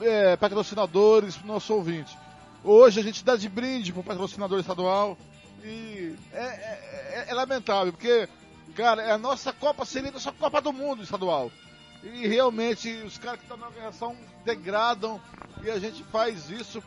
[0.00, 2.16] é, patrocinadores, para o nosso ouvinte.
[2.64, 5.18] Hoje a gente dá de brinde para o patrocinador estadual
[5.64, 8.28] e é, é- é- é lamentável, porque,
[8.80, 11.52] cara, é a nossa Copa seria a nossa Copa do Mundo estadual.
[12.02, 15.20] E realmente os caras que estão na organização degradam
[15.62, 16.82] e a gente faz isso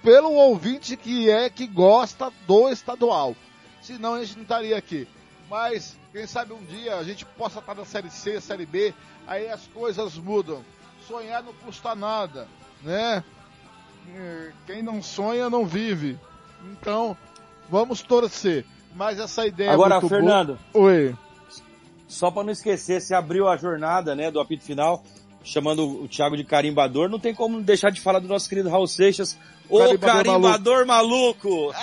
[0.00, 3.34] pelo ouvinte que é que gosta do estadual.
[3.80, 5.08] Senão a gente não estaria aqui.
[5.50, 8.94] Mas quem sabe um dia a gente possa estar na série C, série B,
[9.26, 10.64] aí as coisas mudam.
[11.08, 12.46] Sonhar não custa nada,
[12.80, 13.24] né?
[14.66, 16.16] Quem não sonha não vive.
[16.64, 17.16] Então,
[17.68, 18.64] vamos torcer.
[18.94, 20.58] Mas essa ideia Agora, é muito Fernando.
[20.72, 20.86] boa.
[20.86, 21.14] Oi.
[22.06, 25.02] Só pra não esquecer, se abriu a jornada, né, do apito final,
[25.42, 28.86] chamando o Thiago de carimbador, não tem como deixar de falar do nosso querido Raul
[28.86, 29.38] Seixas,
[29.68, 31.72] o Carimbador carimbador maluco.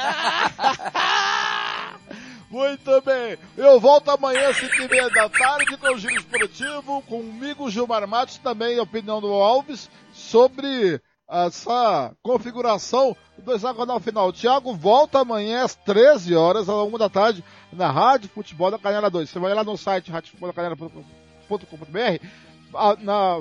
[2.50, 3.38] Muito bem.
[3.56, 8.38] Eu volto amanhã, 5 e meia da tarde, com o Giro Esportivo, comigo, Gilmar Matos,
[8.38, 11.00] também a opinião do Alves, sobre
[11.30, 14.30] essa configuração do hexagonal final.
[14.30, 18.80] O Thiago volta amanhã às 13 horas, às 1 da tarde, na Rádio Futebol da
[18.80, 19.30] Canela 2.
[19.30, 22.26] Você vai lá no site radiofuteboldacanela.com.br,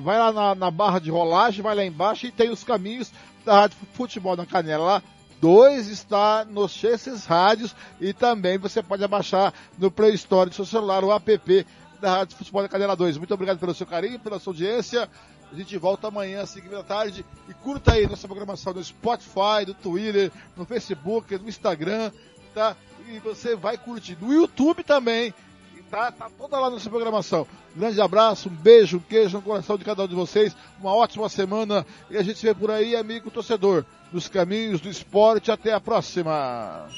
[0.03, 3.11] vai lá na, na barra de rolagem, vai lá embaixo e tem os caminhos
[3.45, 5.03] da Rádio Futebol da Canela lá.
[5.41, 10.67] Dois está nos Chesses Rádios e também você pode abaixar no Play Store do seu
[10.67, 11.67] celular o app
[12.01, 13.19] da Rádio Futebol da Canela 2.
[13.19, 15.09] Muito obrigado pelo seu carinho, pela sua audiência.
[15.51, 19.65] A gente volta amanhã às 5 da tarde e curta aí nossa programação no Spotify,
[19.67, 22.13] no Twitter, no Facebook, no Instagram,
[22.55, 22.77] tá?
[23.09, 24.19] E você vai curtir.
[24.21, 25.33] No YouTube também,
[25.75, 27.47] e tá, tá toda lá nossa programação.
[27.75, 30.55] Grande abraço, um beijo, um queijo no coração de cada um de vocês.
[30.81, 34.91] Uma ótima semana e a gente se vê por aí, amigo torcedor, nos caminhos do
[34.91, 35.51] esporte.
[35.51, 36.89] Até a próxima.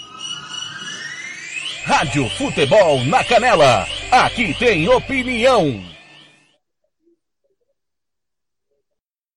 [1.85, 3.87] Rádio Futebol na Canela.
[4.11, 5.90] Aqui tem opinião.